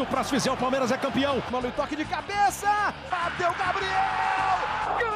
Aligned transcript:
difícil 0.00 0.06
para 0.06 0.24
se 0.24 0.30
fizer. 0.30 0.50
O 0.50 0.56
Palmeiras 0.56 0.90
é 0.90 0.96
campeão. 0.96 1.42
Mano, 1.50 1.70
toque 1.72 1.96
de 1.96 2.04
cabeça. 2.04 2.94
Bateu 3.10 3.52
Gabriel. 3.54 3.90
Gol! 4.98 5.10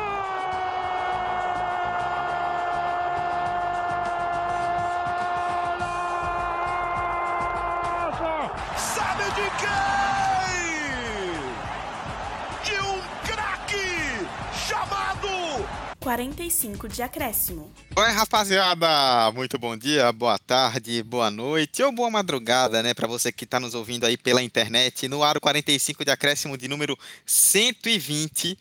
Sabe 8.77 9.25
de 9.25 9.51
quem? 9.59 9.94
45 16.05 16.87
de 16.87 17.03
acréscimo. 17.03 17.73
Oi, 17.97 18.11
rapaziada! 18.11 19.33
Muito 19.33 19.59
bom 19.59 19.75
dia, 19.75 20.13
boa 20.13 20.39
tarde, 20.39 21.03
boa 21.03 21.31
noite 21.31 21.83
ou 21.83 21.91
boa 21.91 22.11
madrugada, 22.11 22.83
né? 22.83 22.93
Para 22.93 23.09
você 23.09 23.33
que 23.33 23.45
está 23.45 23.59
nos 23.59 23.75
ouvindo 23.75 24.05
aí 24.05 24.19
pela 24.19 24.43
internet, 24.43 25.09
no 25.09 25.25
Aro 25.25 25.41
45 25.41 26.05
de 26.05 26.11
acréscimo 26.11 26.59
de 26.59 26.69
número 26.69 26.95
120. 27.25 28.59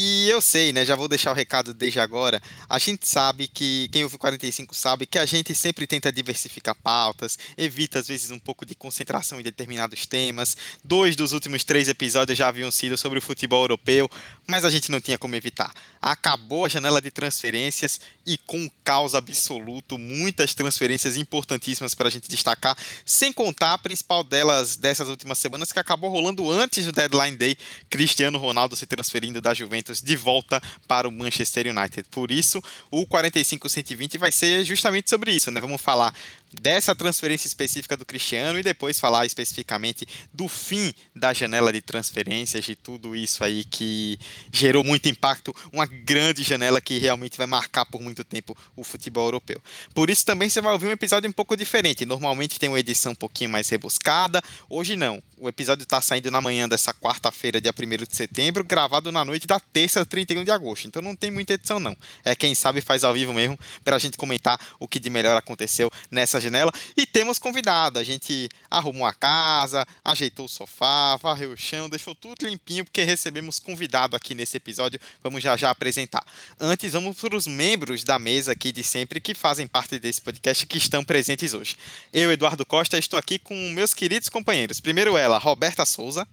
E 0.00 0.30
eu 0.30 0.40
sei, 0.40 0.72
né? 0.72 0.84
Já 0.86 0.94
vou 0.94 1.08
deixar 1.08 1.32
o 1.32 1.34
recado 1.34 1.74
desde 1.74 1.98
agora. 1.98 2.40
A 2.68 2.78
gente 2.78 3.06
sabe 3.08 3.48
que, 3.48 3.88
quem 3.90 4.04
ouve 4.04 4.16
45 4.16 4.72
sabe 4.72 5.06
que 5.06 5.18
a 5.18 5.26
gente 5.26 5.52
sempre 5.56 5.88
tenta 5.88 6.12
diversificar 6.12 6.76
pautas, 6.76 7.36
evita 7.56 7.98
às 7.98 8.06
vezes 8.06 8.30
um 8.30 8.38
pouco 8.38 8.64
de 8.64 8.76
concentração 8.76 9.40
em 9.40 9.42
determinados 9.42 10.06
temas. 10.06 10.56
Dois 10.84 11.16
dos 11.16 11.32
últimos 11.32 11.64
três 11.64 11.88
episódios 11.88 12.38
já 12.38 12.46
haviam 12.46 12.70
sido 12.70 12.96
sobre 12.96 13.18
o 13.18 13.22
futebol 13.22 13.64
europeu, 13.64 14.08
mas 14.46 14.64
a 14.64 14.70
gente 14.70 14.88
não 14.88 15.00
tinha 15.00 15.18
como 15.18 15.34
evitar. 15.34 15.74
Acabou 16.00 16.64
a 16.64 16.68
janela 16.68 17.00
de 17.00 17.10
transferências 17.10 18.00
e 18.28 18.36
com 18.36 18.70
caos 18.84 19.14
absoluto, 19.14 19.96
muitas 19.96 20.54
transferências 20.54 21.16
importantíssimas 21.16 21.94
para 21.94 22.08
a 22.08 22.10
gente 22.10 22.28
destacar, 22.28 22.76
sem 23.04 23.32
contar 23.32 23.72
a 23.72 23.78
principal 23.78 24.22
delas 24.22 24.76
dessas 24.76 25.08
últimas 25.08 25.38
semanas 25.38 25.72
que 25.72 25.78
acabou 25.78 26.10
rolando 26.10 26.50
antes 26.50 26.84
do 26.84 26.92
deadline 26.92 27.36
day, 27.36 27.56
Cristiano 27.88 28.38
Ronaldo 28.38 28.76
se 28.76 28.86
transferindo 28.86 29.40
da 29.40 29.54
Juventus 29.54 30.02
de 30.02 30.14
volta 30.14 30.62
para 30.86 31.08
o 31.08 31.12
Manchester 31.12 31.66
United. 31.66 32.06
Por 32.10 32.30
isso, 32.30 32.62
o 32.90 33.06
45-120 33.06 34.18
vai 34.18 34.30
ser 34.30 34.62
justamente 34.64 35.08
sobre 35.08 35.32
isso, 35.32 35.50
né? 35.50 35.60
Vamos 35.60 35.80
falar 35.80 36.14
dessa 36.52 36.94
transferência 36.94 37.46
específica 37.46 37.96
do 37.96 38.04
Cristiano 38.04 38.58
e 38.58 38.62
depois 38.62 38.98
falar 38.98 39.26
especificamente 39.26 40.06
do 40.32 40.48
fim 40.48 40.92
da 41.14 41.32
janela 41.32 41.72
de 41.72 41.80
transferências, 41.80 42.64
de 42.64 42.74
tudo 42.74 43.14
isso 43.14 43.44
aí 43.44 43.64
que 43.64 44.18
gerou 44.52 44.82
muito 44.82 45.08
impacto, 45.08 45.54
uma 45.72 45.86
grande 45.86 46.42
janela 46.42 46.80
que 46.80 46.98
realmente 46.98 47.36
vai 47.36 47.46
marcar 47.46 47.84
por 47.86 48.00
muito 48.00 48.24
tempo 48.24 48.56
o 48.76 48.82
futebol 48.82 49.26
europeu. 49.26 49.60
Por 49.94 50.10
isso 50.10 50.24
também 50.24 50.48
você 50.48 50.60
vai 50.60 50.72
ouvir 50.72 50.86
um 50.86 50.92
episódio 50.92 51.28
um 51.28 51.32
pouco 51.32 51.56
diferente. 51.56 52.06
Normalmente 52.06 52.58
tem 52.58 52.68
uma 52.68 52.80
edição 52.80 53.12
um 53.12 53.16
pouquinho 53.16 53.50
mais 53.50 53.68
rebuscada, 53.68 54.42
hoje 54.68 54.96
não. 54.96 55.22
O 55.36 55.48
episódio 55.48 55.84
está 55.84 56.00
saindo 56.00 56.30
na 56.30 56.40
manhã 56.40 56.68
dessa 56.68 56.92
quarta-feira, 56.92 57.60
dia 57.60 57.72
1 57.72 58.04
de 58.04 58.16
setembro, 58.16 58.64
gravado 58.64 59.12
na 59.12 59.24
noite 59.24 59.46
da 59.46 59.60
terça, 59.60 60.04
31 60.04 60.44
de 60.44 60.50
agosto. 60.50 60.86
Então 60.86 61.00
não 61.00 61.14
tem 61.14 61.30
muita 61.30 61.54
edição 61.54 61.78
não. 61.78 61.96
É 62.24 62.34
quem 62.34 62.54
sabe 62.54 62.80
faz 62.80 63.04
ao 63.04 63.14
vivo 63.14 63.32
mesmo 63.32 63.58
para 63.84 63.96
a 63.96 63.98
gente 63.98 64.16
comentar 64.16 64.58
o 64.80 64.88
que 64.88 64.98
de 64.98 65.10
melhor 65.10 65.36
aconteceu 65.36 65.90
nessa 66.10 66.37
essa 66.38 66.40
janela. 66.40 66.72
E 66.96 67.04
temos 67.04 67.38
convidado. 67.38 67.98
A 67.98 68.04
gente 68.04 68.48
arrumou 68.70 69.06
a 69.06 69.12
casa, 69.12 69.86
ajeitou 70.04 70.46
o 70.46 70.48
sofá, 70.48 71.16
varreu 71.16 71.52
o 71.52 71.56
chão, 71.56 71.88
deixou 71.88 72.14
tudo 72.14 72.46
limpinho, 72.46 72.84
porque 72.84 73.02
recebemos 73.02 73.58
convidado 73.58 74.16
aqui 74.16 74.34
nesse 74.34 74.56
episódio. 74.56 74.98
Vamos 75.22 75.42
já 75.42 75.56
já 75.56 75.70
apresentar. 75.70 76.24
Antes, 76.58 76.92
vamos 76.92 77.18
para 77.18 77.36
os 77.36 77.46
membros 77.46 78.04
da 78.04 78.18
mesa 78.18 78.52
aqui 78.52 78.72
de 78.72 78.82
sempre 78.82 79.20
que 79.20 79.34
fazem 79.34 79.66
parte 79.66 79.98
desse 79.98 80.20
podcast 80.20 80.66
que 80.66 80.78
estão 80.78 81.04
presentes 81.04 81.52
hoje. 81.52 81.76
Eu, 82.12 82.32
Eduardo 82.32 82.64
Costa, 82.64 82.98
estou 82.98 83.18
aqui 83.18 83.38
com 83.38 83.54
meus 83.70 83.92
queridos 83.92 84.28
companheiros. 84.28 84.80
Primeiro 84.80 85.16
ela, 85.16 85.38
Roberta 85.38 85.84
Souza. 85.84 86.26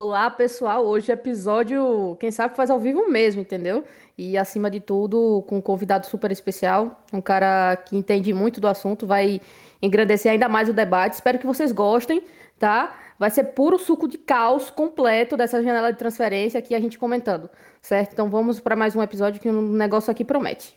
Olá, 0.00 0.30
pessoal. 0.30 0.86
Hoje 0.86 1.10
episódio, 1.10 2.16
quem 2.20 2.30
sabe 2.30 2.54
faz 2.54 2.70
ao 2.70 2.78
vivo 2.78 3.08
mesmo, 3.08 3.40
entendeu? 3.40 3.84
E 4.16 4.38
acima 4.38 4.70
de 4.70 4.78
tudo, 4.78 5.44
com 5.48 5.58
um 5.58 5.60
convidado 5.60 6.06
super 6.06 6.30
especial, 6.30 7.04
um 7.12 7.20
cara 7.20 7.76
que 7.76 7.96
entende 7.96 8.32
muito 8.32 8.60
do 8.60 8.68
assunto, 8.68 9.08
vai 9.08 9.40
engrandecer 9.82 10.30
ainda 10.30 10.48
mais 10.48 10.68
o 10.68 10.72
debate. 10.72 11.14
Espero 11.14 11.40
que 11.40 11.46
vocês 11.46 11.72
gostem, 11.72 12.22
tá? 12.60 12.96
Vai 13.18 13.28
ser 13.32 13.42
puro 13.54 13.76
suco 13.76 14.06
de 14.06 14.18
caos 14.18 14.70
completo 14.70 15.36
dessa 15.36 15.60
janela 15.60 15.92
de 15.92 15.98
transferência 15.98 16.60
aqui 16.60 16.76
a 16.76 16.80
gente 16.80 16.96
comentando, 16.96 17.50
certo? 17.82 18.12
Então 18.12 18.30
vamos 18.30 18.60
para 18.60 18.76
mais 18.76 18.94
um 18.94 19.02
episódio 19.02 19.40
que 19.40 19.48
o 19.48 19.52
um 19.52 19.72
negócio 19.72 20.12
aqui 20.12 20.24
promete. 20.24 20.76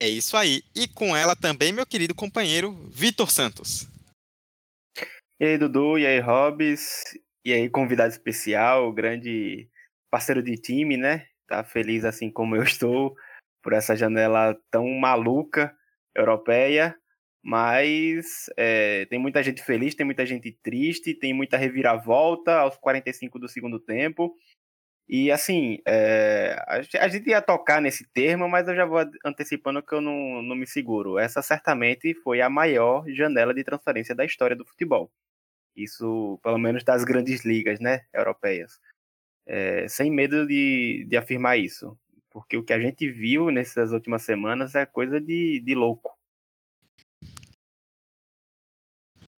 É 0.00 0.08
isso 0.08 0.36
aí. 0.36 0.62
E 0.72 0.86
com 0.86 1.16
ela 1.16 1.34
também, 1.34 1.72
meu 1.72 1.84
querido 1.84 2.14
companheiro 2.14 2.70
Vitor 2.92 3.28
Santos. 3.28 3.88
E 5.40 5.44
aí, 5.44 5.58
Dudu, 5.58 5.98
e 5.98 6.06
aí, 6.06 6.20
Hobbs, 6.20 7.02
e 7.44 7.52
aí, 7.52 7.70
convidado 7.70 8.10
especial, 8.10 8.92
grande 8.92 9.68
parceiro 10.10 10.42
de 10.42 10.56
time, 10.56 10.96
né? 10.96 11.26
Tá 11.48 11.64
feliz 11.64 12.04
assim 12.04 12.30
como 12.30 12.56
eu 12.56 12.62
estou 12.64 13.14
por 13.62 13.72
essa 13.72 13.96
janela 13.96 14.56
tão 14.70 14.86
maluca 14.88 15.74
europeia, 16.14 16.96
mas 17.42 18.50
é, 18.56 19.06
tem 19.06 19.18
muita 19.18 19.42
gente 19.42 19.62
feliz, 19.62 19.94
tem 19.94 20.04
muita 20.04 20.26
gente 20.26 20.52
triste, 20.62 21.14
tem 21.14 21.32
muita 21.32 21.56
reviravolta 21.56 22.58
aos 22.60 22.76
45 22.76 23.38
do 23.38 23.48
segundo 23.48 23.78
tempo. 23.80 24.34
E 25.08 25.30
assim, 25.32 25.78
é, 25.86 26.56
a 27.00 27.08
gente 27.08 27.28
ia 27.28 27.42
tocar 27.42 27.80
nesse 27.82 28.08
termo, 28.12 28.48
mas 28.48 28.68
eu 28.68 28.76
já 28.76 28.84
vou 28.86 29.00
antecipando 29.24 29.82
que 29.82 29.94
eu 29.94 30.00
não, 30.00 30.42
não 30.42 30.54
me 30.54 30.66
seguro. 30.66 31.18
Essa 31.18 31.42
certamente 31.42 32.14
foi 32.22 32.40
a 32.40 32.48
maior 32.50 33.04
janela 33.08 33.52
de 33.52 33.64
transferência 33.64 34.14
da 34.14 34.24
história 34.24 34.54
do 34.54 34.64
futebol. 34.64 35.10
Isso, 35.76 36.38
pelo 36.42 36.58
menos 36.58 36.84
das 36.84 37.04
grandes 37.04 37.44
ligas, 37.44 37.80
né, 37.80 38.02
europeias. 38.12 38.78
É, 39.46 39.88
sem 39.88 40.10
medo 40.10 40.46
de, 40.46 41.06
de 41.08 41.16
afirmar 41.16 41.58
isso. 41.58 41.98
Porque 42.30 42.56
o 42.56 42.62
que 42.62 42.72
a 42.72 42.80
gente 42.80 43.10
viu 43.10 43.50
nessas 43.50 43.92
últimas 43.92 44.22
semanas 44.22 44.74
é 44.74 44.86
coisa 44.86 45.20
de, 45.20 45.60
de 45.60 45.74
louco. 45.74 46.16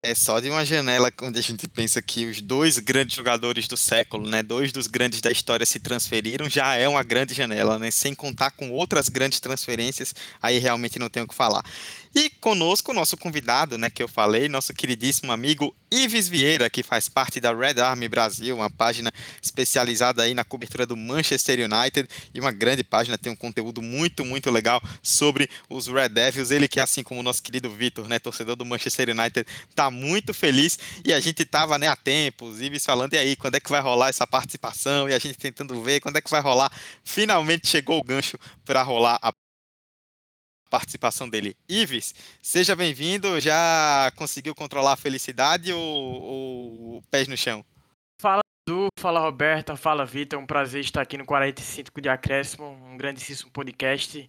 É 0.05 0.17
só 0.17 0.41
de 0.41 0.51
uma 0.51 0.65
janela 0.65 1.13
onde 1.23 1.39
a 1.39 1.43
gente 1.43 1.69
pensa 1.69 2.03
que 2.03 2.27
os 2.27 2.43
dois 2.43 2.77
grandes 2.81 3.15
jogadores 3.15 3.69
do 3.69 3.77
século, 3.77 4.29
né, 4.29 4.43
dois 4.43 4.73
dos 4.73 4.89
grandes 4.89 5.21
da 5.21 5.31
história 5.31 5.65
se 5.65 5.79
transferiram, 5.79 6.51
já 6.51 6.75
é 6.75 6.89
uma 6.89 7.05
grande 7.05 7.35
janela, 7.35 7.79
né? 7.79 7.89
Sem 7.93 8.13
contar 8.13 8.51
com 8.51 8.73
outras 8.73 9.09
grandes 9.09 9.39
transferências, 9.39 10.13
aí 10.43 10.59
realmente 10.59 10.99
não 10.99 11.09
tenho 11.09 11.25
o 11.25 11.29
que 11.29 11.35
falar. 11.37 11.63
E 12.15 12.29
conosco 12.29 12.91
o 12.91 12.95
nosso 12.95 13.17
convidado, 13.17 13.79
né, 13.79 13.89
que 13.89 14.03
eu 14.03 14.09
falei, 14.09 14.47
nosso 14.47 14.75
queridíssimo 14.75 15.33
amigo 15.33 15.75
Ives 15.91 16.29
Vieira, 16.29 16.69
que 16.69 16.83
faz 16.83 17.09
parte 17.09 17.41
da 17.41 17.55
Red 17.55 17.81
Army 17.81 18.07
Brasil, 18.07 18.55
uma 18.55 18.69
página 18.69 19.11
especializada 19.43 20.23
aí 20.23 20.35
na 20.35 20.45
cobertura 20.45 20.85
do 20.85 20.95
Manchester 20.95 21.61
United 21.61 22.07
e 22.35 22.41
uma 22.41 22.53
grande 22.53 22.85
página, 22.85 23.17
tem 23.17 23.33
um 23.33 23.37
conteúdo 23.37 23.81
muito, 23.81 24.27
muito 24.27 24.51
legal 24.51 24.83
sobre 25.03 25.49
os 25.71 25.87
Red 25.87 26.11
Devils. 26.11 26.51
Ele 26.51 26.69
que, 26.69 26.81
assim 26.81 27.03
como 27.03 27.21
o 27.21 27.23
nosso 27.23 27.43
querido 27.43 27.71
Vitor, 27.71 28.07
né, 28.07 28.19
torcedor 28.19 28.57
do 28.57 28.65
Manchester 28.65 29.09
United, 29.09 29.47
tá 29.75 29.91
muito 29.91 30.35
feliz 30.35 30.79
e 31.05 31.15
a 31.15 31.21
gente 31.21 31.45
tava, 31.47 31.79
né, 31.79 31.89
há 31.89 31.97
tempos, 31.97 32.61
Ives 32.61 32.85
falando, 32.85 33.15
e 33.15 33.19
aí, 33.19 33.37
quando 33.37 33.55
é 33.55 33.61
que 33.61 33.71
vai 33.71 33.81
rolar 33.81 34.11
essa 34.11 34.27
participação? 34.27 35.09
E 35.09 35.15
a 35.15 35.19
gente 35.19 35.39
tentando 35.39 35.81
ver 35.83 36.01
quando 36.01 36.17
é 36.17 36.21
que 36.21 36.31
vai 36.31 36.43
rolar. 36.43 36.71
Finalmente 37.05 37.69
chegou 37.69 37.99
o 37.99 38.05
gancho 38.05 38.39
para 38.65 38.83
rolar 38.83 39.19
a 39.23 39.33
participação 40.73 41.29
dele. 41.29 41.55
Ives, 41.69 42.15
seja 42.41 42.75
bem-vindo. 42.75 43.39
Já 43.39 44.11
conseguiu 44.17 44.55
controlar 44.55 44.95
a 44.95 44.97
felicidade 44.97 45.71
ou, 45.71 46.23
ou 46.23 47.03
pés 47.11 47.29
no 47.29 47.37
chão? 47.37 47.63
Fala, 48.19 48.41
Edu. 48.67 48.87
Fala, 48.99 49.21
Roberta. 49.21 49.77
Fala, 49.77 50.07
Vitor. 50.07 50.39
É 50.39 50.43
um 50.43 50.47
prazer 50.47 50.81
estar 50.81 51.03
aqui 51.03 51.19
no 51.19 51.27
45 51.27 52.01
de 52.01 52.09
Acréscimo, 52.09 52.71
um 52.71 52.97
grandíssimo 52.97 53.51
podcast 53.51 54.27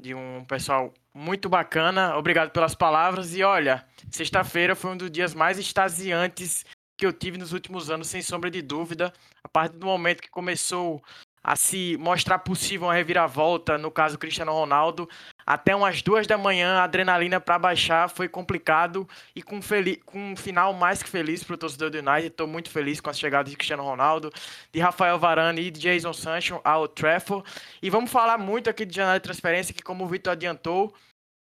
de 0.00 0.14
um 0.14 0.44
pessoal 0.44 0.94
muito 1.12 1.48
bacana. 1.48 2.16
Obrigado 2.16 2.52
pelas 2.52 2.76
palavras. 2.76 3.34
E 3.34 3.42
olha, 3.42 3.84
sexta-feira 4.12 4.76
foi 4.76 4.92
um 4.92 4.96
dos 4.96 5.10
dias 5.10 5.34
mais 5.34 5.58
extasiantes 5.58 6.64
que 6.96 7.04
eu 7.04 7.12
tive 7.12 7.36
nos 7.36 7.52
últimos 7.52 7.90
anos, 7.90 8.06
sem 8.06 8.22
sombra 8.22 8.48
de 8.48 8.62
dúvida. 8.62 9.12
A 9.42 9.48
partir 9.48 9.76
do 9.76 9.86
momento 9.86 10.22
que 10.22 10.30
começou 10.30 11.02
a 11.42 11.56
se 11.56 11.96
mostrar 11.98 12.38
possível 12.40 12.86
uma 12.86 12.94
reviravolta, 12.94 13.78
no 13.78 13.90
caso 13.90 14.18
Cristiano 14.18 14.52
Ronaldo, 14.52 15.08
até 15.46 15.74
umas 15.74 16.02
duas 16.02 16.26
da 16.26 16.36
manhã, 16.36 16.78
a 16.78 16.84
adrenalina 16.84 17.40
para 17.40 17.58
baixar 17.58 18.08
foi 18.08 18.28
complicado 18.28 19.08
e 19.34 19.42
com, 19.42 19.58
com 20.04 20.32
um 20.32 20.36
final 20.36 20.72
mais 20.74 21.02
que 21.02 21.08
feliz 21.08 21.42
para 21.42 21.54
o 21.54 21.58
torcedor 21.58 21.90
do 21.90 21.98
United. 21.98 22.26
Estou 22.26 22.46
muito 22.46 22.70
feliz 22.70 23.00
com 23.00 23.10
a 23.10 23.12
chegada 23.12 23.48
de 23.48 23.56
Cristiano 23.56 23.82
Ronaldo, 23.82 24.30
de 24.72 24.80
Rafael 24.80 25.18
Varane 25.18 25.62
e 25.62 25.70
de 25.70 25.80
Jason 25.80 26.12
Sancho 26.12 26.60
ao 26.62 26.86
Trafford. 26.86 27.48
E 27.82 27.88
vamos 27.88 28.10
falar 28.10 28.38
muito 28.38 28.68
aqui 28.68 28.84
de 28.84 28.94
janela 28.94 29.18
de 29.18 29.24
transferência, 29.24 29.74
que 29.74 29.82
como 29.82 30.04
o 30.04 30.08
Vitor 30.08 30.34
adiantou, 30.34 30.94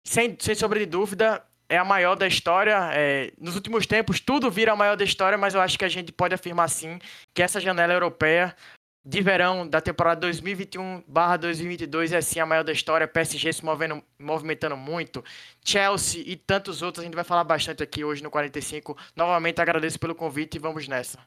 sem, 0.08 0.36
sem 0.40 0.56
sombra 0.56 0.80
de 0.80 0.86
dúvida, 0.86 1.44
é 1.70 1.78
a 1.78 1.86
maior 1.86 2.16
da 2.16 2.26
história. 2.26 2.90
É, 2.94 3.34
nos 3.38 3.56
últimos 3.56 3.86
tempos, 3.86 4.20
tudo 4.20 4.50
vira 4.50 4.72
a 4.72 4.76
maior 4.76 4.96
da 4.96 5.04
história, 5.04 5.38
mas 5.38 5.54
eu 5.54 5.62
acho 5.62 5.78
que 5.78 5.86
a 5.86 5.90
gente 5.90 6.12
pode 6.12 6.34
afirmar 6.34 6.70
sim 6.70 7.00
que 7.34 7.42
essa 7.42 7.60
janela 7.60 7.94
europeia 7.94 8.56
de 9.06 9.22
verão 9.22 9.68
da 9.68 9.82
temporada 9.82 10.22
2021/2022 10.28 12.14
é 12.14 12.22
sim 12.22 12.40
a 12.40 12.46
maior 12.46 12.64
da 12.64 12.72
história. 12.72 13.08
PSG 13.08 13.52
se 13.52 13.66
movendo, 13.66 14.02
movimentando 14.18 14.78
muito, 14.78 15.24
Chelsea 15.64 16.24
e 16.26 16.36
tantos 16.38 16.82
outros. 16.82 17.02
A 17.04 17.06
gente 17.06 17.16
vai 17.16 17.24
falar 17.24 17.44
bastante 17.44 17.84
aqui 17.84 18.04
hoje 18.04 18.24
no 18.24 18.32
45. 18.32 18.98
Novamente 19.16 19.60
agradeço 19.60 20.00
pelo 20.00 20.16
convite 20.16 20.56
e 20.56 20.60
vamos 20.60 20.88
nessa. 20.88 21.20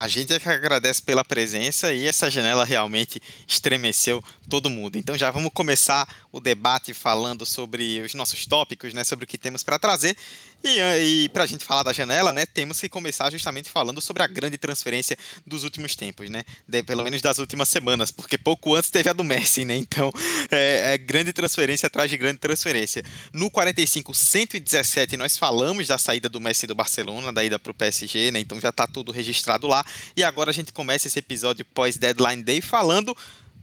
A 0.00 0.06
gente 0.06 0.32
é 0.32 0.38
que 0.38 0.48
agradece 0.48 1.02
pela 1.02 1.24
presença 1.24 1.92
e 1.92 2.06
essa 2.06 2.30
janela 2.30 2.64
realmente 2.64 3.20
estremeceu 3.48 4.22
todo 4.48 4.70
mundo. 4.70 4.96
Então 4.96 5.18
já 5.18 5.28
vamos 5.28 5.50
começar 5.52 6.08
o 6.30 6.38
debate 6.38 6.94
falando 6.94 7.44
sobre 7.44 8.00
os 8.02 8.14
nossos 8.14 8.46
tópicos, 8.46 8.94
né, 8.94 9.02
sobre 9.02 9.24
o 9.24 9.28
que 9.28 9.36
temos 9.36 9.64
para 9.64 9.76
trazer. 9.76 10.16
E, 10.62 10.80
e 11.24 11.28
para 11.28 11.44
a 11.44 11.46
gente 11.46 11.64
falar 11.64 11.84
da 11.84 11.92
janela, 11.92 12.32
né, 12.32 12.44
temos 12.44 12.80
que 12.80 12.88
começar 12.88 13.30
justamente 13.30 13.70
falando 13.70 14.00
sobre 14.00 14.24
a 14.24 14.26
grande 14.26 14.58
transferência 14.58 15.16
dos 15.46 15.62
últimos 15.62 15.94
tempos, 15.94 16.28
né, 16.28 16.44
de, 16.66 16.82
pelo 16.82 17.04
menos 17.04 17.22
das 17.22 17.38
últimas 17.38 17.68
semanas, 17.68 18.10
porque 18.10 18.36
pouco 18.36 18.74
antes 18.74 18.90
teve 18.90 19.08
a 19.08 19.12
do 19.12 19.22
Messi, 19.22 19.64
né, 19.64 19.76
então 19.76 20.12
é, 20.50 20.94
é 20.94 20.98
grande 20.98 21.32
transferência 21.32 21.86
atrás 21.86 22.10
de 22.10 22.16
grande 22.16 22.38
transferência. 22.38 23.04
No 23.32 23.50
45 23.50 24.12
117 24.12 25.16
nós 25.16 25.38
falamos 25.38 25.86
da 25.86 25.96
saída 25.96 26.28
do 26.28 26.40
Messi 26.40 26.66
do 26.66 26.74
Barcelona, 26.74 27.32
da 27.32 27.44
ida 27.44 27.58
para 27.58 27.70
o 27.70 27.74
PSG, 27.74 28.32
né, 28.32 28.40
então 28.40 28.60
já 28.60 28.70
está 28.70 28.86
tudo 28.86 29.12
registrado 29.12 29.68
lá. 29.68 29.84
E 30.16 30.24
agora 30.24 30.50
a 30.50 30.54
gente 30.54 30.72
começa 30.72 31.06
esse 31.06 31.20
episódio 31.20 31.64
pós 31.66 31.96
Deadline 31.96 32.42
Day 32.42 32.60
falando 32.60 33.16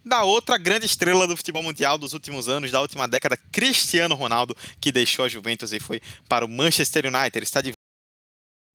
da 0.05 0.23
outra 0.23 0.57
grande 0.57 0.85
estrela 0.85 1.27
do 1.27 1.35
futebol 1.35 1.63
mundial 1.63 1.97
dos 1.97 2.13
últimos 2.13 2.47
anos, 2.47 2.71
da 2.71 2.79
última 2.79 3.07
década, 3.07 3.35
Cristiano 3.51 4.13
Ronaldo, 4.15 4.55
que 4.79 4.91
deixou 4.91 5.25
a 5.25 5.29
Juventus 5.29 5.73
e 5.73 5.79
foi 5.79 5.99
para 6.29 6.45
o 6.45 6.49
Manchester 6.49 7.05
United. 7.05 7.43
Está 7.43 7.61
de 7.61 7.73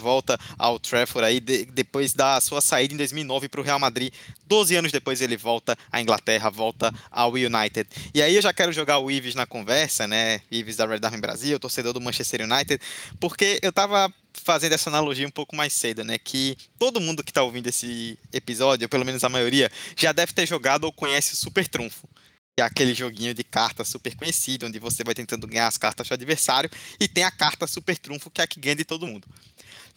volta 0.01 0.39
ao 0.59 0.79
Trafford 0.79 1.27
aí 1.27 1.41
de, 1.41 1.67
depois 1.67 2.15
da 2.15 2.41
sua 2.41 2.61
saída 2.61 2.95
em 2.95 2.97
2009 2.97 3.49
para 3.49 3.61
o 3.61 3.65
Real 3.65 3.79
Madrid. 3.79 4.13
12 4.47 4.75
anos 4.75 4.93
depois 4.93 5.21
ele 5.21 5.37
volta 5.37 5.77
à 5.93 6.01
Inglaterra, 6.01 6.51
volta 6.51 6.93
ao 7.11 7.33
United. 7.33 7.89
E 8.13 8.23
aí 8.23 8.35
eu 8.35 8.43
já 8.43 8.53
quero 8.53 8.73
jogar 8.73 8.99
o 8.99 9.11
Ives 9.11 9.35
na 9.35 9.47
conversa, 9.47 10.09
né? 10.09 10.41
Ives 10.51 10.77
da 10.77 10.87
Red 10.87 11.01
Army 11.03 11.21
Brasil, 11.21 11.61
torcedor 11.61 11.93
do 11.93 12.01
Manchester 12.01 12.41
United, 12.43 12.81
porque 13.21 13.61
eu 13.63 13.73
tava 13.73 14.13
fazendo 14.35 14.73
essa 14.73 14.91
analogia 14.91 15.27
um 15.27 15.31
pouco 15.31 15.57
mais 15.57 15.73
cedo, 15.73 16.05
né? 16.05 16.19
Que 16.19 16.57
todo 16.79 17.01
mundo 17.01 17.23
que 17.23 17.31
está 17.31 17.43
ouvindo 17.43 17.69
esse 17.69 18.19
episódio, 18.33 18.85
ou 18.85 18.89
pelo 18.89 19.05
menos 19.05 19.25
a 19.25 19.29
maioria, 19.29 19.71
já 19.97 20.13
deve 20.13 20.33
ter 20.33 20.47
jogado 20.47 20.85
ou 20.85 20.93
conhece 20.93 21.35
o 21.35 21.37
Super 21.37 21.67
Trunfo. 21.69 22.09
Que 22.57 22.63
é 22.63 22.65
aquele 22.65 22.95
joguinho 22.95 23.33
de 23.33 23.45
cartas 23.45 23.89
super 23.89 24.15
conhecido, 24.17 24.67
onde 24.67 24.79
você 24.79 25.05
vai 25.05 25.15
tentando 25.15 25.47
ganhar 25.47 25.67
as 25.67 25.79
cartas 25.79 26.09
do 26.09 26.15
adversário, 26.15 26.71
e 26.99 27.07
tem 27.07 27.25
a 27.25 27.31
carta 27.31 27.67
Super 27.67 27.97
Trunfo, 27.97 28.31
que 28.31 28.41
é 28.41 28.45
a 28.45 28.47
que 28.47 28.61
ganha 28.61 28.77
de 28.77 28.85
todo 28.85 29.07
mundo. 29.07 29.27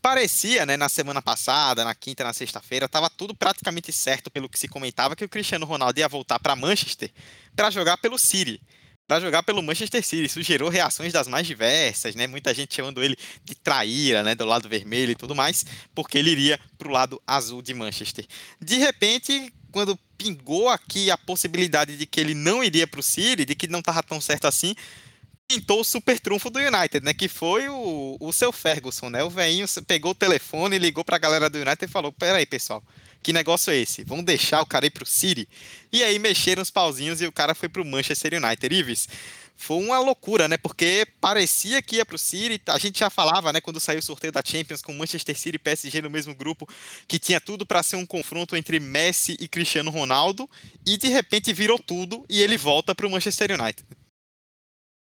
Parecia, 0.03 0.65
né, 0.65 0.75
na 0.75 0.89
semana 0.89 1.21
passada, 1.21 1.85
na 1.85 1.95
quinta, 1.95 2.25
na 2.25 2.33
sexta-feira, 2.33 2.87
estava 2.87 3.09
tudo 3.09 3.33
praticamente 3.33 3.89
certo 3.93 4.29
pelo 4.29 4.49
que 4.49 4.59
se 4.59 4.67
comentava 4.67 5.15
que 5.15 5.23
o 5.23 5.29
Cristiano 5.29 5.65
Ronaldo 5.65 5.97
ia 5.97 6.09
voltar 6.09 6.39
para 6.39 6.57
Manchester 6.57 7.09
para 7.55 7.71
jogar 7.71 7.95
pelo 7.95 8.19
City, 8.19 8.61
para 9.07 9.19
jogar 9.19 9.43
pelo 9.43 9.61
Manchester 9.61 10.03
City. 10.03 10.25
Isso 10.25 10.41
gerou 10.41 10.69
reações 10.69 11.11
das 11.11 11.27
mais 11.27 11.45
diversas, 11.45 12.15
né? 12.15 12.27
Muita 12.27 12.53
gente 12.53 12.75
chamando 12.75 13.03
ele 13.03 13.17
de 13.43 13.55
traíra, 13.55 14.23
né, 14.23 14.35
do 14.35 14.45
lado 14.45 14.69
vermelho 14.69 15.11
e 15.11 15.15
tudo 15.15 15.35
mais, 15.35 15.65
porque 15.93 16.17
ele 16.17 16.31
iria 16.31 16.59
para 16.77 16.87
o 16.87 16.91
lado 16.91 17.21
azul 17.27 17.61
de 17.61 17.73
Manchester. 17.73 18.25
De 18.61 18.77
repente, 18.77 19.53
quando 19.71 19.97
pingou 20.17 20.69
aqui 20.69 21.11
a 21.11 21.17
possibilidade 21.17 21.97
de 21.97 22.05
que 22.05 22.19
ele 22.19 22.33
não 22.33 22.63
iria 22.63 22.87
para 22.87 22.99
o 22.99 23.03
City, 23.03 23.45
de 23.45 23.55
que 23.55 23.67
não 23.67 23.79
estava 23.79 24.01
tão 24.03 24.21
certo 24.21 24.45
assim, 24.45 24.75
pintou 25.47 25.81
o 25.81 25.83
super 25.83 26.19
trunfo 26.19 26.49
do 26.49 26.59
United, 26.59 27.03
né? 27.03 27.13
Que 27.13 27.27
foi 27.27 27.67
o, 27.69 28.17
o 28.19 28.31
seu 28.31 28.51
Ferguson, 28.51 29.09
né? 29.09 29.23
O 29.23 29.29
velhinho 29.29 29.65
pegou 29.85 30.11
o 30.11 30.15
telefone, 30.15 30.79
ligou 30.79 31.03
pra 31.03 31.17
galera 31.17 31.49
do 31.49 31.57
United 31.57 31.85
e 31.85 31.87
falou: 31.87 32.11
Pera 32.11 32.37
aí, 32.37 32.45
pessoal, 32.45 32.83
que 33.23 33.33
negócio 33.33 33.71
é 33.71 33.77
esse? 33.77 34.03
Vamos 34.03 34.25
deixar 34.25 34.61
o 34.61 34.65
cara 34.65 34.85
ir 34.85 34.91
pro 34.91 35.05
City? 35.05 35.47
E 35.91 36.03
aí 36.03 36.19
mexeram 36.19 36.61
os 36.61 36.69
pauzinhos 36.69 37.21
e 37.21 37.25
o 37.25 37.31
cara 37.31 37.55
foi 37.55 37.69
pro 37.69 37.85
Manchester 37.85 38.33
United. 38.33 38.75
Ives, 38.75 39.07
foi 39.55 39.77
uma 39.77 39.97
loucura, 39.99 40.47
né? 40.47 40.57
Porque 40.57 41.07
parecia 41.21 41.81
que 41.81 41.95
ia 41.95 42.05
pro 42.05 42.17
City. 42.17 42.61
A 42.67 42.77
gente 42.77 42.99
já 42.99 43.09
falava, 43.09 43.53
né, 43.53 43.61
quando 43.61 43.79
saiu 43.79 43.99
o 43.99 44.03
sorteio 44.03 44.33
da 44.33 44.41
Champions 44.45 44.81
com 44.81 44.93
Manchester 44.93 45.37
City 45.37 45.55
e 45.55 45.59
PSG 45.59 46.01
no 46.01 46.09
mesmo 46.09 46.35
grupo, 46.35 46.67
que 47.07 47.17
tinha 47.17 47.39
tudo 47.39 47.65
para 47.65 47.81
ser 47.81 47.95
um 47.95 48.05
confronto 48.05 48.57
entre 48.57 48.79
Messi 48.79 49.37
e 49.39 49.47
Cristiano 49.47 49.89
Ronaldo. 49.89 50.49
E 50.85 50.97
de 50.97 51.07
repente 51.07 51.53
virou 51.53 51.79
tudo 51.79 52.25
e 52.29 52.41
ele 52.41 52.57
volta 52.57 52.93
pro 52.93 53.09
Manchester 53.09 53.51
United. 53.59 54.02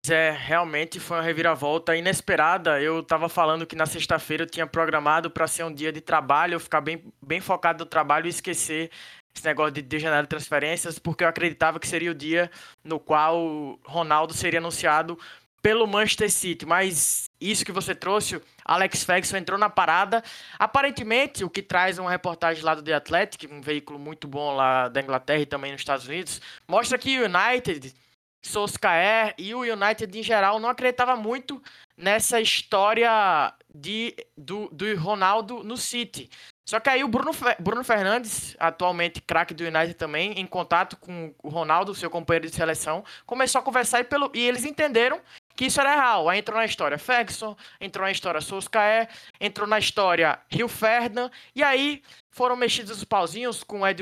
É, 0.09 0.31
realmente 0.31 0.99
foi 0.99 1.17
uma 1.17 1.23
reviravolta 1.23 1.95
inesperada. 1.95 2.81
Eu 2.81 2.99
estava 2.99 3.29
falando 3.29 3.65
que 3.65 3.75
na 3.75 3.85
sexta-feira 3.85 4.43
eu 4.43 4.49
tinha 4.49 4.67
programado 4.67 5.31
para 5.31 5.47
ser 5.47 5.63
um 5.63 5.73
dia 5.73 5.93
de 5.93 6.01
trabalho, 6.01 6.55
eu 6.55 6.59
ficar 6.59 6.81
bem, 6.81 7.01
bem 7.21 7.39
focado 7.39 7.85
no 7.85 7.89
trabalho 7.89 8.25
e 8.25 8.29
esquecer 8.29 8.91
esse 9.33 9.45
negócio 9.45 9.71
de, 9.71 9.81
de 9.81 9.99
janela 9.99 10.23
de 10.23 10.29
transferências, 10.29 10.99
porque 10.99 11.23
eu 11.23 11.27
acreditava 11.27 11.79
que 11.79 11.87
seria 11.87 12.11
o 12.11 12.13
dia 12.13 12.51
no 12.83 12.99
qual 12.99 13.79
Ronaldo 13.85 14.33
seria 14.33 14.59
anunciado 14.59 15.17
pelo 15.61 15.87
Manchester 15.87 16.29
City. 16.29 16.65
Mas 16.65 17.29
isso 17.39 17.63
que 17.63 17.71
você 17.71 17.95
trouxe, 17.95 18.41
Alex 18.65 19.05
Ferguson 19.05 19.37
entrou 19.37 19.57
na 19.57 19.69
parada. 19.69 20.21
Aparentemente, 20.59 21.45
o 21.45 21.49
que 21.49 21.61
traz 21.61 21.97
uma 21.97 22.11
reportagem 22.11 22.61
lá 22.61 22.75
do 22.75 22.83
The 22.83 22.93
Athletic, 22.93 23.49
um 23.49 23.61
veículo 23.61 23.97
muito 23.97 24.27
bom 24.27 24.53
lá 24.53 24.89
da 24.89 24.99
Inglaterra 25.01 25.39
e 25.39 25.45
também 25.45 25.71
nos 25.71 25.79
Estados 25.79 26.05
Unidos, 26.05 26.41
mostra 26.67 26.97
que 26.97 27.17
o 27.17 27.23
United 27.23 27.95
Solskjaer 28.43 29.33
e 29.37 29.55
o 29.55 29.61
United 29.61 30.19
em 30.19 30.23
geral 30.23 30.59
não 30.59 30.69
acreditava 30.69 31.15
muito 31.15 31.61
nessa 31.97 32.41
história 32.41 33.53
de, 33.73 34.15
do, 34.37 34.69
do 34.69 34.95
Ronaldo 34.97 35.63
no 35.63 35.77
City. 35.77 36.29
Só 36.65 36.79
que 36.79 36.89
aí 36.89 37.03
o 37.03 37.07
Bruno, 37.07 37.31
Bruno 37.59 37.83
Fernandes, 37.83 38.55
atualmente 38.57 39.21
craque 39.21 39.53
do 39.53 39.63
United 39.63 39.95
também, 39.95 40.39
em 40.39 40.45
contato 40.45 40.95
com 40.97 41.33
o 41.43 41.49
Ronaldo, 41.49 41.93
seu 41.93 42.09
companheiro 42.09 42.47
de 42.47 42.55
seleção, 42.55 43.03
começou 43.25 43.59
a 43.59 43.63
conversar 43.63 43.99
e, 43.99 44.03
pelo, 44.05 44.31
e 44.33 44.39
eles 44.39 44.63
entenderam 44.63 45.19
que 45.55 45.65
isso 45.65 45.81
era 45.81 45.95
real. 45.95 46.29
Aí 46.29 46.39
entrou 46.39 46.57
na 46.57 46.65
história 46.65 46.97
Ferguson, 46.97 47.55
entrou 47.81 48.05
na 48.05 48.11
história 48.11 48.39
Solskjaer, 48.39 49.09
entrou 49.41 49.67
na 49.67 49.77
história 49.77 50.39
Rio 50.49 50.69
Ferdinand, 50.69 51.29
e 51.53 51.61
aí 51.61 52.01
foram 52.31 52.55
mexidos 52.55 52.97
os 52.97 53.03
pauzinhos 53.03 53.63
com 53.63 53.81
o 53.81 53.87
Ed 53.87 54.01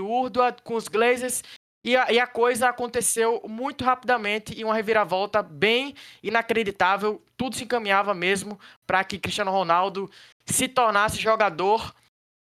com 0.64 0.76
os 0.76 0.88
Glazers, 0.88 1.44
e 1.84 1.96
a, 1.98 2.12
e 2.12 2.20
a, 2.20 2.28
coisa 2.28 2.70
aconteceu 2.70 3.42
muito 3.48 3.84
rapidamente 3.84 4.54
e 4.58 4.64
uma 4.64 4.76
reviravolta 4.76 5.42
bem 5.42 5.96
inacreditável. 6.22 7.22
Tudo 7.36 7.56
se 7.56 7.64
encaminhava 7.64 8.14
mesmo 8.14 8.60
para 8.86 9.04
que 9.04 9.18
Cristiano 9.18 9.52
Ronaldo 9.52 10.10
se 10.46 10.68
tornasse 10.68 11.18
jogador 11.18 11.94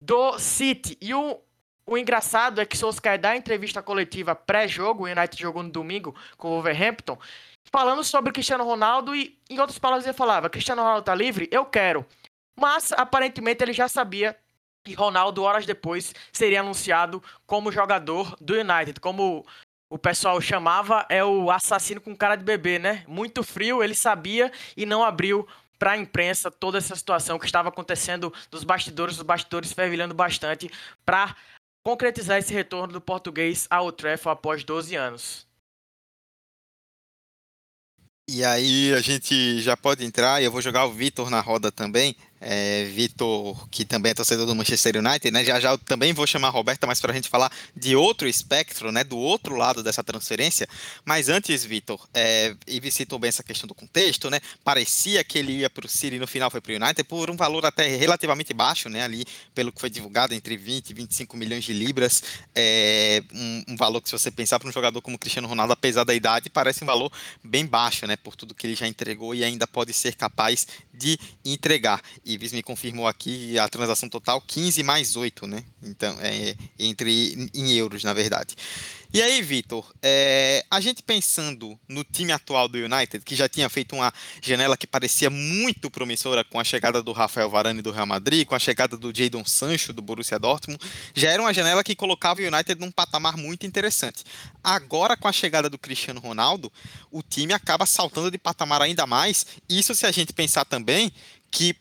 do 0.00 0.38
City. 0.38 0.96
E 1.00 1.12
o, 1.12 1.40
o 1.86 1.98
engraçado 1.98 2.60
é 2.60 2.66
que 2.66 2.76
Solskjaer 2.76 3.20
dá 3.20 3.36
entrevista 3.36 3.82
coletiva 3.82 4.36
pré-jogo, 4.36 5.04
o 5.04 5.10
United 5.10 5.40
jogou 5.40 5.62
no 5.62 5.70
domingo 5.70 6.14
com 6.36 6.48
o 6.48 6.50
Wolverhampton, 6.52 7.18
falando 7.72 8.04
sobre 8.04 8.32
Cristiano 8.32 8.64
Ronaldo 8.64 9.16
e, 9.16 9.36
em 9.50 9.58
outras 9.58 9.80
palavras, 9.80 10.06
ele 10.06 10.16
falava: 10.16 10.48
Cristiano 10.48 10.82
Ronaldo 10.82 11.04
tá 11.04 11.14
livre? 11.14 11.48
Eu 11.50 11.64
quero. 11.64 12.06
Mas 12.56 12.92
aparentemente 12.92 13.64
ele 13.64 13.72
já 13.72 13.88
sabia 13.88 14.36
e 14.86 14.94
Ronaldo, 14.94 15.42
horas 15.42 15.64
depois, 15.64 16.14
seria 16.32 16.60
anunciado 16.60 17.22
como 17.46 17.72
jogador 17.72 18.36
do 18.40 18.54
United. 18.54 19.00
Como 19.00 19.44
o 19.90 19.98
pessoal 19.98 20.40
chamava, 20.40 21.06
é 21.08 21.24
o 21.24 21.50
assassino 21.50 22.00
com 22.00 22.16
cara 22.16 22.36
de 22.36 22.44
bebê, 22.44 22.78
né? 22.78 23.04
Muito 23.06 23.42
frio, 23.42 23.82
ele 23.82 23.94
sabia 23.94 24.52
e 24.76 24.84
não 24.84 25.02
abriu 25.02 25.46
para 25.78 25.92
a 25.92 25.98
imprensa 25.98 26.50
toda 26.50 26.78
essa 26.78 26.94
situação 26.94 27.38
que 27.38 27.46
estava 27.46 27.68
acontecendo 27.68 28.32
dos 28.50 28.64
bastidores, 28.64 29.16
os 29.16 29.22
bastidores 29.22 29.72
fervilhando 29.72 30.14
bastante 30.14 30.70
para 31.04 31.36
concretizar 31.82 32.38
esse 32.38 32.52
retorno 32.52 32.92
do 32.92 33.00
português 33.00 33.66
ao 33.68 33.92
Trafford 33.92 34.38
após 34.38 34.64
12 34.64 34.94
anos. 34.94 35.46
E 38.26 38.42
aí 38.42 38.94
a 38.94 39.00
gente 39.00 39.60
já 39.60 39.76
pode 39.76 40.02
entrar, 40.02 40.40
e 40.40 40.46
eu 40.46 40.50
vou 40.50 40.62
jogar 40.62 40.86
o 40.86 40.92
Vitor 40.92 41.28
na 41.28 41.40
roda 41.40 41.70
também 41.70 42.16
é, 42.46 42.84
Vitor, 42.84 43.68
que 43.70 43.84
também 43.84 44.12
é 44.12 44.14
torcedor 44.14 44.44
do 44.46 44.54
Manchester 44.54 44.98
United, 44.98 45.30
né? 45.30 45.42
Já 45.44 45.58
já 45.58 45.70
eu 45.70 45.78
também 45.78 46.12
vou 46.12 46.26
chamar 46.26 46.48
a 46.48 46.50
Roberta, 46.50 46.86
mas 46.86 47.00
para 47.00 47.10
a 47.10 47.14
gente 47.14 47.28
falar 47.28 47.50
de 47.74 47.96
outro 47.96 48.28
espectro, 48.28 48.92
né? 48.92 49.02
Do 49.02 49.16
outro 49.16 49.56
lado 49.56 49.82
dessa 49.82 50.04
transferência. 50.04 50.68
Mas 51.04 51.30
antes, 51.30 51.64
Vitor, 51.64 52.06
é, 52.12 52.54
Ives 52.66 52.94
bem 53.18 53.28
essa 53.28 53.42
questão 53.42 53.66
do 53.66 53.74
contexto, 53.74 54.28
né? 54.28 54.40
Parecia 54.62 55.24
que 55.24 55.38
ele 55.38 55.52
ia 55.52 55.70
para 55.70 55.86
o 55.86 55.88
City 55.88 56.18
no 56.18 56.26
final 56.26 56.50
foi 56.50 56.60
para 56.60 56.72
o 56.72 56.76
United 56.76 57.04
por 57.04 57.30
um 57.30 57.36
valor 57.36 57.64
até 57.64 57.96
relativamente 57.96 58.52
baixo, 58.52 58.88
né? 58.90 59.02
Ali, 59.02 59.24
pelo 59.54 59.72
que 59.72 59.80
foi 59.80 59.88
divulgado, 59.88 60.34
entre 60.34 60.56
20 60.56 60.90
e 60.90 60.94
25 60.94 61.36
milhões 61.36 61.64
de 61.64 61.72
libras. 61.72 62.22
É, 62.54 63.22
um, 63.32 63.64
um 63.68 63.76
valor 63.76 64.02
que, 64.02 64.08
se 64.08 64.12
você 64.12 64.30
pensar 64.30 64.60
para 64.60 64.68
um 64.68 64.72
jogador 64.72 65.00
como 65.00 65.18
Cristiano 65.18 65.48
Ronaldo, 65.48 65.72
apesar 65.72 66.04
da 66.04 66.14
idade, 66.14 66.50
parece 66.50 66.84
um 66.84 66.86
valor 66.86 67.10
bem 67.42 67.64
baixo, 67.64 68.06
né? 68.06 68.16
Por 68.16 68.36
tudo 68.36 68.54
que 68.54 68.66
ele 68.66 68.74
já 68.74 68.86
entregou 68.86 69.34
e 69.34 69.42
ainda 69.42 69.66
pode 69.66 69.94
ser 69.94 70.14
capaz 70.14 70.66
de 70.94 71.18
entregar. 71.44 72.00
Ives 72.24 72.52
me 72.52 72.62
confirmou 72.62 73.06
aqui 73.06 73.58
a 73.58 73.68
transação 73.68 74.08
total 74.08 74.40
15 74.40 74.82
mais 74.82 75.16
8, 75.16 75.46
né? 75.46 75.64
Então, 75.82 76.16
é, 76.20 76.54
entre 76.78 77.50
em 77.52 77.72
euros, 77.72 78.04
na 78.04 78.12
verdade. 78.12 78.54
E 79.14 79.22
aí, 79.22 79.40
Vitor, 79.42 79.94
é, 80.02 80.64
a 80.68 80.80
gente 80.80 81.00
pensando 81.00 81.78
no 81.88 82.02
time 82.02 82.32
atual 82.32 82.66
do 82.66 82.76
United, 82.76 83.24
que 83.24 83.36
já 83.36 83.48
tinha 83.48 83.68
feito 83.68 83.94
uma 83.94 84.12
janela 84.42 84.76
que 84.76 84.88
parecia 84.88 85.30
muito 85.30 85.88
promissora 85.88 86.42
com 86.42 86.58
a 86.58 86.64
chegada 86.64 87.00
do 87.00 87.12
Rafael 87.12 87.48
Varane 87.48 87.80
do 87.80 87.92
Real 87.92 88.06
Madrid, 88.06 88.44
com 88.44 88.56
a 88.56 88.58
chegada 88.58 88.96
do 88.96 89.16
Jadon 89.16 89.44
Sancho 89.44 89.92
do 89.92 90.02
Borussia 90.02 90.36
Dortmund, 90.36 90.80
já 91.14 91.30
era 91.30 91.40
uma 91.40 91.54
janela 91.54 91.84
que 91.84 91.94
colocava 91.94 92.40
o 92.40 92.44
United 92.44 92.80
num 92.80 92.90
patamar 92.90 93.36
muito 93.36 93.64
interessante. 93.64 94.24
Agora, 94.64 95.16
com 95.16 95.28
a 95.28 95.32
chegada 95.32 95.70
do 95.70 95.78
Cristiano 95.78 96.18
Ronaldo, 96.18 96.72
o 97.08 97.22
time 97.22 97.52
acaba 97.52 97.86
saltando 97.86 98.32
de 98.32 98.38
patamar 98.38 98.82
ainda 98.82 99.06
mais. 99.06 99.46
Isso 99.68 99.94
se 99.94 100.06
a 100.06 100.10
gente 100.10 100.32
pensar 100.32 100.64
também 100.64 101.12
que 101.52 101.76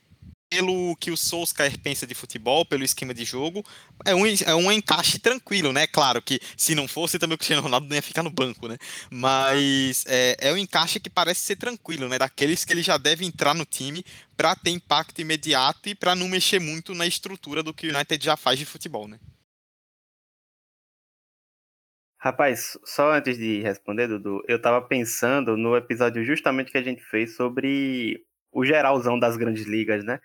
pelo 0.54 0.96
que 0.98 1.10
o 1.10 1.18
Solskjaer 1.18 1.80
pensa 1.80 2.06
de 2.06 2.14
futebol, 2.14 2.64
pelo 2.64 2.84
esquema 2.84 3.12
de 3.12 3.26
jogo, 3.26 3.66
é 4.06 4.14
um, 4.14 4.24
é 4.28 4.54
um 4.54 4.72
encaixe 4.72 5.18
tranquilo, 5.18 5.74
né? 5.74 5.88
Claro 5.88 6.22
que 6.22 6.40
se 6.56 6.76
não 6.76 6.88
fosse, 6.88 7.18
também 7.18 7.34
o 7.34 7.38
Cristiano 7.40 7.64
Ronaldo 7.64 7.88
não 7.88 7.96
ia 7.96 8.02
ficar 8.04 8.22
no 8.22 8.30
banco, 8.30 8.68
né? 8.68 8.78
Mas 9.10 10.06
é, 10.08 10.38
é 10.40 10.54
um 10.54 10.58
encaixe 10.58 11.00
que 11.00 11.10
parece 11.10 11.42
ser 11.42 11.56
tranquilo, 11.56 12.08
né? 12.08 12.20
Daqueles 12.20 12.64
que 12.64 12.72
ele 12.72 12.84
já 12.84 12.98
deve 12.98 13.26
entrar 13.26 13.56
no 13.56 13.66
time 13.66 14.06
para 14.38 14.56
ter 14.56 14.70
impacto 14.70 15.20
imediato 15.20 15.90
e 15.90 15.96
para 15.96 16.16
não 16.16 16.28
mexer 16.28 16.60
muito 16.60 16.94
na 16.94 17.08
estrutura 17.08 17.64
do 17.64 17.74
que 17.74 17.88
o 17.88 17.96
United 17.96 18.24
já 18.24 18.38
faz 18.38 18.60
de 18.60 18.66
futebol, 18.66 19.08
né? 19.08 19.20
Rapaz, 22.20 22.78
só 22.86 23.12
antes 23.12 23.38
de 23.40 23.62
responder, 23.62 24.08
Dudu, 24.08 24.44
eu 24.48 24.62
tava 24.62 24.82
pensando 24.88 25.58
no 25.58 25.76
episódio 25.76 26.24
justamente 26.24 26.72
que 26.72 26.78
a 26.78 26.84
gente 26.84 27.04
fez 27.04 27.36
sobre 27.36 28.24
o 28.54 28.64
geralzão 28.64 29.20
das 29.20 29.36
grandes 29.36 29.66
ligas, 29.66 30.06
né? 30.06 30.20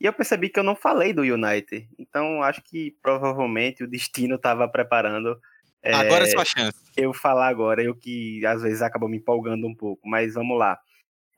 E 0.00 0.06
eu 0.06 0.12
percebi 0.12 0.48
que 0.48 0.58
eu 0.58 0.64
não 0.64 0.74
falei 0.74 1.12
do 1.12 1.22
United. 1.22 1.88
Então 1.98 2.42
acho 2.42 2.62
que 2.62 2.96
provavelmente 3.02 3.84
o 3.84 3.88
destino 3.88 4.36
estava 4.36 4.66
preparando. 4.66 5.38
Agora 5.84 6.24
é 6.24 6.26
sua 6.26 6.44
chance. 6.44 6.78
Eu 6.96 7.12
falar 7.12 7.48
agora, 7.48 7.82
eu 7.82 7.94
que 7.94 8.44
às 8.46 8.62
vezes 8.62 8.80
acabo 8.80 9.08
me 9.08 9.18
empolgando 9.18 9.66
um 9.66 9.74
pouco, 9.74 10.08
mas 10.08 10.34
vamos 10.34 10.58
lá. 10.58 10.78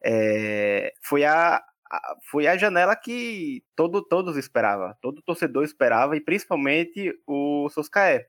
É, 0.04 0.92
foi 1.02 1.25
a, 1.25 1.57
a, 1.90 2.16
foi 2.31 2.47
a 2.47 2.57
janela 2.57 2.97
que 2.97 3.62
todo, 3.76 4.02
todos 4.02 4.37
esperavam, 4.37 4.95
todo 5.00 5.23
torcedor 5.23 5.64
esperava, 5.64 6.16
e 6.16 6.21
principalmente 6.21 7.12
o 7.26 7.69
Soscaé. 7.71 8.26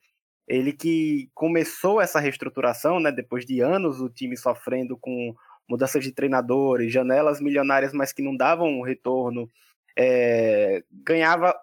Ele 0.48 0.74
que 0.74 1.30
começou 1.34 2.02
essa 2.02 2.20
reestruturação, 2.20 3.00
né, 3.00 3.12
depois 3.12 3.46
de 3.46 3.62
anos 3.62 4.02
o 4.02 4.10
time 4.10 4.36
sofrendo 4.36 4.98
com 4.98 5.34
mudanças 5.70 6.04
de 6.04 6.12
treinadores, 6.12 6.92
janelas 6.92 7.40
milionárias, 7.40 7.94
mas 7.94 8.12
que 8.12 8.22
não 8.22 8.36
davam 8.36 8.82
retorno, 8.82 9.50
é, 9.98 10.84
ganhava, 10.92 11.56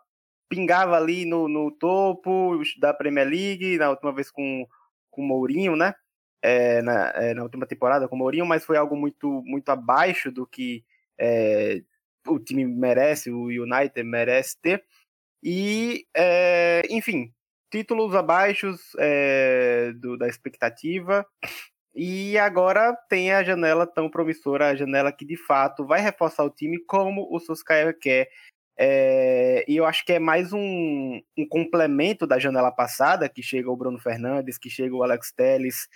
pingava 0.49 0.97
ali 0.97 1.25
no, 1.25 1.49
no 1.49 1.71
topo 1.71 2.61
da 2.79 2.95
Premier 2.95 3.29
League, 3.29 3.79
na 3.79 3.91
última 3.91 4.13
vez 4.13 4.31
com, 4.31 4.67
com 5.11 5.23
o 5.23 5.27
Mourinho, 5.27 5.77
né? 5.77 5.95
É, 6.43 6.81
na, 6.83 7.09
é, 7.11 7.35
na, 7.35 7.43
última 7.43 7.67
temporada 7.67 8.09
com 8.09 8.17
o 8.17 8.19
Mourinho, 8.19 8.47
mas 8.47 8.65
foi 8.65 8.77
algo 8.77 8.97
muito, 8.97 9.43
muito 9.45 9.69
abaixo 9.69 10.33
do 10.33 10.47
que 10.47 10.83
é, 11.19 11.83
o 12.27 12.39
time 12.39 12.65
merece, 12.65 13.31
o 13.31 13.45
United 13.45 14.03
merece 14.03 14.57
ter. 14.61 14.85
E, 15.43 16.07
é, 16.15 16.83
enfim, 16.91 17.33
títulos 17.71 18.15
abaixo 18.15 18.75
é, 18.99 19.93
do, 19.97 20.17
da 20.17 20.29
expectativa. 20.29 21.27
E 21.95 22.39
agora 22.39 22.97
tem 23.09 23.33
a 23.33 23.43
janela 23.43 23.87
tão 23.87 24.09
promissora, 24.09 24.69
a 24.69 24.75
janela 24.75 25.13
que 25.13 25.25
de 25.25 25.37
fato 25.37 25.85
vai 25.85 26.01
reforçar 26.01 26.45
o 26.45 26.51
time 26.51 26.79
como 26.85 27.27
o 27.31 27.39
Solskjaer 27.41 27.99
quer. 27.99 28.29
É, 28.79 29.65
e 29.69 29.77
eu 29.77 29.85
acho 29.85 30.05
que 30.07 30.15
é 30.15 30.19
mais 30.19 30.53
um, 30.53 31.21
um, 31.37 31.47
complemento 31.49 32.27
da 32.27 32.39
janela 32.39 32.71
passada, 32.73 33.29
que 33.29 33.43
chega 33.43 33.71
o 33.71 33.77
Bruno 33.77 33.99
Fernandes, 33.99 34.57
que 34.57 34.71
chega 34.71 34.95
o 34.95 35.03
Alex 35.03 35.33
Telles, 35.33 35.87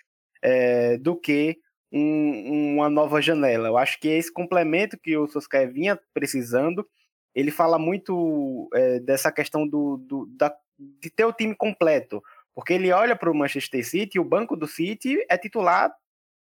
é, 0.42 0.98
do 0.98 1.18
que 1.18 1.56
um, 1.90 2.74
uma 2.74 2.90
nova 2.90 3.22
janela. 3.22 3.68
Eu 3.68 3.78
acho 3.78 3.98
que 4.00 4.08
é 4.08 4.18
esse 4.18 4.32
complemento 4.32 4.98
que 4.98 5.16
o 5.16 5.26
Solskjaer 5.26 5.72
vinha 5.72 5.98
precisando. 6.12 6.86
Ele 7.34 7.50
fala 7.50 7.78
muito 7.78 8.68
é, 8.74 9.00
dessa 9.00 9.32
questão 9.32 9.66
do, 9.66 9.96
do 9.96 10.26
da, 10.36 10.54
de 10.78 11.08
ter 11.10 11.24
o 11.24 11.32
time 11.32 11.54
completo. 11.54 12.22
Porque 12.54 12.72
ele 12.72 12.92
olha 12.92 13.16
para 13.16 13.30
o 13.30 13.34
Manchester 13.34 13.84
City 13.86 14.16
e 14.16 14.20
o 14.20 14.24
banco 14.24 14.56
do 14.56 14.66
City 14.66 15.24
é 15.28 15.36
titular 15.36 15.92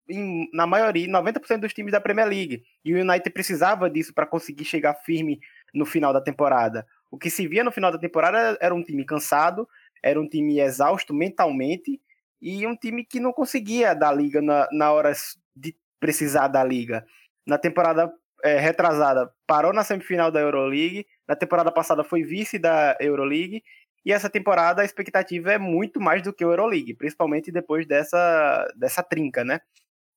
em, 0.10 0.50
na 0.54 0.66
maioria, 0.66 1.08
90% 1.08 1.60
dos 1.60 1.74
times 1.74 1.92
da 1.92 2.00
Premier 2.00 2.27
League. 2.27 2.63
E 2.84 2.94
o 2.94 3.00
United 3.00 3.30
precisava 3.32 3.89
disso 3.89 4.13
para 4.13 4.25
conseguir 4.25 4.66
chegar 4.66 4.94
firme 4.94 5.39
no 5.74 5.86
final 5.86 6.13
da 6.13 6.22
temporada. 6.22 6.86
O 7.12 7.18
que 7.18 7.30
se 7.30 7.48
via 7.48 7.63
no 7.63 7.72
final 7.72 7.92
da 7.92 7.98
temporada 7.98 8.58
era 8.62 8.74
um 8.74 8.84
time 8.84 9.06
cansado, 9.06 9.68
era 10.01 10.20
um 10.20 10.27
time 10.27 10.60
exausto 10.60 11.13
mentalmente 11.13 12.01
e 12.42 12.66
um 12.68 12.75
time 12.75 13.04
que 13.04 13.20
não 13.20 13.34
conseguia 13.34 13.94
dar 13.94 14.12
liga 14.12 14.42
na, 14.42 14.68
na 14.72 14.92
hora 14.92 15.12
de 15.56 15.75
precisar 16.00 16.48
da 16.48 16.63
liga. 16.63 17.06
Na 17.46 17.58
temporada 17.58 18.12
é, 18.44 18.60
retrasada, 18.60 19.32
parou 19.48 19.74
na 19.74 19.84
semifinal 19.84 20.32
da 20.32 20.39
Euroleague, 20.39 21.08
na 21.27 21.36
temporada 21.36 21.72
passada 21.72 22.04
foi 22.04 22.24
vice 22.24 22.60
da 22.60 22.96
Euroleague 23.00 23.63
e 24.07 24.11
essa 24.13 24.29
temporada 24.29 24.81
a 24.81 24.85
expectativa 24.85 25.51
é 25.51 25.57
muito 25.57 25.99
mais 25.99 26.21
do 26.21 26.31
que 26.31 26.45
o 26.45 26.49
Euroleague, 26.49 26.93
principalmente 26.93 27.51
depois 27.51 27.85
dessa, 27.85 28.65
dessa 28.77 29.03
trinca, 29.03 29.43
né? 29.43 29.59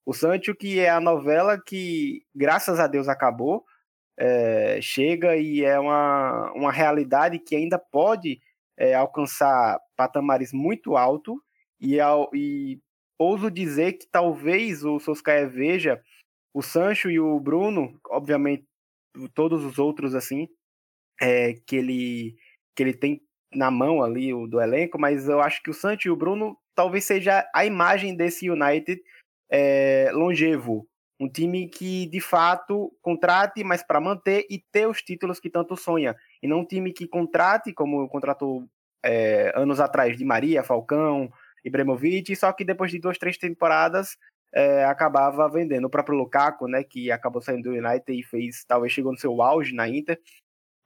O 0.07 0.15
Sancho, 0.15 0.55
que 0.55 0.79
é 0.79 0.89
a 0.89 1.01
novela 1.01 1.61
que, 1.61 2.25
graças 2.33 2.79
a 2.79 2.87
Deus, 2.87 3.09
acabou, 3.09 3.65
é, 4.17 4.81
chega 4.81 5.37
e 5.37 5.65
é 5.65 5.77
uma, 5.77 6.53
uma 6.53 6.71
realidade 6.71 7.41
que 7.41 7.57
ainda 7.57 7.81
pode 7.81 8.41
é, 8.79 8.95
alcançar 8.95 9.81
patamares 9.97 10.53
muito 10.53 10.97
altos 10.97 11.35
e, 11.81 11.97
e 12.33 12.79
ouso 13.19 13.51
dizer 13.51 13.95
que 13.95 14.07
talvez 14.07 14.85
o 14.85 15.01
Solskjaer 15.01 15.51
veja 15.51 16.01
o 16.55 16.63
Sancho 16.63 17.11
e 17.11 17.19
o 17.19 17.41
Bruno, 17.41 17.99
obviamente 18.09 18.65
todos 19.35 19.65
os 19.65 19.81
outros 19.81 20.15
assim, 20.15 20.47
é, 21.21 21.55
que 21.67 21.75
ele 21.75 22.37
que 22.77 22.85
ele 22.85 22.95
tem 22.95 23.21
na 23.55 23.71
mão 23.71 24.03
ali 24.03 24.33
o 24.33 24.47
do 24.47 24.61
elenco, 24.61 24.99
mas 24.99 25.29
eu 25.29 25.41
acho 25.41 25.63
que 25.63 25.71
o 25.71 25.75
Sancho 25.75 26.09
e 26.09 26.11
o 26.11 26.17
Bruno 26.17 26.57
talvez 26.75 27.05
seja 27.05 27.49
a 27.55 27.65
imagem 27.65 28.17
desse 28.17 28.49
United 28.51 29.01
é, 29.51 30.11
longevo. 30.13 30.87
Um 31.19 31.29
time 31.29 31.69
que, 31.69 32.07
de 32.07 32.21
fato, 32.21 32.91
contrate, 33.03 33.63
mas 33.63 33.83
para 33.83 34.01
manter 34.01 34.47
e 34.49 34.59
ter 34.73 34.87
os 34.87 35.03
títulos 35.03 35.39
que 35.39 35.51
tanto 35.51 35.77
sonha. 35.77 36.17
E 36.43 36.49
não 36.49 36.61
um 36.61 36.65
time 36.65 36.93
que 36.93 37.07
contrate, 37.07 37.75
como 37.75 38.09
contratou 38.09 38.67
é, 39.05 39.53
anos 39.55 39.81
atrás 39.81 40.17
de 40.17 40.25
Maria, 40.25 40.63
Falcão, 40.63 41.31
Ibrahimovic, 41.65 42.35
só 42.37 42.53
que 42.53 42.65
depois 42.65 42.91
de 42.91 42.99
duas, 42.99 43.19
três 43.19 43.37
temporadas 43.37 44.17
é, 44.55 44.85
acabava 44.85 45.49
vendendo. 45.49 45.87
O 45.87 45.91
próprio 45.91 46.17
Lukaku, 46.17 46.67
né, 46.67 46.83
que 46.83 47.11
acabou 47.11 47.43
saindo 47.43 47.71
do 47.71 47.77
United 47.77 48.19
e 48.19 48.23
fez, 48.23 48.65
talvez 48.65 48.93
chegou 48.93 49.13
no 49.13 49.19
seu 49.19 49.43
auge 49.43 49.75
na 49.75 49.89
Inter, 49.89 50.19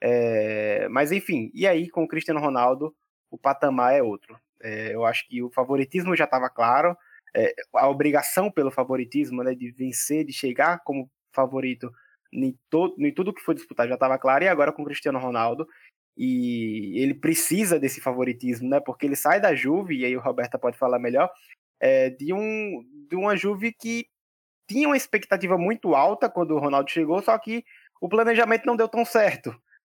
é, 0.07 0.87
mas 0.91 1.11
enfim, 1.11 1.51
e 1.55 1.67
aí 1.67 1.89
com 1.89 2.05
o 2.05 2.09
Cristiano 2.09 2.39
Ronaldo 2.39 2.95
o 3.31 3.39
patamar 3.39 3.95
é 3.95 4.03
outro. 4.03 4.39
É, 4.63 4.95
eu 4.95 5.07
acho 5.07 5.27
que 5.27 5.43
o 5.43 5.51
favoritismo 5.51 6.15
já 6.15 6.25
estava 6.25 6.51
claro, 6.51 6.95
é, 7.35 7.55
a 7.75 7.89
obrigação 7.89 8.51
pelo 8.51 8.71
favoritismo, 8.71 9.43
né, 9.43 9.55
de 9.55 9.71
vencer, 9.71 10.27
de 10.27 10.33
chegar 10.33 10.83
como 10.85 11.11
favorito 11.35 11.91
em, 12.31 12.55
to, 12.69 12.95
em 12.99 13.13
tudo 13.15 13.33
que 13.33 13.41
foi 13.41 13.55
disputado 13.55 13.89
já 13.89 13.95
estava 13.95 14.19
claro, 14.19 14.45
e 14.45 14.49
agora 14.49 14.73
com 14.73 14.83
o 14.83 14.85
Cristiano 14.85 15.19
Ronaldo, 15.19 15.67
e 16.17 17.01
ele 17.03 17.15
precisa 17.15 17.81
desse 17.81 18.01
favoritismo, 18.03 18.69
né, 18.69 18.81
porque 18.81 19.07
ele 19.07 19.17
sai 19.17 19.41
da 19.41 19.55
Juve, 19.55 19.97
e 19.97 20.05
aí 20.05 20.15
o 20.15 20.21
Roberta 20.21 20.59
pode 20.59 20.77
falar 20.77 20.99
melhor, 20.99 21.31
é, 21.81 22.11
de, 22.11 22.33
um, 22.35 22.85
de 23.09 23.17
uma 23.17 23.37
Juve 23.37 23.73
que 23.73 24.07
tinha 24.69 24.87
uma 24.87 24.99
expectativa 24.99 25.57
muito 25.57 25.95
alta 25.95 26.29
quando 26.29 26.51
o 26.51 26.59
Ronaldo 26.59 26.91
chegou, 26.91 27.23
só 27.23 27.37
que 27.39 27.65
o 28.03 28.09
planejamento 28.09 28.67
não 28.67 28.77
deu 28.77 28.87
tão 28.87 29.03
certo 29.05 29.55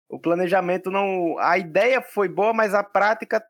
o 0.09 0.19
planejamento 0.19 0.89
não. 0.89 1.37
A 1.39 1.57
ideia 1.57 2.01
foi 2.01 2.27
boa, 2.27 2.53
mas 2.53 2.73
a 2.73 2.83
prática 2.83 3.43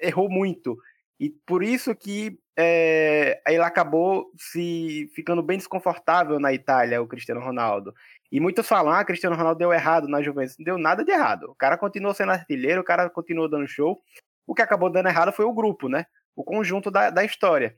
errou 0.00 0.30
muito. 0.30 0.76
E 1.18 1.30
por 1.46 1.62
isso 1.62 1.94
que 1.94 2.38
é, 2.56 3.40
ele 3.46 3.62
acabou 3.62 4.30
se 4.36 5.10
ficando 5.14 5.42
bem 5.42 5.58
desconfortável 5.58 6.38
na 6.38 6.52
Itália, 6.52 7.02
o 7.02 7.08
Cristiano 7.08 7.40
Ronaldo. 7.40 7.92
E 8.30 8.40
muitos 8.40 8.68
falam, 8.68 8.92
ah, 8.92 9.04
Cristiano 9.04 9.36
Ronaldo 9.36 9.58
deu 9.58 9.72
errado 9.72 10.08
na 10.08 10.22
Juventus. 10.22 10.56
Não 10.58 10.64
deu 10.64 10.78
nada 10.78 11.04
de 11.04 11.10
errado. 11.10 11.50
O 11.50 11.54
cara 11.54 11.76
continuou 11.76 12.14
sendo 12.14 12.32
artilheiro, 12.32 12.80
o 12.80 12.84
cara 12.84 13.10
continuou 13.10 13.48
dando 13.48 13.66
show. 13.66 13.98
O 14.46 14.54
que 14.54 14.62
acabou 14.62 14.90
dando 14.90 15.08
errado 15.08 15.32
foi 15.32 15.44
o 15.44 15.52
grupo, 15.52 15.88
né? 15.88 16.06
O 16.34 16.44
conjunto 16.44 16.90
da, 16.90 17.10
da 17.10 17.24
história. 17.24 17.74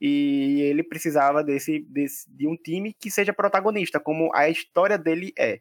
E 0.00 0.62
ele 0.62 0.82
precisava 0.82 1.44
desse, 1.44 1.80
desse, 1.88 2.30
de 2.34 2.46
um 2.48 2.56
time 2.56 2.94
que 2.94 3.10
seja 3.10 3.32
protagonista, 3.32 4.00
como 4.00 4.30
a 4.34 4.48
história 4.48 4.96
dele 4.98 5.32
é. 5.38 5.60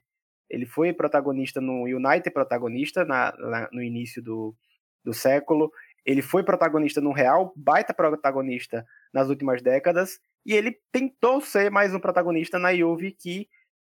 Ele 0.49 0.65
foi 0.65 0.93
protagonista 0.93 1.61
no 1.61 1.83
United, 1.83 2.31
protagonista 2.31 3.05
na, 3.05 3.33
na, 3.37 3.69
no 3.71 3.81
início 3.81 4.21
do, 4.21 4.55
do 5.03 5.13
século. 5.13 5.71
Ele 6.05 6.21
foi 6.21 6.43
protagonista 6.43 6.99
no 6.99 7.11
Real, 7.11 7.53
baita 7.55 7.93
protagonista 7.93 8.85
nas 9.13 9.29
últimas 9.29 9.61
décadas. 9.61 10.19
E 10.45 10.53
ele 10.53 10.77
tentou 10.91 11.41
ser 11.41 11.69
mais 11.69 11.93
um 11.93 11.99
protagonista 11.99 12.57
na 12.57 12.75
Juve, 12.75 13.11
que 13.11 13.47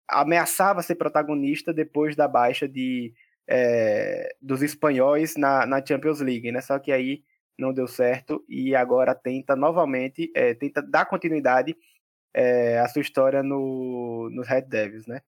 ameaçava 0.08 0.82
ser 0.82 0.94
protagonista 0.94 1.72
depois 1.72 2.16
da 2.16 2.26
baixa 2.26 2.66
de, 2.66 3.12
é, 3.46 4.34
dos 4.40 4.62
espanhóis 4.62 5.36
na, 5.36 5.66
na 5.66 5.84
Champions 5.84 6.20
League, 6.20 6.50
né? 6.50 6.60
Só 6.60 6.78
que 6.78 6.90
aí 6.90 7.22
não 7.58 7.72
deu 7.72 7.88
certo 7.88 8.44
e 8.48 8.74
agora 8.74 9.14
tenta 9.14 9.56
novamente, 9.56 10.30
é, 10.34 10.54
tenta 10.54 10.80
dar 10.80 11.06
continuidade 11.06 11.76
é, 12.32 12.78
à 12.78 12.88
sua 12.88 13.02
história 13.02 13.42
no, 13.42 14.30
no 14.30 14.42
Red 14.42 14.62
Devils, 14.62 15.06
né? 15.06 15.20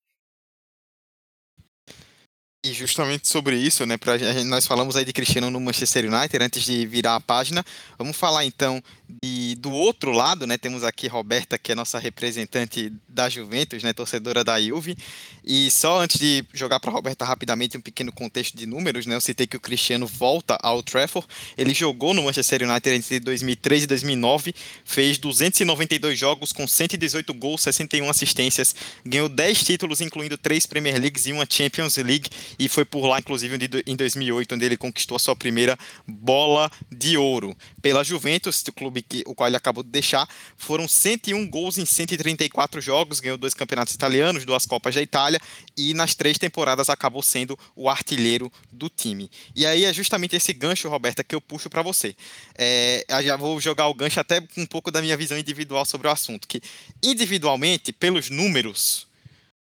E 2.63 2.75
justamente 2.75 3.27
sobre 3.27 3.57
isso, 3.57 3.87
né, 3.87 3.97
pra, 3.97 4.19
nós 4.45 4.67
falamos 4.67 4.95
aí 4.95 5.03
de 5.03 5.15
Cristiano 5.15 5.51
no 5.51 5.59
Manchester 5.59 6.13
United 6.13 6.45
antes 6.45 6.63
de 6.63 6.85
virar 6.85 7.15
a 7.15 7.21
página. 7.21 7.65
Vamos 7.97 8.19
falar 8.19 8.45
então 8.45 8.83
de, 9.23 9.55
do 9.55 9.73
outro 9.73 10.13
lado, 10.13 10.47
né? 10.47 10.59
Temos 10.59 10.85
aqui 10.85 11.07
Roberta, 11.07 11.57
que 11.57 11.73
é 11.73 11.75
nossa 11.75 11.99
representante 11.99 12.93
da 13.09 13.31
Juventus, 13.31 13.83
né, 13.83 13.95
torcedora 13.95 14.45
da 14.45 14.61
Juve. 14.61 14.95
E 15.43 15.71
só 15.71 16.03
antes 16.03 16.21
de 16.21 16.45
jogar 16.53 16.79
para 16.81 16.91
Roberta 16.91 17.25
rapidamente 17.25 17.79
um 17.79 17.81
pequeno 17.81 18.13
contexto 18.13 18.55
de 18.55 18.67
números, 18.67 19.07
né? 19.07 19.15
Eu 19.15 19.23
citei 19.23 19.47
que 19.47 19.57
o 19.57 19.61
Cristiano 19.61 20.07
volta 20.07 20.59
ao 20.63 20.83
Trafford. 20.83 21.27
Ele 21.57 21.73
jogou 21.73 22.13
no 22.13 22.25
Manchester 22.25 22.69
United 22.69 22.95
entre 22.95 23.21
2003 23.21 23.85
e 23.85 23.87
2009, 23.87 24.55
fez 24.85 25.17
292 25.17 26.19
jogos 26.19 26.53
com 26.53 26.69
118 26.69 27.33
gols, 27.33 27.63
61 27.63 28.11
assistências, 28.11 28.75
ganhou 29.03 29.31
10 29.31 29.65
títulos, 29.65 30.03
incluindo 30.03 30.37
3 30.37 30.67
Premier 30.67 31.01
Leagues 31.01 31.25
e 31.25 31.33
uma 31.33 31.47
Champions 31.49 31.97
League 31.97 32.29
e 32.59 32.69
foi 32.69 32.85
por 32.85 33.07
lá, 33.07 33.19
inclusive, 33.19 33.59
em 33.87 33.97
2008, 33.97 34.55
onde 34.55 34.65
ele 34.65 34.77
conquistou 34.77 35.17
a 35.17 35.19
sua 35.19 35.37
primeira 35.37 35.79
bola 36.07 36.71
de 36.91 37.17
ouro. 37.17 37.57
Pela 37.83 38.03
Juventus, 38.03 38.63
o 38.67 38.73
clube 38.73 39.03
que, 39.03 39.23
o 39.27 39.35
qual 39.35 39.49
ele 39.49 39.57
acabou 39.57 39.83
de 39.83 39.91
deixar, 39.91 40.29
foram 40.57 40.87
101 40.87 41.49
gols 41.49 41.79
em 41.79 41.85
134 41.85 42.81
jogos, 42.81 43.21
ganhou 43.21 43.39
dois 43.39 43.55
campeonatos 43.55 43.95
italianos, 43.95 44.45
duas 44.45 44.67
Copas 44.67 44.95
da 44.95 45.03
Itália 45.03 45.41
e 45.77 45.95
nas 45.95 46.15
três 46.15 46.39
temporadas 46.39 46.89
acabou 46.89 47.23
sendo 47.23 47.59
o 47.75 47.89
artilheiro 47.89 48.53
do 48.71 48.89
time. 48.89 49.31
E 49.55 49.67
aí 49.67 49.85
é 49.85 49.93
justamente 49.93 50.37
esse 50.37 50.53
gancho, 50.53 50.89
Roberta, 50.89 51.25
que 51.25 51.35
eu 51.35 51.41
puxo 51.41 51.69
para 51.69 51.83
você. 51.83 52.15
É, 52.57 53.05
já 53.23 53.37
vou 53.37 53.61
jogar 53.61 53.89
o 53.89 53.95
gancho 53.95 54.21
até 54.21 54.41
com 54.41 54.63
um 54.63 54.67
pouco 54.67 54.91
da 54.91 55.03
minha 55.03 55.17
visão 55.17 55.39
individual 55.39 55.85
sobre 55.85 56.09
o 56.09 56.11
assunto, 56.11 56.47
que 56.47 56.61
individualmente, 57.03 57.93
pelos 57.93 58.31
números, 58.31 59.07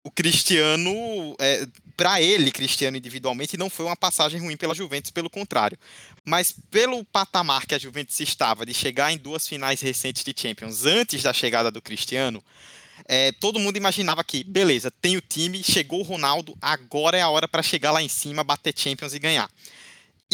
o 0.05 0.11
Cristiano, 0.11 0.93
é, 1.39 1.67
para 1.97 2.21
ele, 2.21 2.51
Cristiano, 2.51 2.97
individualmente, 2.97 3.57
não 3.57 3.71
foi 3.71 3.87
uma 3.87 3.97
passagem 3.97 4.41
ruim 4.41 4.57
pela 4.57 4.75
Juventus, 4.75 5.11
pelo 5.11 5.31
contrário. 5.31 5.79
Mas 6.25 6.55
pelo 6.71 7.05
patamar 7.05 7.67
que 7.67 7.75
a 7.75 7.79
Juventus 7.79 8.19
estava 8.21 8.67
de 8.67 8.75
chegar 8.75 9.13
em 9.13 9.19
duas 9.19 9.47
finais 9.47 9.81
recentes 9.81 10.25
de 10.25 10.35
Champions 10.37 10.85
antes 10.85 11.23
da 11.23 11.33
chegada 11.33 11.71
do 11.71 11.83
Cristiano, 11.83 12.43
é, 13.07 13.33
todo 13.33 13.59
mundo 13.59 13.77
imaginava 13.77 14.23
que, 14.23 14.45
beleza, 14.45 14.91
tem 14.91 15.17
o 15.17 15.21
time, 15.21 15.63
chegou 15.63 16.01
o 16.01 16.05
Ronaldo, 16.05 16.57
agora 16.61 17.17
é 17.17 17.23
a 17.23 17.29
hora 17.29 17.49
para 17.49 17.63
chegar 17.63 17.91
lá 17.93 18.03
em 18.03 18.09
cima, 18.09 18.45
bater 18.45 18.75
Champions 18.77 19.15
e 19.15 19.19
ganhar. 19.19 19.51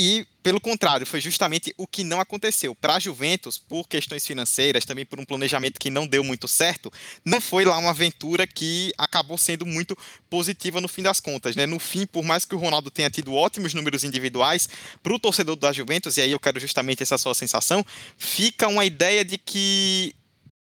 E, 0.00 0.24
pelo 0.44 0.60
contrário, 0.60 1.04
foi 1.04 1.20
justamente 1.20 1.74
o 1.76 1.84
que 1.84 2.04
não 2.04 2.20
aconteceu. 2.20 2.72
Para 2.72 2.94
a 2.94 3.00
Juventus, 3.00 3.58
por 3.58 3.88
questões 3.88 4.24
financeiras, 4.24 4.84
também 4.84 5.04
por 5.04 5.18
um 5.18 5.24
planejamento 5.24 5.80
que 5.80 5.90
não 5.90 6.06
deu 6.06 6.22
muito 6.22 6.46
certo, 6.46 6.92
não 7.24 7.40
foi 7.40 7.64
lá 7.64 7.76
uma 7.76 7.90
aventura 7.90 8.46
que 8.46 8.92
acabou 8.96 9.36
sendo 9.36 9.66
muito 9.66 9.98
positiva 10.30 10.80
no 10.80 10.86
fim 10.86 11.02
das 11.02 11.18
contas. 11.18 11.56
Né? 11.56 11.66
No 11.66 11.80
fim, 11.80 12.06
por 12.06 12.22
mais 12.22 12.44
que 12.44 12.54
o 12.54 12.58
Ronaldo 12.58 12.92
tenha 12.92 13.10
tido 13.10 13.34
ótimos 13.34 13.74
números 13.74 14.04
individuais, 14.04 14.68
para 15.02 15.12
o 15.12 15.18
torcedor 15.18 15.56
da 15.56 15.72
Juventus, 15.72 16.16
e 16.16 16.20
aí 16.20 16.30
eu 16.30 16.38
quero 16.38 16.60
justamente 16.60 17.02
essa 17.02 17.18
sua 17.18 17.34
sensação, 17.34 17.84
fica 18.16 18.68
uma 18.68 18.84
ideia 18.84 19.24
de 19.24 19.36
que 19.36 20.14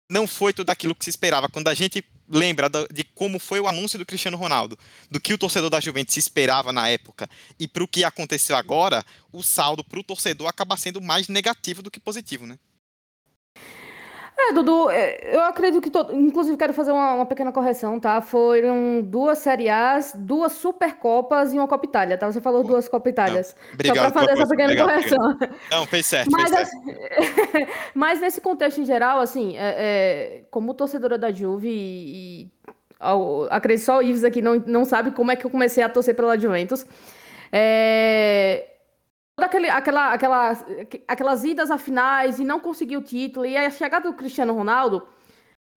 não 0.08 0.26
foi 0.26 0.54
tudo 0.54 0.70
aquilo 0.70 0.94
que 0.94 1.04
se 1.04 1.10
esperava. 1.10 1.46
Quando 1.46 1.68
a 1.68 1.74
gente 1.74 2.02
lembra 2.28 2.68
de 2.92 3.04
como 3.04 3.38
foi 3.38 3.60
o 3.60 3.68
anúncio 3.68 3.98
do 3.98 4.06
Cristiano 4.06 4.36
Ronaldo, 4.36 4.78
do 5.10 5.20
que 5.20 5.32
o 5.32 5.38
torcedor 5.38 5.70
da 5.70 5.80
Juventus 5.80 6.16
esperava 6.16 6.72
na 6.72 6.88
época 6.88 7.28
e 7.58 7.68
para 7.68 7.84
o 7.84 7.88
que 7.88 8.04
aconteceu 8.04 8.56
agora, 8.56 9.04
o 9.32 9.42
saldo 9.42 9.84
para 9.84 10.00
o 10.00 10.04
torcedor 10.04 10.48
acaba 10.48 10.76
sendo 10.76 11.00
mais 11.00 11.28
negativo 11.28 11.82
do 11.82 11.90
que 11.90 12.00
positivo, 12.00 12.46
né? 12.46 12.58
É, 14.38 14.52
Dudu, 14.52 14.90
é, 14.90 15.34
eu 15.34 15.40
acredito 15.44 15.80
que 15.80 15.90
todo. 15.90 16.14
Inclusive, 16.14 16.58
quero 16.58 16.74
fazer 16.74 16.92
uma, 16.92 17.14
uma, 17.14 17.26
pequena 17.26 17.50
correção, 17.50 17.98
tá? 17.98 18.20
Foram 18.20 19.00
duas 19.00 19.38
Série 19.38 19.70
A's, 19.70 20.12
duas 20.14 20.52
Supercopas 20.52 21.54
e 21.54 21.58
uma 21.58 21.66
Copa 21.66 21.86
Itália, 21.86 22.18
tá? 22.18 22.30
Você 22.30 22.40
falou 22.40 22.62
duas 22.62 22.86
Copa 22.86 23.08
Itálias. 23.08 23.56
Não, 23.56 23.74
obrigado, 23.74 23.96
Só 23.96 24.10
pra 24.10 24.20
fazer 24.20 24.32
essa 24.32 24.46
pequena 24.46 24.76
correção. 24.76 25.30
Obrigado. 25.30 25.56
Não, 25.70 25.86
fez 25.86 26.06
certo. 26.06 26.30
Mas, 26.30 26.50
fez 26.54 26.68
certo. 26.68 27.72
Mas 27.94 28.20
nesse 28.20 28.40
contexto 28.42 28.78
em 28.78 28.84
geral, 28.84 29.20
assim, 29.20 29.56
é, 29.56 29.74
é, 29.78 30.42
como 30.50 30.74
torcedora 30.74 31.16
da 31.16 31.32
Juve 31.32 31.70
e. 31.70 32.42
e 32.42 32.50
acredito 33.50 33.84
só 33.86 33.98
o 33.98 34.02
Ives 34.02 34.22
aqui 34.22 34.42
não, 34.42 34.62
não 34.66 34.84
sabe 34.84 35.12
como 35.12 35.30
é 35.30 35.36
que 35.36 35.46
eu 35.46 35.50
comecei 35.50 35.82
a 35.82 35.88
torcer 35.88 36.14
pela 36.14 36.38
Juventus. 36.38 36.84
É, 37.50 38.66
aquele, 39.44 39.68
aquela, 39.68 40.12
aquela, 40.12 40.52
aquelas 41.06 41.44
idas 41.44 41.70
a 41.70 41.78
finais 41.78 42.38
e 42.38 42.44
não 42.44 42.58
conseguir 42.58 42.96
o 42.96 43.02
título, 43.02 43.44
e 43.44 43.56
a 43.56 43.70
chegada 43.70 44.10
do 44.10 44.16
Cristiano 44.16 44.54
Ronaldo 44.54 45.06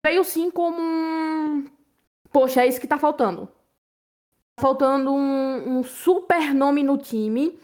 veio 0.06 0.24
sim 0.24 0.50
como 0.50 0.80
um. 0.80 1.66
Poxa, 2.32 2.62
é 2.64 2.68
isso 2.68 2.80
que 2.80 2.88
tá 2.88 2.98
faltando. 2.98 3.48
Tá 4.56 4.62
faltando 4.62 5.12
um, 5.12 5.80
um 5.80 5.84
super 5.84 6.54
nome 6.54 6.84
no 6.84 6.98
time 6.98 7.60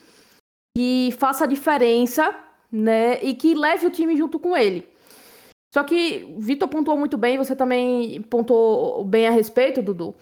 que 0.75 1.15
faça 1.17 1.45
a 1.45 1.47
diferença, 1.47 2.35
né? 2.71 3.23
E 3.23 3.33
que 3.33 3.53
leve 3.53 3.87
o 3.87 3.91
time 3.91 4.17
junto 4.17 4.37
com 4.37 4.57
ele. 4.57 4.87
Só 5.73 5.83
que 5.83 6.35
Vitor 6.37 6.67
pontuou 6.67 6.97
muito 6.97 7.17
bem, 7.17 7.37
você 7.37 7.55
também 7.55 8.21
pontuou 8.23 9.03
bem 9.03 9.27
a 9.27 9.31
respeito, 9.31 9.81
Dudu. 9.81 10.15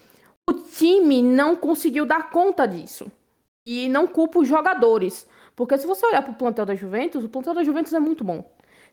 O 0.48 0.52
time 0.52 1.22
não 1.22 1.56
conseguiu 1.56 2.04
dar 2.04 2.30
conta 2.30 2.66
disso. 2.66 3.10
E 3.66 3.88
não 3.88 4.06
culpa 4.06 4.40
os 4.40 4.48
jogadores. 4.48 5.26
Porque 5.56 5.78
se 5.78 5.86
você 5.86 6.04
olhar 6.06 6.22
para 6.22 6.32
o 6.32 6.36
plantel 6.36 6.66
da 6.66 6.74
Juventus, 6.74 7.24
o 7.24 7.28
plantel 7.28 7.54
da 7.54 7.64
Juventus 7.64 7.92
é 7.92 8.00
muito 8.00 8.24
bom. 8.24 8.44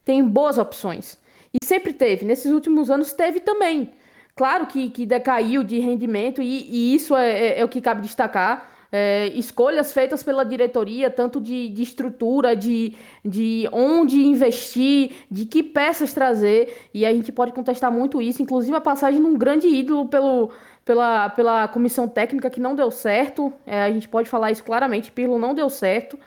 Tem 0.05 0.23
boas 0.23 0.57
opções. 0.57 1.17
E 1.53 1.65
sempre 1.65 1.93
teve. 1.93 2.25
Nesses 2.25 2.51
últimos 2.51 2.89
anos 2.89 3.13
teve 3.13 3.39
também. 3.39 3.91
Claro 4.35 4.65
que, 4.65 4.89
que 4.89 5.05
decaiu 5.05 5.63
de 5.63 5.79
rendimento, 5.79 6.41
e, 6.41 6.67
e 6.69 6.95
isso 6.95 7.15
é, 7.15 7.31
é, 7.31 7.59
é, 7.59 7.65
o 7.65 7.69
que 7.69 7.81
cabe 7.81 8.01
destacar. 8.01 8.69
É, 8.93 9.27
escolhas 9.27 9.93
feitas 9.93 10.21
pela 10.21 10.43
diretoria, 10.43 11.09
tanto 11.09 11.39
de, 11.39 11.69
de 11.69 11.81
estrutura, 11.81 12.55
de, 12.55 12.93
de 13.23 13.67
onde 13.71 14.21
investir, 14.21 15.13
de 15.31 15.45
que 15.45 15.63
peças 15.63 16.13
trazer, 16.13 16.89
e 16.93 17.05
a 17.05 17.13
gente 17.13 17.31
pode 17.31 17.53
contestar 17.53 17.89
muito 17.89 18.21
isso, 18.21 18.41
inclusive 18.41 18.75
a 18.75 18.81
passagem 18.81 19.21
de 19.21 19.25
um 19.25 19.37
grande 19.37 19.67
ídolo 19.67 20.09
pelo, 20.09 20.51
pela, 20.83 21.29
pela 21.29 21.67
comissão 21.69 22.05
técnica 22.05 22.49
que 22.49 22.59
não 22.59 22.75
deu 22.75 22.91
certo, 22.91 23.53
é, 23.65 23.81
a 23.81 23.91
gente 23.91 24.09
pode 24.09 24.29
falar 24.29 24.51
isso 24.51 24.63
claramente, 24.63 25.09
Pirlo 25.09 25.39
não 25.39 25.53
deu 25.53 25.69
certo, 25.69 26.19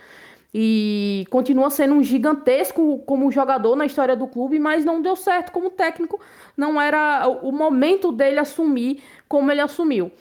e 0.57 1.27
continua 1.31 1.69
sendo 1.69 1.95
um 1.95 2.03
gigantesco 2.03 3.01
como 3.01 3.33
jogador 3.33 3.75
na 3.75 3.87
história 3.87 4.15
do 4.15 4.29
clube, 4.29 4.61
mas 4.61 4.85
não 4.85 5.03
deu 5.03 5.17
certo 5.17 5.51
como 5.51 5.69
técnico, 5.69 6.21
não 6.57 6.81
era 6.81 7.27
o 7.27 7.51
momento 7.51 8.13
dele 8.13 8.39
assumir 8.39 9.03
como 9.29 9.51
ele 9.51 9.61
assumiu. 9.61 10.13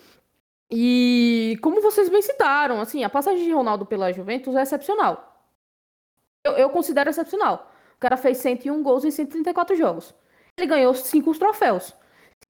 E 0.72 1.56
como 1.62 1.82
vocês 1.82 2.10
bem 2.10 2.22
citaram, 2.24 2.82
assim, 2.82 3.04
a 3.04 3.10
passagem 3.12 3.46
de 3.46 3.52
Ronaldo 3.52 3.86
pela 3.86 4.12
Juventus 4.12 4.56
é 4.56 4.64
excepcional. 4.64 5.40
Eu, 6.44 6.54
eu 6.54 6.70
considero 6.72 7.12
excepcional. 7.12 7.72
O 7.96 8.00
cara 8.00 8.18
fez 8.18 8.40
101 8.40 8.82
gols 8.82 9.06
em 9.06 9.12
134 9.12 9.76
jogos. 9.76 10.16
Ele 10.58 10.66
ganhou 10.66 10.96
cinco 10.96 11.38
troféus 11.38 11.94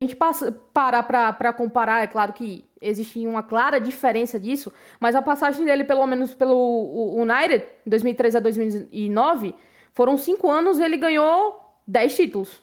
a 0.04 0.06
gente 0.06 0.16
passa, 0.18 0.52
parar 0.74 1.04
para 1.04 1.54
comparar, 1.54 2.04
é 2.04 2.08
claro 2.08 2.34
que 2.34 2.66
existe 2.82 3.26
uma 3.26 3.42
clara 3.42 3.80
diferença 3.80 4.38
disso, 4.38 4.72
mas 5.00 5.16
a 5.16 5.22
passagem 5.22 5.66
dele, 5.66 5.86
pelo 5.86 6.06
menos 6.06 6.34
pelo 6.34 7.16
United, 7.16 7.66
2003 7.86 8.36
a 8.36 8.39
2009, 8.42 9.56
foram 9.94 10.18
cinco 10.18 10.52
anos 10.52 10.80
ele 10.80 10.98
ganhou 10.98 11.60
10 11.88 12.16
títulos. 12.16 12.62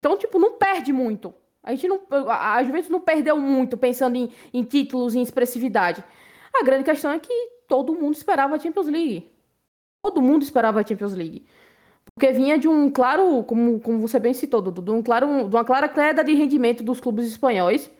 Então, 0.00 0.16
tipo, 0.16 0.38
não 0.38 0.54
perde 0.54 0.92
muito. 0.92 1.32
A 1.62 1.70
gente 1.70 1.86
não, 1.86 2.00
a 2.28 2.62
Juventus 2.64 2.90
não 2.90 3.00
perdeu 3.00 3.38
muito 3.38 3.76
pensando 3.76 4.16
em, 4.16 4.32
em 4.52 4.64
títulos, 4.64 5.14
em 5.14 5.22
expressividade. 5.22 6.02
A 6.52 6.64
grande 6.64 6.84
questão 6.84 7.10
é 7.12 7.18
que 7.18 7.32
todo 7.68 7.94
mundo 7.94 8.14
esperava 8.14 8.56
a 8.56 8.58
Champions 8.58 8.86
League. 8.86 9.30
Todo 10.02 10.22
mundo 10.22 10.42
esperava 10.42 10.80
a 10.80 10.86
Champions 10.86 11.14
League. 11.14 11.46
Porque 12.14 12.32
vinha 12.32 12.58
de 12.58 12.66
um 12.66 12.90
claro, 12.90 13.42
como, 13.44 13.78
como 13.80 14.00
você 14.00 14.18
bem 14.18 14.32
citou, 14.32 14.62
Dudu, 14.62 14.80
de, 14.80 14.90
um 14.90 15.02
claro, 15.02 15.48
de 15.48 15.54
uma 15.54 15.64
clara 15.64 15.88
queda 15.88 16.24
de 16.24 16.34
rendimento 16.34 16.82
dos 16.82 17.00
clubes 17.00 17.26
espanhóis, 17.26 17.90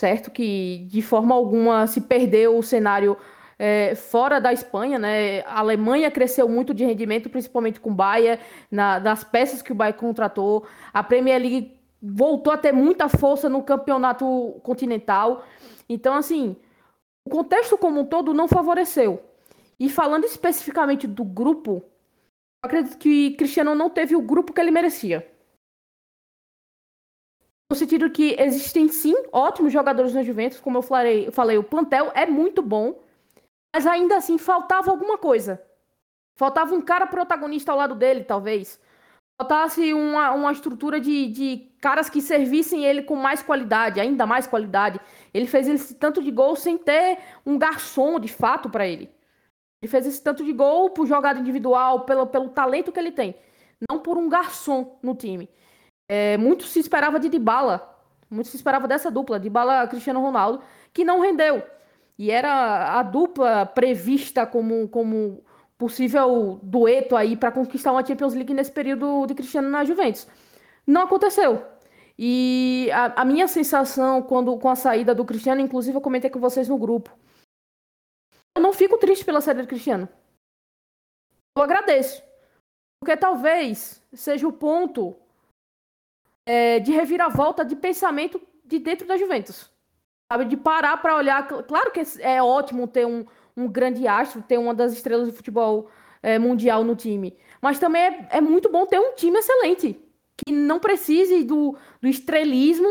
certo? 0.00 0.30
Que 0.30 0.86
de 0.88 1.02
forma 1.02 1.34
alguma 1.34 1.86
se 1.86 2.00
perdeu 2.00 2.56
o 2.56 2.62
cenário 2.62 3.16
é, 3.58 3.94
fora 3.94 4.40
da 4.40 4.50
Espanha, 4.52 4.98
né? 4.98 5.40
A 5.40 5.58
Alemanha 5.60 6.10
cresceu 6.10 6.48
muito 6.48 6.72
de 6.72 6.84
rendimento, 6.84 7.28
principalmente 7.28 7.78
com 7.78 7.90
o 7.90 7.94
Bayern, 7.94 8.42
na, 8.70 8.98
das 8.98 9.22
peças 9.22 9.60
que 9.60 9.72
o 9.72 9.74
Bayern 9.74 9.98
contratou. 9.98 10.64
A 10.94 11.02
Premier 11.02 11.38
League 11.38 11.78
voltou 12.02 12.50
a 12.50 12.56
ter 12.56 12.72
muita 12.72 13.08
força 13.10 13.48
no 13.50 13.62
campeonato 13.62 14.58
continental. 14.62 15.44
Então, 15.86 16.14
assim, 16.14 16.56
o 17.26 17.30
contexto 17.30 17.76
como 17.76 18.00
um 18.00 18.06
todo 18.06 18.32
não 18.32 18.48
favoreceu. 18.48 19.20
E 19.78 19.90
falando 19.90 20.24
especificamente 20.24 21.06
do 21.06 21.24
grupo, 21.24 21.84
acredito 22.62 22.98
que 22.98 23.32
Cristiano 23.36 23.74
não 23.74 23.90
teve 23.90 24.14
o 24.14 24.22
grupo 24.22 24.52
que 24.52 24.60
ele 24.60 24.70
merecia. 24.70 25.26
no 27.70 27.76
sentido 27.76 28.10
que 28.10 28.34
existem 28.36 28.88
sim 28.88 29.14
ótimos 29.32 29.72
jogadores 29.72 30.12
na 30.12 30.24
Juventus, 30.24 30.58
como 30.58 30.78
eu 30.78 30.82
falei, 30.82 31.28
eu 31.28 31.32
falei, 31.32 31.56
o 31.56 31.62
plantel 31.62 32.10
é 32.16 32.26
muito 32.26 32.60
bom, 32.60 33.00
mas 33.72 33.86
ainda 33.86 34.16
assim 34.16 34.36
faltava 34.38 34.90
alguma 34.90 35.16
coisa. 35.16 35.62
Faltava 36.36 36.74
um 36.74 36.80
cara 36.80 37.06
protagonista 37.06 37.70
ao 37.70 37.78
lado 37.78 37.94
dele, 37.94 38.24
talvez. 38.24 38.80
Faltasse 39.40 39.94
uma, 39.94 40.32
uma 40.32 40.52
estrutura 40.52 41.00
de, 41.00 41.28
de 41.28 41.68
caras 41.80 42.10
que 42.10 42.20
servissem 42.20 42.84
ele 42.84 43.02
com 43.02 43.14
mais 43.14 43.42
qualidade, 43.42 44.00
ainda 44.00 44.26
mais 44.26 44.46
qualidade. 44.46 45.00
Ele 45.32 45.46
fez 45.46 45.68
esse 45.68 45.94
tanto 45.94 46.20
de 46.22 46.30
gol 46.30 46.56
sem 46.56 46.76
ter 46.76 47.18
um 47.46 47.56
garçom 47.56 48.18
de 48.18 48.28
fato 48.28 48.68
para 48.68 48.86
ele. 48.86 49.08
Ele 49.82 49.90
fez 49.90 50.06
esse 50.06 50.22
tanto 50.22 50.44
de 50.44 50.52
gol 50.52 50.90
por 50.90 51.06
jogada 51.06 51.40
individual, 51.40 52.00
pelo, 52.00 52.26
pelo 52.26 52.48
talento 52.50 52.92
que 52.92 53.00
ele 53.00 53.12
tem, 53.12 53.34
não 53.90 53.98
por 54.00 54.18
um 54.18 54.28
garçom 54.28 54.98
no 55.02 55.14
time. 55.14 55.48
É, 56.08 56.36
muito 56.36 56.64
se 56.64 56.80
esperava 56.80 57.18
de 57.18 57.28
Dybala, 57.28 57.98
muito 58.30 58.48
se 58.48 58.56
esperava 58.56 58.86
dessa 58.86 59.10
dupla, 59.10 59.40
Dybala 59.40 59.86
Cristiano 59.86 60.20
Ronaldo, 60.20 60.60
que 60.92 61.04
não 61.04 61.20
rendeu. 61.20 61.62
E 62.18 62.30
era 62.30 62.98
a 62.98 63.02
dupla 63.02 63.64
prevista 63.64 64.44
como, 64.44 64.86
como 64.88 65.42
possível 65.78 66.60
dueto 66.62 67.16
aí 67.16 67.34
para 67.34 67.50
conquistar 67.50 67.92
uma 67.92 68.04
Champions 68.04 68.34
League 68.34 68.52
nesse 68.52 68.70
período 68.70 69.24
de 69.26 69.34
Cristiano 69.34 69.70
na 69.70 69.82
Juventus. 69.82 70.28
Não 70.86 71.02
aconteceu. 71.02 71.64
E 72.18 72.90
a, 72.92 73.22
a, 73.22 73.24
minha 73.24 73.48
sensação 73.48 74.20
quando 74.20 74.54
com 74.58 74.68
a 74.68 74.76
saída 74.76 75.14
do 75.14 75.24
Cristiano, 75.24 75.62
inclusive 75.62 75.96
eu 75.96 76.02
comentei 76.02 76.28
com 76.28 76.38
vocês 76.38 76.68
no 76.68 76.76
grupo. 76.76 77.10
Eu 78.56 78.62
não 78.62 78.72
fico 78.72 78.98
triste 78.98 79.24
pela 79.24 79.40
saída 79.40 79.62
do 79.62 79.68
Cristiano. 79.68 80.08
Eu 81.56 81.62
agradeço. 81.62 82.22
Porque 83.00 83.16
talvez 83.16 84.02
seja 84.12 84.46
o 84.46 84.52
ponto 84.52 85.16
é, 86.46 86.78
de 86.78 86.92
reviravolta 86.92 87.64
de 87.64 87.74
pensamento 87.74 88.40
de 88.64 88.78
dentro 88.78 89.06
da 89.06 89.16
Juventus. 89.16 89.70
Sabe? 90.30 90.44
De 90.44 90.56
parar 90.56 90.96
para 90.98 91.16
olhar. 91.16 91.46
Claro 91.46 91.90
que 91.90 92.02
é 92.20 92.42
ótimo 92.42 92.86
ter 92.86 93.06
um, 93.06 93.24
um 93.56 93.66
grande 93.66 94.06
astro, 94.06 94.42
ter 94.42 94.58
uma 94.58 94.74
das 94.74 94.92
estrelas 94.92 95.28
do 95.28 95.32
futebol 95.32 95.90
é, 96.22 96.38
mundial 96.38 96.84
no 96.84 96.94
time. 96.94 97.36
Mas 97.60 97.78
também 97.78 98.02
é, 98.02 98.28
é, 98.32 98.40
muito 98.40 98.70
bom 98.70 98.86
ter 98.86 99.00
um 99.00 99.14
time 99.14 99.38
excelente. 99.38 99.98
Que 100.36 100.52
não 100.52 100.78
precise 100.78 101.44
do, 101.44 101.76
do 102.00 102.08
estrelismo 102.08 102.88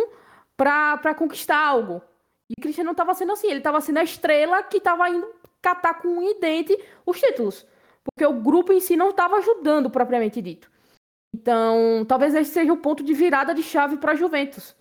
para 0.57 1.15
conquistar 1.15 1.57
algo. 1.57 2.01
E 2.49 2.53
o 2.57 2.61
Cristiano 2.61 2.87
não 2.87 2.93
estava 2.93 3.13
sendo 3.13 3.31
assim. 3.31 3.47
Ele 3.47 3.59
estava 3.59 3.79
sendo 3.79 3.99
a 3.99 4.03
estrela 4.03 4.63
que 4.63 4.77
estava 4.77 5.09
indo 5.09 5.27
catar 5.61 6.01
com 6.01 6.07
um 6.07 6.39
dente 6.39 6.77
os 7.05 7.19
títulos. 7.19 7.65
Porque 8.03 8.25
o 8.25 8.41
grupo 8.41 8.73
em 8.73 8.79
si 8.79 8.95
não 8.95 9.09
estava 9.09 9.37
ajudando, 9.37 9.89
propriamente 9.89 10.41
dito. 10.41 10.69
Então, 11.33 12.03
talvez 12.07 12.33
esse 12.33 12.51
seja 12.51 12.73
o 12.73 12.77
ponto 12.77 13.03
de 13.03 13.13
virada 13.13 13.53
de 13.53 13.61
chave 13.61 13.97
para 13.97 14.13
a 14.13 14.15
Juventus. 14.15 14.75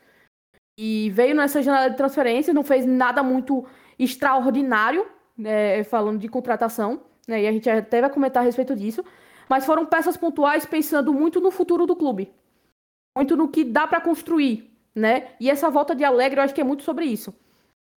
E 0.79 1.11
veio 1.11 1.35
nessa 1.35 1.61
janela 1.61 1.91
de 1.91 1.97
transferência, 1.97 2.55
não 2.55 2.63
fez 2.63 2.87
nada 2.87 3.23
muito 3.23 3.67
extraordinário, 3.99 5.07
né, 5.37 5.83
falando 5.85 6.19
de 6.19 6.29
contratação, 6.29 7.03
né, 7.27 7.43
e 7.43 7.47
a 7.47 7.53
gente 7.53 7.69
até 7.69 8.01
vai 8.01 8.11
comentar 8.11 8.43
a 8.43 8.47
respeito 8.47 8.77
disso, 8.77 9.05
mas 9.49 9.67
foram 9.67 9.85
peças 9.85 10.17
pontuais 10.17 10.65
pensando 10.65 11.13
muito 11.13 11.41
no 11.41 11.51
futuro 11.51 11.85
do 11.85 11.97
clube, 11.97 12.33
muito 13.17 13.37
no 13.37 13.49
que 13.49 13.65
dá 13.65 13.87
para 13.87 14.01
construir, 14.01 14.71
né? 14.95 15.33
E 15.41 15.51
essa 15.51 15.69
volta 15.69 15.95
de 15.95 16.05
Alegre, 16.05 16.39
eu 16.39 16.45
acho 16.45 16.55
que 16.55 16.61
é 16.61 16.65
muito 16.65 16.83
sobre 16.83 17.07
isso. 17.07 17.35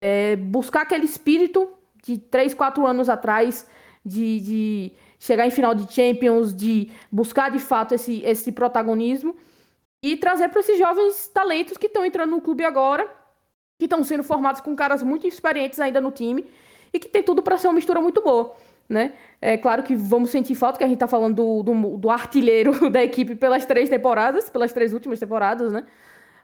É 0.01 0.35
buscar 0.35 0.81
aquele 0.81 1.05
espírito 1.05 1.71
de 2.01 2.17
três, 2.17 2.53
quatro 2.53 2.85
anos 2.85 3.09
atrás, 3.09 3.67
de, 4.05 4.39
de 4.39 4.91
chegar 5.19 5.45
em 5.45 5.51
final 5.51 5.75
de 5.75 5.91
Champions, 5.93 6.53
de 6.53 6.91
buscar 7.11 7.51
de 7.51 7.59
fato 7.59 7.93
esse, 7.93 8.23
esse 8.23 8.51
protagonismo 8.51 9.35
e 10.01 10.17
trazer 10.17 10.49
para 10.49 10.61
esses 10.61 10.77
jovens 10.77 11.27
talentos 11.27 11.77
que 11.77 11.85
estão 11.85 12.03
entrando 12.03 12.31
no 12.31 12.41
clube 12.41 12.63
agora, 12.65 13.07
que 13.77 13.85
estão 13.85 14.03
sendo 14.03 14.23
formados 14.23 14.61
com 14.61 14.75
caras 14.75 15.03
muito 15.03 15.27
experientes 15.27 15.79
ainda 15.79 16.01
no 16.01 16.11
time 16.11 16.45
e 16.91 16.99
que 16.99 17.07
tem 17.07 17.21
tudo 17.21 17.41
para 17.43 17.57
ser 17.57 17.67
uma 17.67 17.75
mistura 17.75 18.01
muito 18.01 18.21
boa. 18.21 18.55
Né? 18.89 19.13
É 19.39 19.57
claro 19.57 19.83
que 19.83 19.95
vamos 19.95 20.31
sentir 20.31 20.55
falta, 20.55 20.77
que 20.77 20.83
a 20.83 20.87
gente 20.87 20.97
está 20.97 21.07
falando 21.07 21.35
do, 21.35 21.63
do, 21.63 21.97
do, 21.97 22.09
artilheiro 22.09 22.89
da 22.91 23.01
equipe 23.01 23.35
pelas 23.35 23.65
três 23.65 23.89
temporadas, 23.89 24.49
pelas 24.49 24.73
três 24.73 24.91
últimas 24.91 25.17
temporadas, 25.19 25.71
né? 25.71 25.85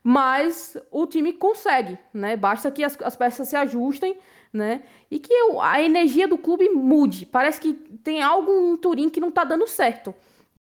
Mas 0.02 0.78
o 0.90 1.06
time 1.06 1.34
consegue, 1.34 1.98
né? 2.14 2.38
Basta 2.38 2.72
que 2.72 2.86
as, 2.86 2.98
as 3.02 3.18
peças 3.18 3.50
se 3.50 3.58
ajustem 3.58 4.18
né? 4.52 4.82
E 5.10 5.20
que 5.20 5.34
a 5.62 5.82
energia 5.82 6.28
do 6.28 6.38
clube 6.38 6.70
mude. 6.70 7.26
Parece 7.26 7.60
que 7.60 7.74
tem 8.04 8.22
algo 8.22 8.74
em 8.74 8.78
Turim 8.78 9.10
que 9.10 9.20
não 9.20 9.30
está 9.30 9.44
dando 9.44 9.68
certo, 9.68 10.14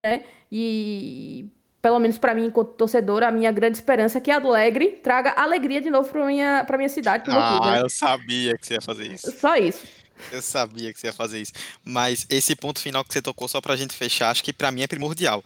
né? 0.03 0.25
E 0.51 1.49
pelo 1.87 1.99
menos 2.01 2.19
para 2.19 2.35
mim, 2.35 2.47
enquanto 2.47 2.73
torcedora, 2.73 3.29
a 3.29 3.31
minha 3.31 3.53
grande 3.53 3.77
esperança 3.77 4.19
é 4.19 4.21
que 4.21 4.31
a 4.31 4.37
Alegre 4.37 4.99
traga 5.03 5.31
alegria 5.37 5.81
de 5.81 5.89
novo 5.89 6.09
para 6.09 6.27
minha 6.27 6.65
para 6.65 6.77
minha 6.77 6.89
cidade. 6.89 7.31
Ah, 7.31 7.59
clube, 7.59 7.71
né? 7.71 7.83
eu 7.83 7.89
sabia 7.89 8.59
que 8.59 8.67
você 8.67 8.75
ia 8.75 8.81
fazer 8.81 9.13
isso. 9.13 9.31
Só 9.39 9.57
isso. 9.57 9.87
Eu 10.33 10.43
sabia 10.43 10.93
que 10.93 10.99
você 10.99 11.09
ia 11.09 11.13
fazer 11.13 11.41
isso. 11.41 11.53
Mas 11.85 12.27
esse 12.29 12.57
ponto 12.57 12.81
final 12.81 13.05
que 13.05 13.13
você 13.13 13.23
tocou, 13.23 13.47
só 13.47 13.61
para 13.61 13.75
a 13.75 13.77
gente 13.77 13.95
fechar, 13.95 14.31
acho 14.31 14.43
que 14.43 14.53
para 14.53 14.73
mim 14.73 14.83
é 14.83 14.87
primordial. 14.87 15.45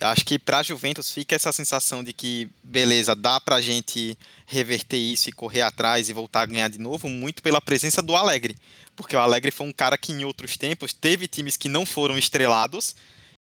Acho 0.00 0.24
que 0.24 0.38
para 0.38 0.60
a 0.60 0.62
Juventus 0.62 1.12
fica 1.12 1.36
essa 1.36 1.52
sensação 1.52 2.02
de 2.02 2.14
que, 2.14 2.48
beleza, 2.64 3.14
dá 3.14 3.38
para 3.38 3.56
a 3.56 3.60
gente 3.60 4.16
reverter 4.46 4.96
isso 4.96 5.28
e 5.28 5.32
correr 5.32 5.60
atrás 5.60 6.08
e 6.08 6.12
voltar 6.14 6.42
a 6.42 6.46
ganhar 6.46 6.68
de 6.68 6.78
novo, 6.78 7.08
muito 7.08 7.42
pela 7.42 7.60
presença 7.60 8.00
do 8.00 8.16
Alegre. 8.16 8.56
Porque 8.96 9.14
o 9.14 9.20
Alegre 9.20 9.50
foi 9.50 9.66
um 9.66 9.72
cara 9.72 9.98
que 9.98 10.12
em 10.12 10.24
outros 10.24 10.56
tempos 10.56 10.94
teve 10.94 11.28
times 11.28 11.56
que 11.56 11.68
não 11.68 11.84
foram 11.84 12.16
estrelados 12.16 12.96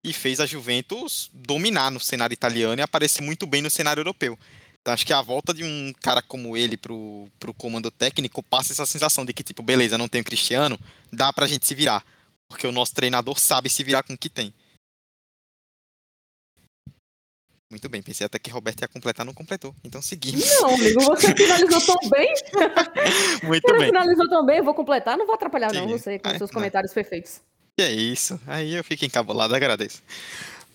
e 0.04 0.12
fez 0.12 0.40
a 0.40 0.46
Juventus 0.46 1.30
dominar 1.32 1.90
no 1.90 2.00
cenário 2.00 2.34
italiano 2.34 2.80
e 2.80 2.82
aparecer 2.82 3.22
muito 3.22 3.46
bem 3.46 3.62
no 3.62 3.70
cenário 3.70 4.00
europeu. 4.00 4.38
Então, 4.82 4.92
acho 4.92 5.06
que 5.06 5.12
a 5.12 5.22
volta 5.22 5.54
de 5.54 5.62
um 5.62 5.92
cara 6.02 6.20
como 6.20 6.56
ele 6.56 6.76
pro, 6.76 7.28
pro 7.38 7.54
comando 7.54 7.90
técnico 7.90 8.42
passa 8.42 8.72
essa 8.72 8.84
sensação 8.84 9.24
de 9.24 9.32
que, 9.32 9.44
tipo, 9.44 9.62
beleza, 9.62 9.96
não 9.96 10.08
tem 10.08 10.20
o 10.20 10.24
Cristiano, 10.24 10.78
dá 11.10 11.32
pra 11.32 11.46
gente 11.46 11.66
se 11.66 11.74
virar. 11.74 12.04
Porque 12.48 12.66
o 12.66 12.72
nosso 12.72 12.92
treinador 12.92 13.38
sabe 13.38 13.70
se 13.70 13.84
virar 13.84 14.02
com 14.02 14.14
o 14.14 14.18
que 14.18 14.28
tem. 14.28 14.52
Muito 17.72 17.88
bem, 17.88 18.02
pensei 18.02 18.26
até 18.26 18.38
que 18.38 18.50
Roberto 18.50 18.82
ia 18.82 18.86
completar, 18.88 19.24
não 19.24 19.32
completou. 19.32 19.74
Então 19.82 20.02
seguimos. 20.02 20.44
Não, 20.60 20.74
amigo, 20.74 21.00
você 21.00 21.32
finalizou 21.34 21.80
tão 21.80 22.10
bem. 22.10 22.34
Muito 23.44 23.66
você 23.66 23.78
bem. 23.78 23.86
finalizou 23.86 24.28
tão 24.28 24.44
bem, 24.44 24.58
eu 24.58 24.64
vou 24.64 24.74
completar, 24.74 25.16
não 25.16 25.24
vou 25.24 25.34
atrapalhar 25.34 25.70
Sim. 25.70 25.78
não 25.78 25.88
você 25.88 26.18
com 26.18 26.28
Ai, 26.28 26.36
seus 26.36 26.50
não. 26.50 26.54
comentários 26.54 26.92
perfeitos. 26.92 27.40
Que 27.74 27.82
é 27.82 27.90
isso, 27.90 28.38
aí 28.46 28.74
eu 28.74 28.84
fico 28.84 29.06
encabulado, 29.06 29.54
agradeço. 29.54 30.02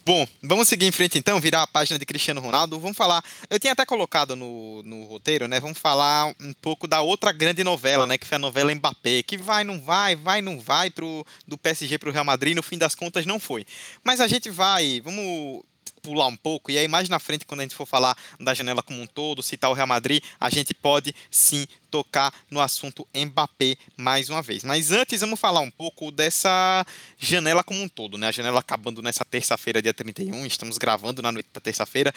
Bom, 0.04 0.26
vamos 0.42 0.68
seguir 0.68 0.88
em 0.88 0.92
frente 0.92 1.20
então, 1.20 1.40
virar 1.40 1.62
a 1.62 1.68
página 1.68 2.00
de 2.00 2.06
Cristiano 2.06 2.42
Ronaldo. 2.42 2.80
Vamos 2.80 2.98
falar. 2.98 3.24
Eu 3.48 3.60
tinha 3.60 3.74
até 3.74 3.86
colocado 3.86 4.36
no, 4.36 4.82
no 4.82 5.04
roteiro, 5.04 5.48
né? 5.48 5.60
Vamos 5.60 5.78
falar 5.78 6.34
um 6.42 6.54
pouco 6.54 6.88
da 6.88 7.02
outra 7.02 7.32
grande 7.32 7.64
novela, 7.64 8.08
né? 8.08 8.18
Que 8.18 8.26
foi 8.26 8.38
a 8.38 8.40
novela 8.40 8.74
Mbappé, 8.74 9.22
que 9.22 9.38
vai, 9.38 9.64
não 9.64 9.80
vai, 9.80 10.16
vai, 10.16 10.42
não 10.42 10.60
vai 10.60 10.90
pro, 10.90 11.24
do 11.48 11.60
PSG 11.60 12.00
para 12.00 12.10
o 12.10 12.12
Real 12.12 12.26
Madrid. 12.26 12.56
No 12.56 12.64
fim 12.64 12.80
das 12.80 12.96
contas, 12.96 13.28
não 13.28 13.40
foi. 13.40 13.68
Mas 14.04 14.20
a 14.20 14.28
gente 14.28 14.50
vai. 14.50 15.00
Vamos 15.02 15.62
pular 16.02 16.28
um 16.28 16.36
pouco, 16.36 16.72
e 16.72 16.78
aí 16.78 16.88
mais 16.88 17.10
na 17.10 17.20
frente, 17.20 17.46
quando 17.46 17.62
a 17.62 17.64
gente 17.64 17.76
for 17.76 17.86
falar 17.86 18.18
da 18.40 18.54
janela 18.54 18.82
como 18.84 19.02
um 19.02 19.08
todo, 19.08 19.44
citar 19.44 19.70
o 19.70 19.74
Real 19.74 19.88
Madrid, 19.88 20.24
a 20.40 20.50
gente 20.50 20.74
pode 20.74 21.14
sim 21.30 21.66
tocar 21.90 22.34
no 22.50 22.60
assunto 22.60 23.08
Mbappé 23.16 23.76
mais 23.96 24.30
uma 24.30 24.42
vez. 24.42 24.64
Mas 24.64 24.92
antes, 24.92 25.22
vamos 25.22 25.40
falar 25.40 25.62
um 25.62 25.72
pouco 25.72 26.12
dessa 26.12 26.86
janela 27.18 27.64
como 27.64 27.82
um 27.82 27.90
todo, 27.90 28.18
né? 28.18 28.28
A 28.28 28.32
janela 28.32 28.60
acabando 28.60 29.02
nessa 29.02 29.26
terça-feira, 29.26 29.82
dia 29.82 29.94
31, 29.94 30.46
estamos 30.46 30.78
gravando 30.78 31.22
na 31.22 31.32
noite 31.32 31.50
da 31.54 31.62
terça-feira. 31.62 32.14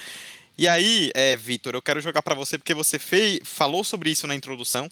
E 0.58 0.68
aí, 0.68 1.10
é, 1.14 1.36
Vitor, 1.36 1.74
eu 1.74 1.82
quero 1.82 2.00
jogar 2.00 2.22
para 2.22 2.34
você 2.34 2.58
porque 2.58 2.74
você 2.74 2.98
fez, 2.98 3.40
falou 3.44 3.82
sobre 3.82 4.10
isso 4.10 4.26
na 4.26 4.34
introdução. 4.34 4.90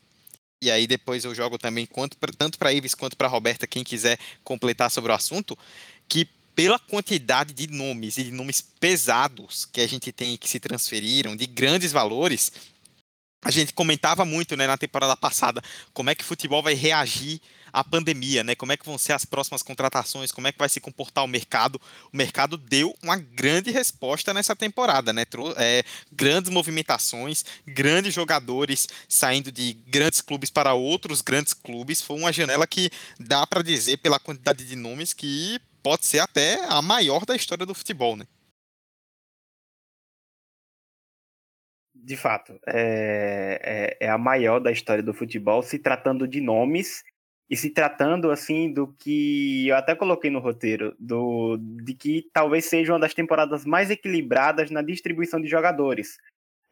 E 0.60 0.70
aí 0.70 0.86
depois 0.86 1.24
eu 1.24 1.34
jogo 1.34 1.56
também 1.56 1.86
quanto, 1.86 2.16
tanto 2.36 2.58
para 2.58 2.72
Ives 2.72 2.94
quanto 2.94 3.16
para 3.16 3.28
Roberta, 3.28 3.66
quem 3.66 3.84
quiser 3.84 4.18
completar 4.42 4.90
sobre 4.90 5.12
o 5.12 5.14
assunto, 5.14 5.56
que 6.08 6.26
pela 6.58 6.76
quantidade 6.76 7.54
de 7.54 7.68
nomes 7.68 8.18
e 8.18 8.24
de 8.24 8.32
nomes 8.32 8.60
pesados 8.60 9.64
que 9.64 9.80
a 9.80 9.86
gente 9.86 10.10
tem 10.10 10.36
que 10.36 10.48
se 10.48 10.58
transferiram, 10.58 11.36
de 11.36 11.46
grandes 11.46 11.92
valores, 11.92 12.50
a 13.44 13.50
gente 13.52 13.72
comentava 13.72 14.24
muito 14.24 14.56
né, 14.56 14.66
na 14.66 14.76
temporada 14.76 15.16
passada 15.16 15.62
como 15.94 16.10
é 16.10 16.16
que 16.16 16.24
o 16.24 16.26
futebol 16.26 16.60
vai 16.60 16.74
reagir 16.74 17.40
à 17.72 17.84
pandemia, 17.84 18.42
né? 18.42 18.56
Como 18.56 18.72
é 18.72 18.76
que 18.76 18.84
vão 18.84 18.98
ser 18.98 19.12
as 19.12 19.24
próximas 19.24 19.62
contratações, 19.62 20.32
como 20.32 20.48
é 20.48 20.52
que 20.52 20.58
vai 20.58 20.68
se 20.68 20.80
comportar 20.80 21.22
o 21.22 21.28
mercado. 21.28 21.80
O 22.12 22.16
mercado 22.16 22.56
deu 22.56 22.92
uma 23.00 23.16
grande 23.16 23.70
resposta 23.70 24.34
nessa 24.34 24.56
temporada, 24.56 25.12
né? 25.12 25.24
É, 25.58 25.84
grandes 26.10 26.50
movimentações, 26.50 27.44
grandes 27.68 28.12
jogadores 28.12 28.88
saindo 29.08 29.52
de 29.52 29.74
grandes 29.86 30.20
clubes 30.20 30.50
para 30.50 30.74
outros 30.74 31.20
grandes 31.20 31.54
clubes. 31.54 32.02
Foi 32.02 32.18
uma 32.18 32.32
janela 32.32 32.66
que 32.66 32.90
dá 33.20 33.46
para 33.46 33.62
dizer 33.62 33.98
pela 33.98 34.18
quantidade 34.18 34.64
de 34.64 34.74
nomes 34.74 35.12
que 35.12 35.60
pode 35.82 36.06
ser 36.06 36.20
até 36.20 36.64
a 36.66 36.82
maior 36.82 37.24
da 37.24 37.34
história 37.36 37.66
do 37.66 37.74
futebol, 37.74 38.16
né? 38.16 38.26
De 41.94 42.16
fato, 42.16 42.58
é, 42.66 43.96
é, 44.00 44.06
é, 44.06 44.08
a 44.08 44.16
maior 44.16 44.60
da 44.60 44.72
história 44.72 45.02
do 45.02 45.12
futebol, 45.12 45.62
se 45.62 45.78
tratando 45.78 46.26
de 46.26 46.40
nomes 46.40 47.04
e 47.50 47.56
se 47.56 47.70
tratando 47.70 48.30
assim 48.30 48.72
do 48.72 48.94
que 48.94 49.68
eu 49.68 49.76
até 49.76 49.94
coloquei 49.94 50.30
no 50.30 50.38
roteiro, 50.38 50.94
do 50.98 51.58
de 51.58 51.94
que 51.94 52.28
talvez 52.32 52.64
seja 52.66 52.92
uma 52.92 53.00
das 53.00 53.14
temporadas 53.14 53.64
mais 53.64 53.90
equilibradas 53.90 54.70
na 54.70 54.82
distribuição 54.82 55.40
de 55.40 55.48
jogadores. 55.48 56.18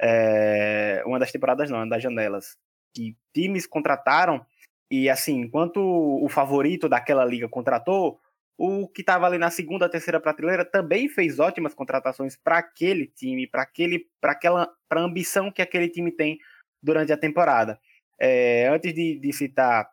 é, 0.01 1.03
uma 1.07 1.19
das 1.19 1.33
temporadas 1.33 1.71
não, 1.71 1.79
uma 1.79 1.89
das 1.89 2.03
janelas, 2.03 2.57
que 2.95 3.17
times 3.35 3.67
contrataram 3.67 4.45
e 4.91 5.11
assim, 5.11 5.41
enquanto 5.41 5.81
o 5.81 6.29
favorito 6.29 6.89
daquela 6.89 7.25
liga 7.25 7.49
contratou, 7.49 8.21
o 8.59 8.89
que 8.89 9.03
estava 9.03 9.27
ali 9.27 9.37
na 9.37 9.51
segunda, 9.51 9.89
terceira 9.89 10.19
prateleira 10.19 10.65
também 10.65 11.09
fez 11.09 11.39
ótimas 11.39 11.75
contratações 11.75 12.37
para 12.37 12.59
aquele 12.59 13.07
time, 13.07 13.47
para 13.47 13.63
aquele, 13.63 14.09
para 14.21 14.33
aquela, 14.33 14.73
para 14.89 15.03
ambição 15.03 15.53
que 15.53 15.61
aquele 15.61 15.89
time 15.89 16.11
tem 16.11 16.39
durante 16.83 17.13
a 17.13 17.19
temporada. 17.19 17.79
É, 18.19 18.69
antes 18.69 18.95
de, 18.95 19.19
de, 19.19 19.33
citar 19.33 19.91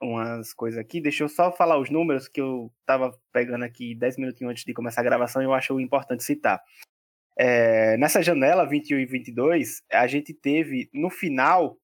umas 0.00 0.54
coisas 0.54 0.78
aqui, 0.78 1.00
deixa 1.00 1.24
eu 1.24 1.28
só 1.28 1.50
falar 1.50 1.78
os 1.78 1.90
números 1.90 2.28
que 2.28 2.40
eu 2.40 2.72
estava 2.80 3.12
pegando 3.32 3.64
aqui 3.64 3.92
10 3.96 4.18
minutinhos 4.18 4.52
antes 4.52 4.64
de 4.64 4.72
começar 4.72 5.00
a 5.00 5.04
gravação 5.04 5.42
e 5.42 5.44
eu 5.44 5.52
acho 5.52 5.80
importante 5.80 6.22
citar. 6.22 6.62
É, 7.36 7.96
nessa 7.96 8.22
janela 8.22 8.64
21 8.64 9.00
e 9.00 9.06
22, 9.06 9.82
a 9.92 10.06
gente 10.06 10.32
teve 10.32 10.88
no 10.92 11.10
final, 11.10 11.76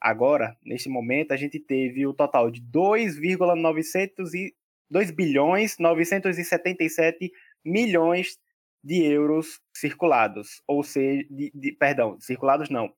agora, 0.00 0.56
neste 0.64 0.88
momento, 0.88 1.32
a 1.32 1.36
gente 1.36 1.60
teve 1.60 2.04
o 2.04 2.14
total 2.14 2.50
de 2.50 2.60
2,900 2.60 4.34
e 4.34 4.54
2 4.90 5.10
bilhões 5.10 5.76
977 5.78 7.30
milhões 7.64 8.38
de 8.82 9.02
euros 9.04 9.60
circulados, 9.76 10.62
ou 10.66 10.82
seja, 10.82 11.26
de, 11.30 11.50
de, 11.54 11.72
perdão, 11.72 12.18
circulados 12.18 12.70
não, 12.70 12.92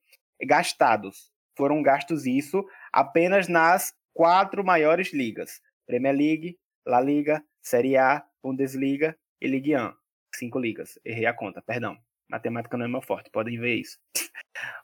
gastados. 0.44 1.31
Foram 1.57 1.83
gastos 1.83 2.24
isso 2.24 2.64
apenas 2.92 3.48
nas 3.48 3.92
quatro 4.14 4.64
maiores 4.64 5.12
ligas: 5.12 5.61
Premier 5.87 6.14
League, 6.14 6.59
La 6.87 7.00
Liga, 7.00 7.44
Série 7.61 7.96
A, 7.96 8.24
Bundesliga 8.42 9.16
e 9.40 9.46
Ligue 9.46 9.76
1. 9.76 9.92
Cinco 10.35 10.59
ligas. 10.59 10.98
Errei 11.05 11.26
a 11.26 11.35
conta, 11.35 11.61
perdão. 11.61 11.96
Matemática 12.28 12.78
não 12.78 12.87
é 12.87 12.88
meu 12.88 13.02
forte, 13.02 13.31
podem 13.31 13.59
ver 13.61 13.74
isso. 13.74 13.98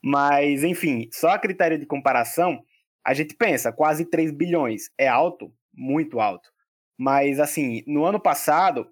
Mas, 0.03 0.63
enfim, 0.63 1.09
só 1.11 1.31
a 1.31 1.39
critério 1.39 1.79
de 1.79 1.87
comparação, 1.87 2.63
a 3.05 3.15
gente 3.15 3.35
pensa, 3.35 3.73
quase 3.73 4.05
3 4.05 4.31
bilhões. 4.33 4.91
É 4.99 5.09
alto? 5.09 5.51
Muito 5.73 6.21
alto. 6.21 6.51
Mas, 6.99 7.39
assim, 7.39 7.83
no 7.87 8.05
ano 8.05 8.21
passado, 8.21 8.91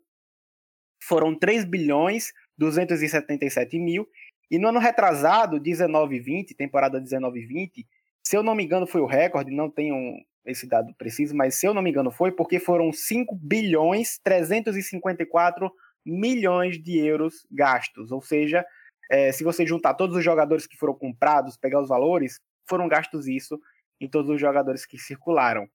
foram 1.02 1.34
3 1.36 1.64
bilhões 1.64 2.32
277 2.56 3.78
mil. 3.78 4.08
E 4.50 4.58
no 4.58 4.68
ano 4.68 4.78
retrasado, 4.78 5.58
19 5.58 6.20
20, 6.20 6.54
temporada 6.54 7.00
19 7.00 7.46
20, 7.46 7.86
se 8.24 8.36
eu 8.36 8.42
não 8.42 8.54
me 8.54 8.64
engano 8.64 8.86
foi 8.86 9.00
o 9.00 9.06
recorde, 9.06 9.50
não 9.50 9.70
tenho 9.70 10.16
esse 10.44 10.68
dado 10.68 10.94
preciso, 10.94 11.34
mas 11.34 11.56
se 11.56 11.66
eu 11.66 11.74
não 11.74 11.82
me 11.82 11.90
engano 11.90 12.10
foi 12.10 12.30
porque 12.30 12.60
foram 12.60 12.92
5 12.92 13.34
bilhões 13.34 14.18
354 14.22 15.70
milhões 16.04 16.80
de 16.80 16.98
euros 16.98 17.44
gastos. 17.50 18.12
Ou 18.12 18.22
seja, 18.22 18.64
é, 19.10 19.32
se 19.32 19.42
você 19.42 19.66
juntar 19.66 19.94
todos 19.94 20.16
os 20.16 20.24
jogadores 20.24 20.66
que 20.66 20.76
foram 20.76 20.94
comprados, 20.94 21.56
pegar 21.56 21.80
os 21.80 21.88
valores, 21.88 22.40
foram 22.68 22.88
gastos 22.88 23.26
isso 23.26 23.60
em 24.00 24.08
todos 24.08 24.30
os 24.30 24.40
jogadores 24.40 24.86
que 24.86 24.98
circularam. 24.98 25.68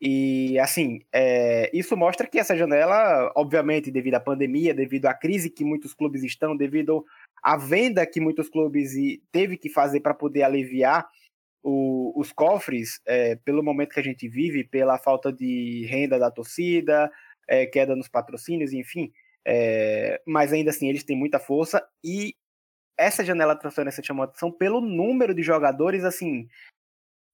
E 0.00 0.58
assim, 0.58 1.00
é, 1.12 1.70
isso 1.72 1.96
mostra 1.96 2.26
que 2.26 2.38
essa 2.38 2.56
janela, 2.56 3.32
obviamente, 3.34 3.90
devido 3.90 4.14
à 4.14 4.20
pandemia, 4.20 4.74
devido 4.74 5.06
à 5.06 5.14
crise 5.14 5.48
que 5.48 5.64
muitos 5.64 5.94
clubes 5.94 6.22
estão, 6.22 6.56
devido 6.56 7.04
à 7.42 7.56
venda 7.56 8.06
que 8.06 8.20
muitos 8.20 8.48
clubes 8.50 8.92
teve 9.32 9.56
que 9.56 9.70
fazer 9.70 10.00
para 10.00 10.12
poder 10.12 10.42
aliviar 10.42 11.08
o, 11.62 12.12
os 12.14 12.30
cofres, 12.30 13.00
é, 13.06 13.36
pelo 13.36 13.62
momento 13.62 13.94
que 13.94 14.00
a 14.00 14.02
gente 14.02 14.28
vive, 14.28 14.64
pela 14.64 14.98
falta 14.98 15.32
de 15.32 15.86
renda 15.88 16.18
da 16.18 16.30
torcida, 16.30 17.10
é, 17.48 17.64
queda 17.66 17.96
nos 17.96 18.08
patrocínios, 18.08 18.72
enfim. 18.72 19.10
É, 19.46 20.20
mas 20.26 20.52
ainda 20.52 20.70
assim, 20.70 20.88
eles 20.88 21.04
têm 21.04 21.16
muita 21.16 21.38
força 21.38 21.82
e 22.04 22.34
essa 22.98 23.24
janela 23.24 23.54
de 23.54 23.60
transferência 23.60 24.02
chamou 24.02 24.24
atenção 24.24 24.50
pelo 24.50 24.80
número 24.80 25.34
de 25.34 25.42
jogadores 25.42 26.02
assim 26.04 26.48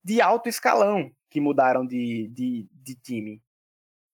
de 0.05 0.21
alto 0.21 0.49
escalão 0.49 1.11
que 1.33 1.41
mudaram 1.41 1.87
de, 1.87 2.29
de, 2.29 2.69
de 2.71 2.95
time. 2.95 3.43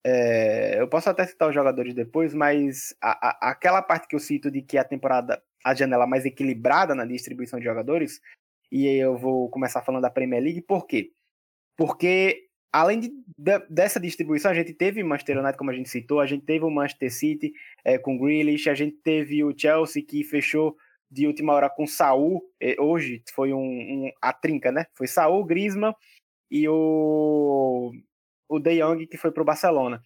É, 0.05 0.79
eu 0.79 0.87
posso 0.87 1.09
até 1.09 1.25
citar 1.25 1.49
os 1.49 1.53
jogadores 1.53 1.93
depois, 1.93 2.33
mas 2.33 2.95
a, 3.01 3.29
a, 3.29 3.51
aquela 3.51 3.81
parte 3.81 4.07
que 4.07 4.15
eu 4.15 4.19
cito 4.19 4.49
de 4.49 4.61
que 4.61 4.77
a 4.77 4.83
temporada, 4.85 5.43
a 5.63 5.73
janela 5.75 6.07
mais 6.07 6.25
equilibrada 6.25 6.95
na 6.95 7.05
distribuição 7.05 7.59
de 7.59 7.65
jogadores, 7.65 8.21
e 8.71 8.87
eu 8.87 9.17
vou 9.17 9.49
começar 9.49 9.81
falando 9.81 10.01
da 10.01 10.09
Premier 10.09 10.41
League, 10.41 10.61
por 10.61 10.87
quê? 10.87 11.11
Porque 11.77 12.45
além 12.71 13.01
de, 13.01 13.11
de, 13.37 13.59
dessa 13.69 13.99
distribuição, 13.99 14.51
a 14.51 14.55
gente 14.55 14.73
teve 14.73 15.03
Manchester 15.03 15.37
United, 15.37 15.57
como 15.57 15.71
a 15.71 15.73
gente 15.73 15.89
citou, 15.89 16.21
a 16.21 16.25
gente 16.25 16.45
teve 16.45 16.63
o 16.63 16.71
Manchester 16.71 17.11
City 17.11 17.51
é, 17.83 17.97
com 17.97 18.17
Grealish, 18.17 18.69
a 18.69 18.75
gente 18.75 18.95
teve 19.03 19.43
o 19.43 19.53
Chelsea 19.57 20.05
que 20.05 20.23
fechou 20.23 20.77
de 21.11 21.27
última 21.27 21.53
hora 21.53 21.69
com 21.69 21.87
Saul, 21.87 22.41
hoje 22.77 23.23
foi 23.33 23.51
um, 23.51 23.57
um, 23.59 24.11
a 24.21 24.31
trinca, 24.31 24.71
né? 24.71 24.85
Foi 24.93 25.07
Saul, 25.07 25.43
Griezmann 25.43 25.93
e 26.49 26.67
o, 26.67 27.91
o 28.47 28.59
De 28.59 28.79
Jong 28.79 29.05
que 29.07 29.17
foi 29.17 29.31
para 29.31 29.41
o 29.41 29.45
Barcelona. 29.45 30.01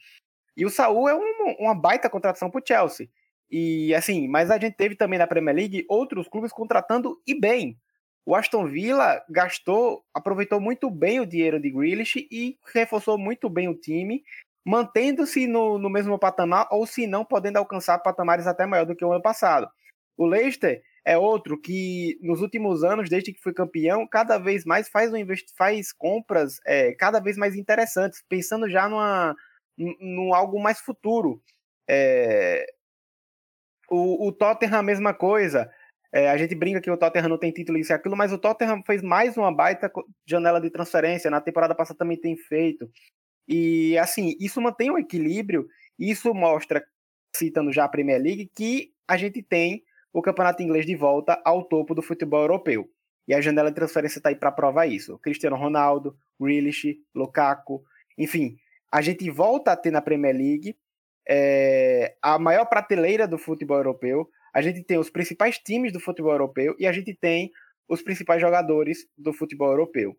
E 0.56 0.66
o 0.66 0.70
Saul 0.70 1.10
é 1.10 1.16
um, 1.16 1.56
uma 1.60 1.76
baita 1.76 2.10
contratação 2.10 2.50
para 2.50 2.62
o 2.62 2.64
Chelsea. 2.66 3.10
E 3.50 3.94
assim, 3.94 4.28
mas 4.28 4.50
a 4.50 4.58
gente 4.58 4.76
teve 4.76 4.96
também 4.96 5.20
na 5.20 5.28
Premier 5.28 5.56
League 5.56 5.86
outros 5.88 6.28
clubes 6.28 6.52
contratando 6.52 7.22
e 7.28 7.40
bem. 7.40 7.78
O 8.26 8.36
Aston 8.36 8.66
Villa 8.66 9.22
gastou, 9.30 10.04
aproveitou 10.14 10.60
muito 10.60 10.90
bem 10.90 11.20
o 11.20 11.26
dinheiro 11.26 11.60
de 11.60 11.70
Grealish 11.70 12.28
e 12.32 12.58
reforçou 12.74 13.18
muito 13.18 13.50
bem 13.50 13.68
o 13.68 13.76
time, 13.76 14.24
mantendo-se 14.66 15.46
no, 15.46 15.78
no 15.78 15.90
mesmo 15.90 16.18
patamar 16.18 16.68
ou 16.72 16.86
se 16.86 17.06
não 17.06 17.26
podendo 17.26 17.58
alcançar 17.58 18.00
patamares 18.00 18.48
até 18.48 18.66
maior 18.66 18.86
do 18.86 18.96
que 18.96 19.04
o 19.04 19.12
ano 19.12 19.22
passado. 19.22 19.68
O 20.18 20.26
Leicester 20.26 20.82
é 21.06 21.18
outro 21.18 21.60
que 21.60 22.18
nos 22.22 22.42
últimos 22.42 22.84
anos, 22.84 23.10
desde 23.10 23.34
que 23.34 23.42
foi 23.42 23.54
campeão, 23.54 24.08
cada 24.08 24.38
vez 24.38 24.64
mais 24.66 24.90
faz, 24.90 25.12
um 25.12 25.18
faz 25.58 25.92
compras 25.92 26.60
é, 26.66 26.94
cada 26.94 27.20
vez 27.20 27.38
mais 27.38 27.56
interessantes, 27.56 28.24
pensando 28.30 28.70
já 28.70 28.88
numa, 28.88 29.36
num 29.78 30.34
algo 30.34 30.62
mais 30.62 30.80
futuro. 30.80 31.42
É, 31.90 32.66
o, 33.90 34.28
o 34.28 34.32
Tottenham, 34.32 34.80
a 34.80 34.84
mesma 34.84 35.14
coisa. 35.14 35.70
É, 36.12 36.30
a 36.30 36.38
gente 36.38 36.56
brinca 36.56 36.80
que 36.80 36.92
o 36.92 36.98
Tottenham 36.98 37.28
não 37.28 37.40
tem 37.40 37.52
título 37.52 37.78
isso 37.78 37.92
e 37.92 37.96
aquilo, 37.96 38.16
mas 38.16 38.32
o 38.32 38.38
Tottenham 38.38 38.84
fez 38.86 39.02
mais 39.02 39.36
uma 39.36 39.54
baita 39.54 39.92
janela 40.26 40.62
de 40.62 40.70
transferência. 40.70 41.30
Na 41.30 41.42
temporada 41.42 41.76
passada 41.76 41.98
também 41.98 42.20
tem 42.20 42.38
feito. 42.38 42.90
E 43.48 43.98
assim, 43.98 44.36
isso 44.40 44.62
mantém 44.62 44.92
um 44.92 44.98
equilíbrio. 44.98 45.68
Isso 46.00 46.34
mostra, 46.34 46.84
citando 47.36 47.74
já 47.74 47.86
a 47.86 47.90
Premier 47.90 48.22
League, 48.22 48.52
que 48.56 48.94
a 49.08 49.18
gente 49.18 49.42
tem 49.44 49.84
o 50.14 50.22
campeonato 50.22 50.62
inglês 50.62 50.86
de 50.86 50.96
volta 50.96 51.42
ao 51.44 51.64
topo 51.64 51.96
do 51.96 52.02
futebol 52.02 52.42
europeu. 52.42 52.88
E 53.28 53.34
a 53.34 53.42
janela 53.42 53.70
de 53.70 53.76
transferência 53.76 54.20
está 54.20 54.30
aí 54.30 54.36
para 54.36 54.52
provar 54.52 54.86
isso. 54.86 55.18
Cristiano 55.20 55.56
Ronaldo, 55.56 56.16
Grealish, 56.40 56.98
Lukaku, 57.16 57.84
enfim, 58.18 58.56
a 58.92 59.02
gente 59.02 59.30
volta 59.32 59.72
a 59.72 59.78
ter 59.78 59.92
na 59.92 60.02
Premier 60.02 60.36
League 60.36 60.76
é, 61.28 62.16
a 62.22 62.38
maior 62.38 62.66
prateleira 62.66 63.28
do 63.28 63.38
futebol 63.38 63.78
europeu. 63.78 64.30
A 64.54 64.62
gente 64.62 64.84
tem 64.84 65.00
os 65.00 65.10
principais 65.10 65.58
times 65.58 65.92
do 65.92 66.00
futebol 66.00 66.32
europeu 66.32 66.76
e 66.78 66.86
a 66.86 66.92
gente 66.92 67.16
tem 67.16 67.50
os 67.90 68.02
principais 68.02 68.40
jogadores 68.40 69.08
do 69.18 69.34
futebol 69.34 69.72
europeu. 69.72 70.16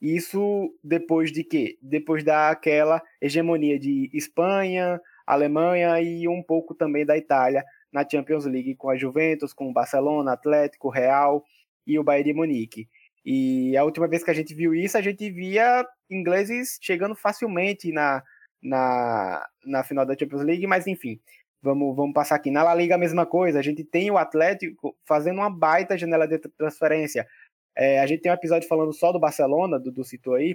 Isso 0.00 0.74
depois 0.82 1.30
de 1.30 1.44
quê? 1.44 1.78
Depois 1.80 2.24
daquela 2.24 3.00
hegemonia 3.20 3.78
de 3.78 4.10
Espanha, 4.12 5.00
Alemanha 5.26 6.00
e 6.00 6.28
um 6.28 6.42
pouco 6.42 6.74
também 6.74 7.06
da 7.06 7.16
Itália 7.16 7.64
na 7.96 8.06
Champions 8.06 8.44
League 8.44 8.74
com 8.74 8.90
a 8.90 8.96
Juventus, 8.96 9.54
com 9.54 9.70
o 9.70 9.72
Barcelona, 9.72 10.34
Atlético, 10.34 10.90
Real 10.90 11.42
e 11.86 11.98
o 11.98 12.04
Bayern 12.04 12.30
de 12.30 12.36
Munique. 12.36 12.88
E 13.24 13.74
a 13.74 13.84
última 13.84 14.06
vez 14.06 14.22
que 14.22 14.30
a 14.30 14.34
gente 14.34 14.54
viu 14.54 14.74
isso, 14.74 14.98
a 14.98 15.00
gente 15.00 15.30
via 15.30 15.82
ingleses 16.10 16.78
chegando 16.82 17.14
facilmente 17.14 17.90
na, 17.90 18.22
na, 18.62 19.48
na 19.64 19.82
final 19.82 20.04
da 20.04 20.14
Champions 20.14 20.42
League, 20.42 20.66
mas 20.66 20.86
enfim, 20.86 21.18
vamos, 21.62 21.96
vamos 21.96 22.12
passar 22.12 22.34
aqui. 22.36 22.50
Na 22.50 22.62
La 22.62 22.74
Liga 22.74 22.96
a 22.96 22.98
mesma 22.98 23.24
coisa, 23.24 23.58
a 23.58 23.62
gente 23.62 23.82
tem 23.82 24.10
o 24.10 24.18
Atlético 24.18 24.94
fazendo 25.06 25.38
uma 25.38 25.48
baita 25.48 25.96
janela 25.96 26.28
de 26.28 26.38
transferência. 26.38 27.26
É, 27.74 28.00
a 28.00 28.06
gente 28.06 28.20
tem 28.20 28.30
um 28.30 28.34
episódio 28.34 28.68
falando 28.68 28.92
só 28.92 29.10
do 29.10 29.18
Barcelona, 29.18 29.80
do, 29.80 29.90
do 29.90 30.04
citou 30.04 30.34
aí, 30.34 30.54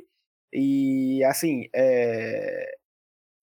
e 0.54 1.24
assim, 1.24 1.68
é, 1.74 2.78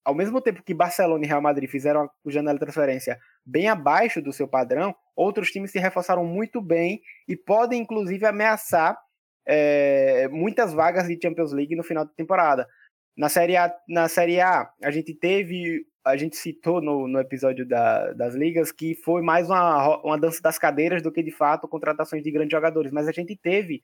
ao 0.04 0.14
mesmo 0.14 0.40
tempo 0.40 0.62
que 0.62 0.72
Barcelona 0.72 1.24
e 1.24 1.28
Real 1.28 1.42
Madrid 1.42 1.68
fizeram 1.68 2.04
a 2.04 2.10
janela 2.26 2.54
de 2.58 2.64
transferência 2.64 3.18
bem 3.48 3.68
abaixo 3.68 4.20
do 4.20 4.32
seu 4.32 4.46
padrão, 4.46 4.94
outros 5.16 5.50
times 5.50 5.70
se 5.70 5.78
reforçaram 5.78 6.24
muito 6.24 6.60
bem 6.60 7.00
e 7.26 7.34
podem, 7.34 7.80
inclusive, 7.80 8.26
ameaçar 8.26 8.96
é, 9.46 10.28
muitas 10.28 10.74
vagas 10.74 11.08
de 11.08 11.18
Champions 11.20 11.52
League 11.52 11.74
no 11.74 11.82
final 11.82 12.04
da 12.04 12.12
temporada. 12.12 12.68
Na 13.16 13.28
Série 13.28 13.56
A, 13.56 13.74
na 13.88 14.06
série 14.06 14.40
a, 14.40 14.70
a 14.84 14.90
gente 14.90 15.14
teve, 15.14 15.84
a 16.04 16.16
gente 16.16 16.36
citou 16.36 16.80
no, 16.80 17.08
no 17.08 17.18
episódio 17.18 17.66
da, 17.66 18.12
das 18.12 18.34
ligas 18.34 18.70
que 18.70 18.94
foi 18.94 19.22
mais 19.22 19.48
uma, 19.48 19.98
uma 20.04 20.18
dança 20.18 20.40
das 20.42 20.58
cadeiras 20.58 21.02
do 21.02 21.10
que, 21.10 21.22
de 21.22 21.32
fato, 21.32 21.66
contratações 21.66 22.22
de 22.22 22.30
grandes 22.30 22.52
jogadores. 22.52 22.92
Mas 22.92 23.08
a 23.08 23.12
gente 23.12 23.34
teve, 23.34 23.80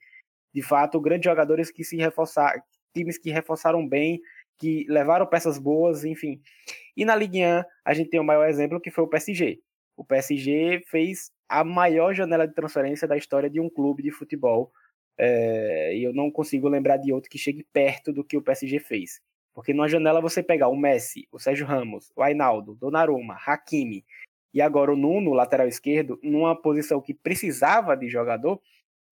de 0.53 0.61
fato, 0.61 1.01
grandes 1.01 1.25
jogadores 1.25 1.71
que 1.71 1.83
se 1.83 1.97
reforçaram, 1.97 2.61
times 2.93 3.17
que 3.17 3.31
reforçaram 3.31 3.85
bem 3.85 4.21
que 4.57 4.85
levaram 4.89 5.25
peças 5.25 5.57
boas, 5.57 6.05
enfim. 6.05 6.41
E 6.95 7.05
na 7.05 7.15
Ligue 7.15 7.43
1, 7.43 7.63
a 7.83 7.93
gente 7.93 8.09
tem 8.09 8.19
o 8.19 8.23
maior 8.23 8.47
exemplo 8.47 8.79
que 8.79 8.91
foi 8.91 9.03
o 9.03 9.07
PSG. 9.07 9.59
O 9.97 10.03
PSG 10.03 10.83
fez 10.87 11.31
a 11.47 11.63
maior 11.63 12.13
janela 12.13 12.47
de 12.47 12.53
transferência 12.53 13.07
da 13.07 13.17
história 13.17 13.49
de 13.49 13.59
um 13.59 13.69
clube 13.69 14.03
de 14.03 14.11
futebol. 14.11 14.71
É, 15.17 15.95
e 15.95 16.03
eu 16.03 16.13
não 16.13 16.29
consigo 16.29 16.67
lembrar 16.67 16.97
de 16.97 17.13
outro 17.13 17.29
que 17.29 17.37
chegue 17.37 17.65
perto 17.71 18.11
do 18.11 18.23
que 18.23 18.37
o 18.37 18.41
PSG 18.41 18.79
fez. 18.79 19.21
Porque 19.53 19.73
numa 19.73 19.87
janela 19.87 20.19
você 20.19 20.43
pegar 20.43 20.67
o 20.67 20.75
Messi, 20.75 21.27
o 21.31 21.39
Sérgio 21.39 21.65
Ramos, 21.65 22.11
o 22.15 22.21
Ainaldo, 22.21 22.75
Donnarumma, 22.75 23.37
Hakimi 23.45 24.03
e 24.53 24.61
agora 24.61 24.91
o 24.91 24.97
Nuno, 24.97 25.33
lateral 25.33 25.67
esquerdo, 25.67 26.19
numa 26.21 26.55
posição 26.61 27.01
que 27.01 27.13
precisava 27.13 27.95
de 27.95 28.09
jogador, 28.09 28.61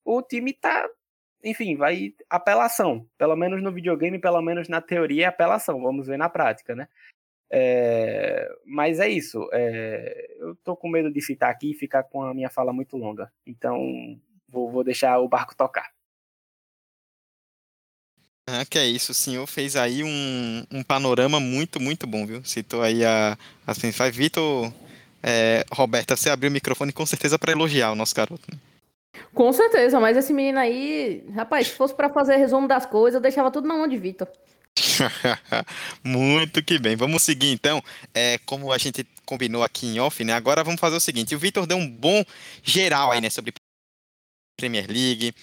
o 0.04 0.22
time 0.22 0.54
tá, 0.54 0.90
enfim, 1.44 1.76
vai 1.76 2.14
apelação. 2.30 3.08
Pelo 3.18 3.36
menos 3.36 3.62
no 3.62 3.72
videogame, 3.72 4.20
pelo 4.20 4.42
menos 4.42 4.70
na 4.70 4.82
teoria 4.82 5.26
é 5.26 5.28
apelação. 5.28 5.82
Vamos 5.82 6.08
ver 6.08 6.18
na 6.18 6.30
prática, 6.30 6.76
né? 6.76 6.88
É, 7.52 8.50
mas 8.66 9.00
é 9.00 9.08
isso. 9.08 9.48
É, 9.54 10.36
eu 10.40 10.56
tô 10.64 10.76
com 10.76 10.90
medo 10.90 11.12
de 11.12 11.22
citar 11.22 11.52
aqui 11.52 11.72
e 11.72 11.76
ficar 11.76 12.04
com 12.04 12.24
a 12.24 12.34
minha 12.34 12.50
fala 12.50 12.74
muito 12.74 12.98
longa. 12.98 13.32
Então, 13.46 13.78
vou, 14.48 14.72
vou 14.72 14.84
deixar 14.84 15.20
o 15.20 15.28
barco 15.28 15.56
tocar. 15.56 15.92
Ah, 18.50 18.66
que 18.66 18.78
é 18.78 18.86
isso, 18.86 19.14
o 19.14 19.16
senhor 19.16 19.48
fez 19.48 19.78
aí 19.78 20.04
um, 20.04 20.66
um 20.70 20.84
panorama 20.84 21.40
muito, 21.40 21.80
muito 21.80 22.06
bom, 22.06 22.26
viu? 22.26 22.44
Citou 22.44 22.82
aí 22.82 23.06
a, 23.06 23.38
as. 23.66 23.78
Vitor, 24.12 24.74
é, 25.22 25.64
Roberta, 25.72 26.18
você 26.18 26.30
abriu 26.30 26.50
o 26.50 26.54
microfone 26.54 26.92
com 26.92 27.06
certeza 27.06 27.40
para 27.40 27.54
elogiar 27.54 27.92
o 27.92 27.96
nosso 27.96 28.14
garoto. 28.14 28.44
Né? 28.52 28.60
Com 29.34 29.52
certeza, 29.54 30.00
mas 30.00 30.18
esse 30.18 30.34
menino 30.34 30.60
aí, 30.60 31.24
rapaz, 31.34 31.68
se 31.68 31.74
fosse 31.76 31.94
para 31.94 32.10
fazer 32.10 32.36
resumo 32.38 32.68
das 32.68 32.86
coisas, 32.86 33.16
eu 33.16 33.22
deixava 33.22 33.52
tudo 33.52 33.68
na 33.68 33.76
mão 33.76 33.88
de 33.88 33.98
Vitor. 33.98 34.28
Muito 36.04 36.64
que 36.64 36.80
bem. 36.80 36.96
Vamos 36.96 37.22
seguir 37.24 37.52
então. 37.52 37.82
É, 38.14 38.40
como 38.40 38.72
a 38.72 38.78
gente 38.78 39.06
combinou 39.26 39.64
aqui 39.64 39.88
em 39.88 40.00
off, 40.00 40.24
né? 40.24 40.34
Agora 40.34 40.64
vamos 40.64 40.80
fazer 40.80 40.96
o 40.96 41.00
seguinte: 41.00 41.36
o 41.36 41.40
Vitor 41.40 41.66
deu 41.66 41.78
um 41.78 41.88
bom 41.88 42.24
geral 42.64 43.12
aí, 43.12 43.22
né? 43.22 43.30
Sobre 43.30 43.54
Premier 44.58 44.88
League, 44.90 45.34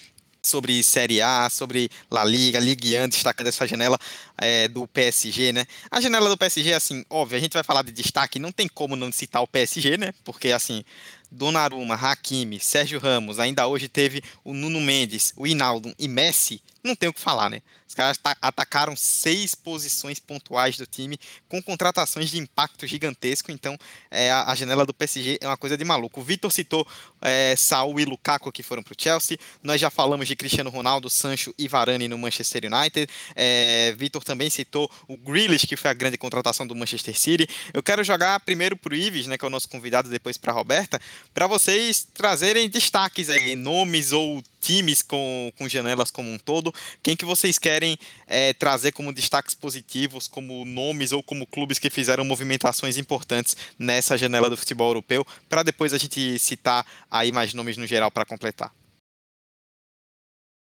sobre 0.43 0.81
Série 0.83 1.21
A, 1.21 1.49
sobre 1.49 1.89
La 2.09 2.23
Liga, 2.23 2.59
Ligue 2.59 2.97
1, 2.97 3.09
destacando 3.09 3.47
essa 3.47 3.67
janela 3.67 3.97
é, 4.37 4.67
do 4.67 4.87
PSG, 4.87 5.53
né? 5.53 5.65
A 5.89 6.01
janela 6.01 6.29
do 6.29 6.37
PSG, 6.37 6.73
assim, 6.73 7.05
óbvio, 7.09 7.37
a 7.37 7.41
gente 7.41 7.53
vai 7.53 7.63
falar 7.63 7.83
de 7.83 7.91
destaque, 7.91 8.39
não 8.39 8.51
tem 8.51 8.67
como 8.67 8.95
não 8.95 9.11
citar 9.11 9.41
o 9.41 9.47
PSG, 9.47 9.97
né? 9.97 10.13
Porque, 10.23 10.51
assim, 10.51 10.83
Donnarumma, 11.31 11.95
Hakimi, 11.95 12.59
Sérgio 12.59 12.99
Ramos, 12.99 13.39
ainda 13.39 13.65
hoje 13.65 13.87
teve 13.87 14.21
o 14.43 14.53
Nuno 14.53 14.81
Mendes, 14.81 15.33
o 15.37 15.47
Hinaldo 15.47 15.95
e 15.97 16.07
Messi, 16.07 16.61
não 16.83 16.95
tem 16.95 17.09
o 17.09 17.13
que 17.13 17.19
falar, 17.19 17.49
né? 17.49 17.61
Os 17.91 17.95
caras 17.95 18.17
atacaram 18.41 18.95
seis 18.95 19.53
posições 19.53 20.17
pontuais 20.17 20.77
do 20.77 20.85
time 20.85 21.19
com 21.49 21.61
contratações 21.61 22.31
de 22.31 22.37
impacto 22.37 22.87
gigantesco. 22.87 23.51
Então, 23.51 23.77
é, 24.09 24.31
a, 24.31 24.55
janela 24.55 24.85
do 24.85 24.93
PSG 24.93 25.39
é 25.41 25.47
uma 25.47 25.57
coisa 25.57 25.75
de 25.75 25.83
maluco. 25.83 26.21
O 26.21 26.23
Vitor 26.23 26.49
citou 26.53 26.87
é, 27.21 27.53
Saul 27.57 27.99
e 27.99 28.05
Lukaku 28.05 28.49
que 28.49 28.63
foram 28.63 28.81
para 28.81 28.93
o 28.93 28.95
Chelsea. 28.97 29.37
Nós 29.61 29.81
já 29.81 29.89
falamos 29.89 30.25
de 30.25 30.37
Cristiano 30.37 30.69
Ronaldo, 30.69 31.09
Sancho 31.09 31.53
e 31.57 31.67
Varane 31.67 32.07
no 32.07 32.17
Manchester 32.17 32.63
United. 32.71 33.11
É, 33.35 33.93
Vitor 33.97 34.23
também 34.23 34.49
citou 34.49 34.89
o 35.05 35.17
Grealish, 35.17 35.67
que 35.67 35.75
foi 35.75 35.91
a 35.91 35.93
grande 35.93 36.17
contratação 36.17 36.65
do 36.65 36.73
Manchester 36.73 37.19
City. 37.19 37.45
Eu 37.73 37.83
quero 37.83 38.05
jogar 38.05 38.39
primeiro 38.39 38.77
para 38.77 38.93
o 38.93 38.95
Ives, 38.95 39.27
né, 39.27 39.37
que 39.37 39.43
é 39.43 39.47
o 39.49 39.51
nosso 39.51 39.67
convidado, 39.67 40.09
depois 40.09 40.37
para 40.37 40.53
a 40.53 40.55
Roberta, 40.55 40.97
para 41.33 41.45
vocês 41.45 42.07
trazerem 42.13 42.69
destaques 42.69 43.29
aí, 43.29 43.53
nomes 43.53 44.13
ou 44.13 44.41
times 44.61 45.01
com, 45.01 45.51
com 45.57 45.67
janelas 45.67 46.11
como 46.11 46.31
um 46.31 46.37
todo. 46.37 46.73
Quem 47.01 47.15
que 47.15 47.25
vocês 47.25 47.57
querem 47.57 47.97
é, 48.27 48.53
trazer 48.53 48.91
como 48.91 49.11
destaques 49.11 49.55
positivos, 49.55 50.27
como 50.27 50.63
nomes 50.63 51.11
ou 51.11 51.23
como 51.23 51.47
clubes 51.47 51.79
que 51.79 51.89
fizeram 51.89 52.23
movimentações 52.23 52.97
importantes 52.97 53.57
nessa 53.77 54.17
janela 54.17 54.49
do 54.49 54.55
futebol 54.55 54.89
europeu, 54.89 55.25
para 55.49 55.63
depois 55.63 55.93
a 55.93 55.97
gente 55.97 56.37
citar 56.39 56.85
aí 57.09 57.31
mais 57.31 57.53
nomes 57.53 57.75
no 57.75 57.87
geral 57.87 58.11
para 58.11 58.25
completar. 58.25 58.71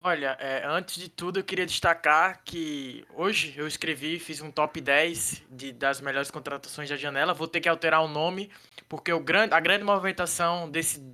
Olha, 0.03 0.35
é, 0.41 0.65
antes 0.67 0.95
de 0.95 1.11
tudo 1.11 1.41
eu 1.41 1.45
queria 1.45 1.67
destacar 1.67 2.41
que 2.43 3.05
hoje 3.15 3.53
eu 3.55 3.67
escrevi, 3.67 4.19
fiz 4.19 4.41
um 4.41 4.51
top 4.51 4.81
10 4.81 5.43
de, 5.51 5.73
das 5.73 6.01
melhores 6.01 6.31
contratações 6.31 6.89
da 6.89 6.97
janela. 6.97 7.35
Vou 7.35 7.47
ter 7.47 7.61
que 7.61 7.69
alterar 7.69 8.03
o 8.03 8.09
nome, 8.09 8.51
porque 8.89 9.13
o 9.13 9.21
grande, 9.21 9.53
a 9.53 9.61
grande 9.61 9.85
movimentação 9.85 10.71
desse, 10.71 11.05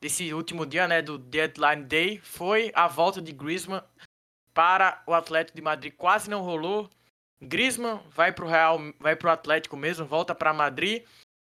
desse 0.00 0.32
último 0.32 0.64
dia, 0.64 0.86
né, 0.86 1.02
do 1.02 1.18
Deadline 1.18 1.84
Day, 1.84 2.18
foi 2.18 2.70
a 2.74 2.86
volta 2.86 3.20
de 3.20 3.32
Griezmann 3.32 3.82
para 4.54 5.02
o 5.06 5.14
Atlético 5.14 5.56
de 5.56 5.62
Madrid. 5.62 5.92
Quase 5.96 6.28
não 6.30 6.42
rolou. 6.42 6.88
Griezmann 7.40 8.00
vai 8.10 8.32
para 8.32 8.44
o 8.44 8.48
Real, 8.48 8.78
vai 8.98 9.14
para 9.14 9.28
o 9.28 9.32
Atlético 9.32 9.76
mesmo, 9.76 10.04
volta 10.04 10.34
para 10.34 10.52
Madrid. 10.52 11.04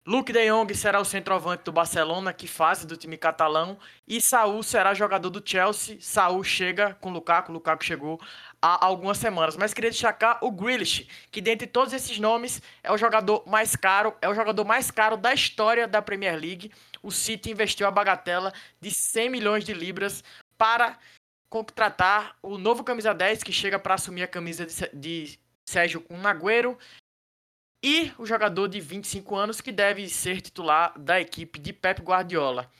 Luke 0.08 0.32
de 0.32 0.50
Jong 0.50 0.74
será 0.74 0.98
o 0.98 1.04
centroavante 1.04 1.64
do 1.64 1.70
Barcelona, 1.70 2.32
que 2.32 2.48
fase 2.48 2.86
do 2.86 2.96
time 2.96 3.18
catalão, 3.18 3.78
e 4.06 4.22
Saul 4.22 4.62
será 4.62 4.94
jogador 4.94 5.28
do 5.28 5.42
Chelsea. 5.46 5.98
Saul 6.00 6.42
chega 6.42 6.94
com 6.94 7.10
Lukaku, 7.10 7.52
Lukaku 7.52 7.84
chegou 7.84 8.18
há 8.62 8.86
algumas 8.86 9.18
semanas. 9.18 9.54
Mas 9.54 9.74
queria 9.74 9.90
destacar 9.90 10.38
o 10.40 10.50
Grealish, 10.50 11.06
que 11.30 11.42
dentre 11.42 11.66
todos 11.66 11.92
esses 11.92 12.18
nomes 12.18 12.62
é 12.82 12.90
o 12.90 12.96
jogador 12.96 13.46
mais 13.46 13.76
caro, 13.76 14.16
é 14.22 14.28
o 14.30 14.34
jogador 14.34 14.64
mais 14.64 14.90
caro 14.90 15.14
da 15.14 15.34
história 15.34 15.86
da 15.86 16.00
Premier 16.00 16.40
League. 16.40 16.72
O 17.02 17.10
City 17.10 17.50
investiu 17.50 17.86
a 17.86 17.90
bagatela 17.90 18.50
de 18.80 18.90
100 18.90 19.28
milhões 19.28 19.62
de 19.62 19.74
libras 19.74 20.24
para 20.56 20.98
contratar 21.50 22.34
o 22.42 22.56
novo 22.56 22.82
camisa 22.82 23.12
10 23.12 23.42
que 23.42 23.52
chega 23.52 23.78
para 23.78 23.92
assumir 23.92 24.22
a 24.22 24.26
camisa 24.26 24.66
de, 24.90 25.38
Sérgio 25.68 26.02
Agüero 26.24 26.78
e 27.82 28.12
o 28.18 28.26
jogador 28.26 28.68
de 28.68 28.80
25 28.80 29.36
anos 29.36 29.60
que 29.60 29.70
deve 29.70 30.08
ser 30.08 30.40
titular 30.40 30.98
da 30.98 31.20
equipe 31.20 31.58
de 31.58 31.72
Pep 31.72 32.02
Guardiola. 32.02 32.70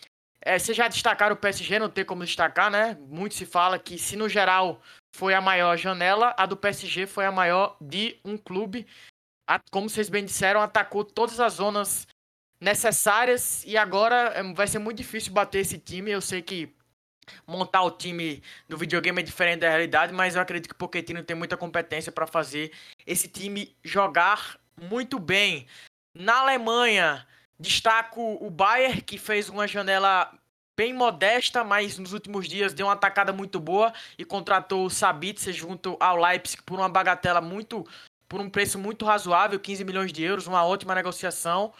É, 0.40 0.58
vocês 0.58 0.76
já 0.76 0.88
destacaram 0.88 1.34
o 1.34 1.38
PSG, 1.38 1.78
não 1.78 1.90
tem 1.90 2.04
como 2.04 2.24
destacar, 2.24 2.70
né? 2.70 2.96
Muito 3.00 3.34
se 3.34 3.44
fala 3.44 3.78
que 3.78 3.98
se 3.98 4.16
no 4.16 4.28
geral 4.28 4.80
foi 5.14 5.34
a 5.34 5.40
maior 5.40 5.76
janela, 5.76 6.34
a 6.36 6.46
do 6.46 6.56
PSG 6.56 7.06
foi 7.06 7.24
a 7.26 7.32
maior 7.32 7.76
de 7.80 8.18
um 8.24 8.36
clube. 8.36 8.86
Como 9.70 9.88
vocês 9.88 10.08
bem 10.08 10.24
disseram, 10.24 10.60
atacou 10.60 11.04
todas 11.04 11.40
as 11.40 11.54
zonas 11.54 12.06
necessárias 12.60 13.64
e 13.64 13.76
agora 13.76 14.32
é, 14.34 14.42
vai 14.52 14.66
ser 14.66 14.78
muito 14.78 14.98
difícil 14.98 15.32
bater 15.32 15.60
esse 15.60 15.78
time. 15.78 16.10
Eu 16.10 16.20
sei 16.20 16.42
que 16.42 16.74
montar 17.46 17.82
o 17.82 17.90
time 17.90 18.42
do 18.68 18.76
videogame 18.76 19.20
é 19.20 19.24
diferente 19.24 19.60
da 19.60 19.68
realidade, 19.68 20.12
mas 20.12 20.34
eu 20.34 20.42
acredito 20.42 20.68
que 20.68 20.74
o 20.74 20.78
Pochettino 20.78 21.22
tem 21.22 21.36
muita 21.36 21.56
competência 21.56 22.10
para 22.10 22.26
fazer 22.26 22.72
esse 23.06 23.28
time 23.28 23.76
jogar 23.84 24.58
muito 24.80 25.18
bem. 25.18 25.66
Na 26.14 26.40
Alemanha, 26.40 27.26
destaco 27.58 28.38
o 28.44 28.50
Bayern, 28.50 29.00
que 29.02 29.18
fez 29.18 29.48
uma 29.48 29.66
janela 29.66 30.32
bem 30.76 30.94
modesta, 30.94 31.64
mas 31.64 31.98
nos 31.98 32.12
últimos 32.12 32.46
dias 32.46 32.72
deu 32.72 32.86
uma 32.86 32.92
atacada 32.92 33.32
muito 33.32 33.58
boa 33.58 33.92
e 34.16 34.24
contratou 34.24 34.86
o 34.86 34.90
Sabitzer 34.90 35.52
junto 35.52 35.96
ao 35.98 36.16
Leipzig 36.16 36.62
por 36.62 36.78
uma 36.78 36.88
bagatela 36.88 37.40
muito 37.40 37.84
por 38.28 38.40
um 38.40 38.50
preço 38.50 38.78
muito 38.78 39.04
razoável, 39.04 39.58
15 39.58 39.84
milhões 39.84 40.12
de 40.12 40.22
euros, 40.22 40.46
uma 40.46 40.64
ótima 40.64 40.94
negociação. 40.94 41.72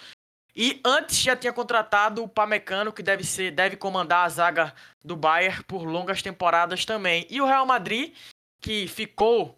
E 0.57 0.81
antes 0.85 1.19
já 1.19 1.37
tinha 1.37 1.53
contratado 1.53 2.25
o 2.25 2.29
Pamecano, 2.29 2.93
que 2.93 3.03
deve 3.03 3.23
ser, 3.23 3.53
deve 3.53 3.77
comandar 3.77 4.25
a 4.25 4.29
zaga 4.29 4.75
do 5.05 5.15
Bayern 5.15 5.63
por 5.65 5.85
longas 5.85 6.23
temporadas 6.23 6.85
também. 6.85 7.27
E 7.31 7.41
o 7.41 7.47
Real 7.47 7.67
Madrid, 7.67 8.13
que 8.61 8.89
ficou 8.89 9.57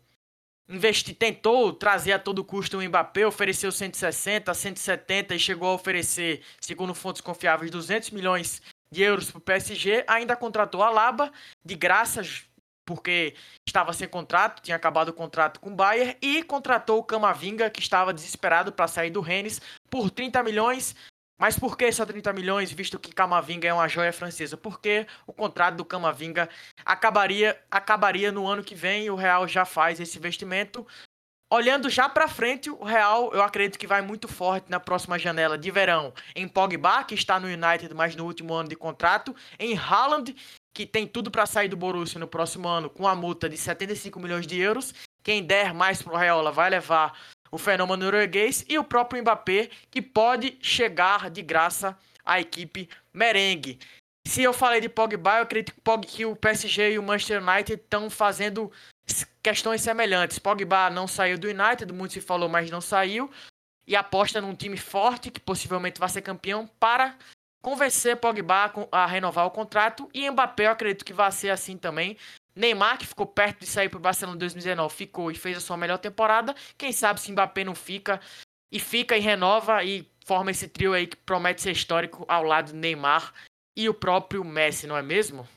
investi, 0.71 1.13
tentou 1.13 1.73
trazer 1.73 2.13
a 2.13 2.19
todo 2.19 2.45
custo 2.45 2.79
o 2.79 2.83
Mbappé, 2.83 3.27
ofereceu 3.27 3.73
160, 3.73 4.55
170 4.55 5.35
e 5.35 5.39
chegou 5.39 5.69
a 5.69 5.75
oferecer, 5.75 6.43
segundo 6.61 6.95
fontes 6.95 7.21
confiáveis, 7.21 7.71
200 7.71 8.11
milhões 8.11 8.63
de 8.93 9.03
euros 9.03 9.31
para 9.31 9.39
o 9.39 9.43
PSG. 9.43 10.05
Ainda 10.07 10.37
contratou 10.37 10.83
a 10.83 10.91
Laba 10.91 11.33
de 11.65 11.75
graça, 11.75 12.23
porque 12.87 13.35
estava 13.67 13.93
sem 13.93 14.09
contrato, 14.09 14.63
tinha 14.63 14.77
acabado 14.77 15.09
o 15.09 15.13
contrato 15.13 15.61
com 15.61 15.71
o 15.71 15.75
Bayern 15.75 16.17
e 16.23 16.43
contratou 16.43 16.99
o 16.99 17.05
Camavinga, 17.05 17.69
que 17.71 17.81
estava 17.81 18.13
desesperado 18.13 18.73
para 18.73 18.89
sair 18.89 19.11
do 19.11 19.21
Rennes 19.21 19.61
por 19.89 20.11
30 20.11 20.43
milhões. 20.43 20.95
Mas 21.41 21.59
por 21.59 21.75
que 21.75 21.91
só 21.91 22.05
30 22.05 22.35
milhões, 22.35 22.71
visto 22.71 22.99
que 22.99 23.15
Camavinga 23.15 23.67
é 23.67 23.73
uma 23.73 23.89
joia 23.89 24.13
francesa? 24.13 24.59
Porque 24.59 25.07
o 25.27 25.33
contrato 25.33 25.77
do 25.77 25.87
Camavinga 25.87 26.51
acabaria, 26.85 27.59
acabaria 27.71 28.31
no 28.31 28.47
ano 28.47 28.63
que 28.63 28.75
vem 28.75 29.07
e 29.07 29.11
o 29.11 29.15
Real 29.15 29.49
já 29.49 29.65
faz 29.65 29.99
esse 29.99 30.19
investimento. 30.19 30.87
Olhando 31.51 31.89
já 31.89 32.11
para 32.11 32.29
frente, 32.29 32.69
o 32.69 32.85
Real, 32.85 33.33
eu 33.33 33.43
acredito 33.43 33.79
que 33.79 33.87
vai 33.87 34.03
muito 34.03 34.29
forte 34.29 34.71
na 34.71 34.79
próxima 34.79 35.19
janela 35.19 35.57
de 35.57 35.71
verão 35.71 36.13
em 36.37 36.47
Pogba, 36.47 37.03
que 37.05 37.15
está 37.15 37.41
no 37.41 37.49
United, 37.49 37.95
mas 37.95 38.15
no 38.15 38.27
último 38.27 38.53
ano 38.53 38.69
de 38.69 38.77
contrato, 38.77 39.35
em 39.59 39.75
Haaland, 39.75 40.37
que 40.75 40.85
tem 40.85 41.07
tudo 41.07 41.31
para 41.31 41.47
sair 41.47 41.69
do 41.69 41.77
Borussia 41.77 42.21
no 42.21 42.29
próximo 42.29 42.69
ano 42.69 42.91
com 42.91 43.09
a 43.09 43.15
multa 43.15 43.49
de 43.49 43.57
75 43.57 44.21
milhões 44.21 44.47
de 44.47 44.61
euros. 44.61 44.93
Quem 45.23 45.43
der 45.43 45.73
mais 45.73 46.03
pro 46.03 46.17
Real 46.17 46.53
vai 46.53 46.69
levar 46.69 47.19
o 47.51 47.59
fenômeno 47.59 48.05
norueguês 48.05 48.65
e 48.69 48.79
o 48.79 48.85
próprio 48.85 49.21
Mbappé, 49.23 49.71
que 49.91 50.01
pode 50.01 50.59
chegar 50.61 51.31
de 51.31 51.43
graça 51.43 51.97
à 52.25 52.41
equipe 52.41 52.89
merengue. 53.13 53.79
Se 54.27 54.43
eu 54.43 54.53
falei 54.53 54.81
de 54.81 54.89
Pogba, 54.89 55.39
eu 55.39 55.43
acredito 55.43 55.75
que 56.07 56.25
o 56.25 56.37
PSG 56.37 56.93
e 56.93 56.99
o 56.99 57.03
Manchester 57.03 57.43
United 57.43 57.81
estão 57.81 58.09
fazendo 58.11 58.71
questões 59.43 59.81
semelhantes. 59.81 60.39
Pogba 60.39 60.91
não 60.91 61.09
saiu 61.09 61.39
do 61.39 61.49
United, 61.49 61.93
muito 61.93 62.13
se 62.13 62.21
falou, 62.21 62.49
mas 62.49 62.71
não 62.71 62.81
saiu. 62.81 63.31
E 63.87 63.97
aposta 63.97 64.41
num 64.41 64.55
time 64.55 64.77
forte, 64.77 65.31
que 65.31 65.41
possivelmente 65.41 65.99
vai 65.99 66.09
ser 66.09 66.23
campeão, 66.23 66.69
para 66.79 67.17
convencer 67.61 68.17
Pogba 68.17 68.73
a 68.93 69.07
renovar 69.07 69.47
o 69.47 69.51
contrato 69.51 70.09
e 70.15 70.31
Mbappé 70.31 70.67
eu 70.67 70.71
acredito 70.71 71.05
que 71.05 71.13
vai 71.13 71.31
ser 71.33 71.51
assim 71.51 71.77
também. 71.77 72.17
Neymar, 72.55 72.99
que 72.99 73.07
ficou 73.07 73.27
perto 73.27 73.61
de 73.61 73.67
sair 73.67 73.89
para 73.89 73.99
o 73.99 74.01
Barcelona 74.01 74.37
em 74.37 74.41
2019, 74.41 74.95
ficou 74.95 75.31
e 75.31 75.35
fez 75.35 75.57
a 75.57 75.61
sua 75.61 75.77
melhor 75.77 75.99
temporada. 75.99 76.55
Quem 76.77 76.93
sabe 76.93 77.21
se 77.21 77.31
Mbappé 77.33 77.65
não 77.65 77.75
fica 77.75 78.21
e 78.71 78.79
fica 78.79 79.17
e 79.17 79.21
renova 79.21 79.83
e 79.85 80.09
forma 80.25 80.51
esse 80.51 80.69
trio 80.69 80.93
aí 80.93 81.07
que 81.07 81.17
promete 81.17 81.63
ser 81.63 81.73
histórico 81.73 82.25
ao 82.29 82.45
lado 82.45 82.73
de 82.73 82.79
Neymar 82.79 83.33
e 83.77 83.89
o 83.89 83.95
próprio 83.95 84.45
Messi, 84.45 84.87
não 84.87 84.97
é 84.97 85.03
mesmo? 85.03 85.49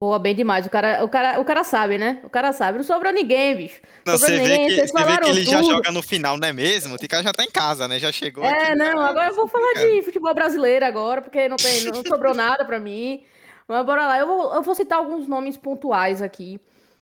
Boa, 0.00 0.16
bem 0.18 0.32
demais. 0.34 0.64
O 0.64 0.70
cara, 0.70 1.04
o, 1.04 1.08
cara, 1.08 1.40
o 1.40 1.44
cara 1.44 1.64
sabe, 1.64 1.98
né? 1.98 2.20
O 2.22 2.30
cara 2.30 2.52
sabe. 2.52 2.78
Não 2.78 2.84
sobrou 2.84 3.12
ninguém, 3.12 3.56
bicho. 3.56 3.80
Não, 4.06 4.16
sobrou 4.16 4.36
você 4.38 4.42
ninguém. 4.42 4.68
vê 4.68 4.82
que, 4.82 4.86
você 4.86 5.04
vê 5.04 5.18
que 5.18 5.28
ele 5.28 5.44
já 5.44 5.58
tudo. 5.60 5.70
joga 5.72 5.90
no 5.90 6.02
final, 6.02 6.36
não 6.36 6.46
é 6.46 6.52
mesmo? 6.52 6.94
O 6.94 7.08
cara 7.08 7.22
já 7.22 7.32
tá 7.32 7.42
em 7.42 7.50
casa, 7.50 7.88
né? 7.88 7.98
Já 7.98 8.12
chegou 8.12 8.44
É, 8.44 8.68
aqui. 8.68 8.74
não, 8.76 9.00
agora 9.00 9.30
eu 9.30 9.34
vou 9.34 9.48
falar 9.48 9.72
de 9.74 10.02
futebol 10.02 10.32
brasileiro 10.32 10.84
agora, 10.86 11.20
porque 11.20 11.48
não, 11.48 11.56
tem, 11.56 11.82
não 11.82 12.04
sobrou 12.06 12.32
nada 12.32 12.64
pra 12.64 12.78
mim. 12.78 13.24
Mas 13.66 13.84
bora 13.84 14.06
lá, 14.06 14.18
eu 14.20 14.26
vou, 14.28 14.54
eu 14.54 14.62
vou 14.62 14.74
citar 14.74 14.98
alguns 14.98 15.26
nomes 15.26 15.56
pontuais 15.56 16.22
aqui. 16.22 16.60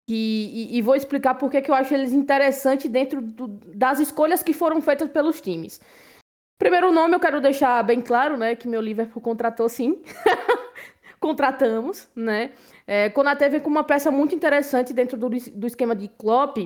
que- 0.08 0.50
e, 0.72 0.78
e 0.78 0.82
vou 0.82 0.96
explicar 0.96 1.34
por 1.34 1.48
que 1.50 1.60
que 1.62 1.70
eu 1.70 1.74
acho 1.74 1.94
eles 1.94 2.12
interessantes 2.12 2.90
dentro 2.90 3.20
do- 3.22 3.46
das 3.74 4.00
escolhas 4.00 4.42
que 4.42 4.52
foram 4.52 4.80
feitas 4.82 5.08
pelos 5.10 5.40
times. 5.40 5.80
Primeiro 6.58 6.90
nome, 6.90 7.14
eu 7.14 7.20
quero 7.20 7.40
deixar 7.40 7.80
bem 7.84 8.00
claro, 8.00 8.36
né, 8.36 8.56
que 8.56 8.66
meu 8.66 8.80
Liverpool 8.80 9.22
contratou 9.22 9.68
sim. 9.68 10.02
Contratamos, 11.20 12.08
né? 12.16 12.50
É, 12.86 13.08
Konaté 13.10 13.48
vem 13.48 13.60
com 13.60 13.70
uma 13.70 13.84
peça 13.84 14.10
muito 14.10 14.34
interessante 14.34 14.92
dentro 14.92 15.16
do, 15.16 15.28
do 15.28 15.66
esquema 15.66 15.94
de 15.94 16.08
Klopp, 16.08 16.58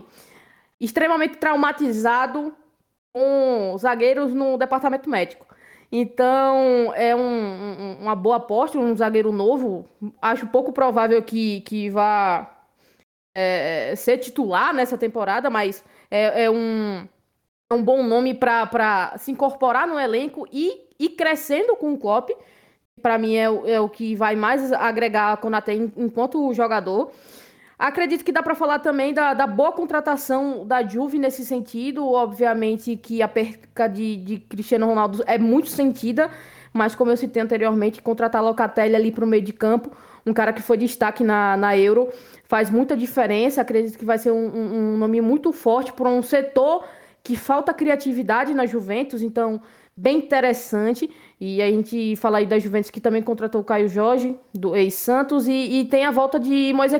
extremamente 0.80 1.36
traumatizado 1.36 2.54
com 3.12 3.76
zagueiros 3.78 4.32
no 4.34 4.56
departamento 4.56 5.08
médico. 5.08 5.46
Então, 5.92 6.92
é 6.96 7.14
um- 7.14 7.20
um- 7.20 7.98
uma 8.02 8.16
boa 8.16 8.36
aposta, 8.36 8.78
um 8.78 8.96
zagueiro 8.96 9.30
novo. 9.30 9.88
Acho 10.20 10.46
pouco 10.48 10.72
provável 10.72 11.22
que, 11.22 11.60
que 11.62 11.90
vá 11.90 12.50
é, 13.34 13.94
ser 13.96 14.18
titular 14.18 14.72
nessa 14.74 14.96
temporada, 14.98 15.50
mas 15.50 15.84
é, 16.10 16.44
é 16.44 16.50
um, 16.50 17.06
é 17.70 17.74
um 17.74 17.82
bom 17.82 18.02
nome 18.02 18.34
para 18.34 19.14
se 19.18 19.30
incorporar 19.32 19.86
no 19.86 19.98
elenco 19.98 20.46
e 20.52 20.88
ir 20.98 21.10
crescendo 21.10 21.76
com 21.76 21.92
o 21.92 21.98
Klopp. 21.98 22.30
Para 23.04 23.18
mim, 23.18 23.34
é, 23.36 23.50
o- 23.50 23.66
é 23.66 23.78
o 23.78 23.86
que 23.96 24.14
vai 24.16 24.34
mais 24.34 24.72
agregar 24.72 25.32
a 25.34 25.36
Konaté 25.36 25.74
en- 25.74 25.92
enquanto 25.94 26.54
jogador. 26.54 27.10
Acredito 27.78 28.24
que 28.24 28.32
dá 28.32 28.42
para 28.42 28.54
falar 28.54 28.78
também 28.78 29.12
da, 29.12 29.34
da 29.34 29.46
boa 29.46 29.72
contratação 29.72 30.64
da 30.66 30.82
Juve 30.82 31.18
nesse 31.18 31.44
sentido. 31.44 32.06
Obviamente 32.10 32.96
que 32.96 33.20
a 33.20 33.28
perca 33.28 33.86
de, 33.88 34.16
de 34.16 34.38
Cristiano 34.38 34.86
Ronaldo 34.86 35.22
é 35.26 35.36
muito 35.36 35.68
sentida, 35.68 36.30
mas 36.72 36.94
como 36.94 37.10
eu 37.10 37.16
citei 37.18 37.42
anteriormente, 37.42 38.00
contratar 38.00 38.42
Locatelli 38.42 38.94
ali 38.96 39.12
para 39.12 39.24
o 39.24 39.28
meio 39.28 39.42
de 39.42 39.52
campo, 39.52 39.90
um 40.24 40.32
cara 40.32 40.50
que 40.54 40.62
foi 40.62 40.78
destaque 40.78 41.22
na, 41.22 41.58
na 41.58 41.76
Euro, 41.76 42.08
faz 42.44 42.70
muita 42.70 42.96
diferença. 42.96 43.60
Acredito 43.60 43.98
que 43.98 44.04
vai 44.06 44.16
ser 44.16 44.30
um, 44.30 44.46
um- 44.46 44.94
um 44.94 44.96
nome 44.96 45.20
muito 45.20 45.52
forte 45.52 45.92
para 45.92 46.08
um 46.08 46.22
setor 46.22 46.84
que 47.22 47.36
falta 47.36 47.74
criatividade 47.74 48.54
na 48.54 48.64
Juventus, 48.66 49.20
então 49.20 49.60
bem 49.96 50.18
interessante. 50.18 51.10
E 51.40 51.60
a 51.60 51.70
gente 51.70 52.16
fala 52.16 52.38
aí 52.38 52.46
da 52.46 52.58
Juventus 52.58 52.90
que 52.90 53.00
também 53.00 53.22
contratou 53.22 53.60
o 53.60 53.64
Caio 53.64 53.88
Jorge, 53.88 54.36
do 54.54 54.74
ex-Santos, 54.76 55.46
e, 55.48 55.52
e 55.80 55.84
tem 55.86 56.04
a 56.04 56.10
volta 56.10 56.38
de 56.38 56.72
Moise 56.72 56.96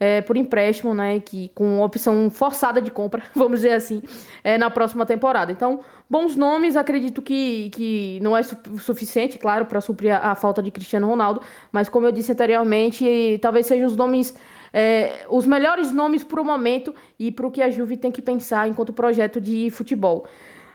é, 0.00 0.20
por 0.20 0.36
empréstimo, 0.36 0.94
né? 0.94 1.20
Que 1.20 1.50
com 1.54 1.80
opção 1.80 2.30
forçada 2.30 2.80
de 2.80 2.90
compra, 2.90 3.22
vamos 3.34 3.60
dizer 3.60 3.72
assim, 3.72 4.02
é, 4.44 4.56
na 4.56 4.70
próxima 4.70 5.04
temporada. 5.04 5.50
Então, 5.50 5.80
bons 6.08 6.36
nomes, 6.36 6.76
acredito 6.76 7.20
que, 7.20 7.70
que 7.70 8.20
não 8.22 8.36
é 8.36 8.42
su- 8.42 8.56
suficiente, 8.78 9.38
claro, 9.38 9.66
para 9.66 9.80
suprir 9.80 10.14
a, 10.14 10.32
a 10.32 10.34
falta 10.36 10.62
de 10.62 10.70
Cristiano 10.70 11.08
Ronaldo, 11.08 11.42
mas 11.72 11.88
como 11.88 12.06
eu 12.06 12.12
disse 12.12 12.32
anteriormente, 12.32 13.38
talvez 13.42 13.66
sejam 13.66 13.86
os 13.88 13.96
nomes. 13.96 14.34
é, 14.72 15.26
os 15.28 15.46
melhores 15.46 15.90
nomes 15.92 16.22
para 16.22 16.40
o 16.40 16.44
momento 16.44 16.94
e 17.18 17.32
para 17.32 17.46
o 17.46 17.50
que 17.50 17.60
a 17.62 17.70
Juve 17.70 17.96
tem 17.96 18.12
que 18.12 18.22
pensar 18.22 18.68
enquanto 18.68 18.92
projeto 18.92 19.40
de 19.40 19.70
futebol. 19.70 20.26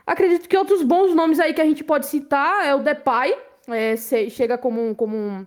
Acredito 0.06 0.48
que 0.48 0.56
outros 0.56 0.82
bons 0.82 1.14
nomes 1.14 1.40
aí 1.40 1.54
que 1.54 1.60
a 1.60 1.64
gente 1.64 1.82
pode 1.82 2.06
citar 2.06 2.66
é 2.66 2.74
o 2.74 2.80
Depay, 2.80 3.34
é, 3.68 3.96
chega 3.96 4.58
como 4.58 4.86
um, 4.88 4.94
como 4.94 5.16
um, 5.16 5.46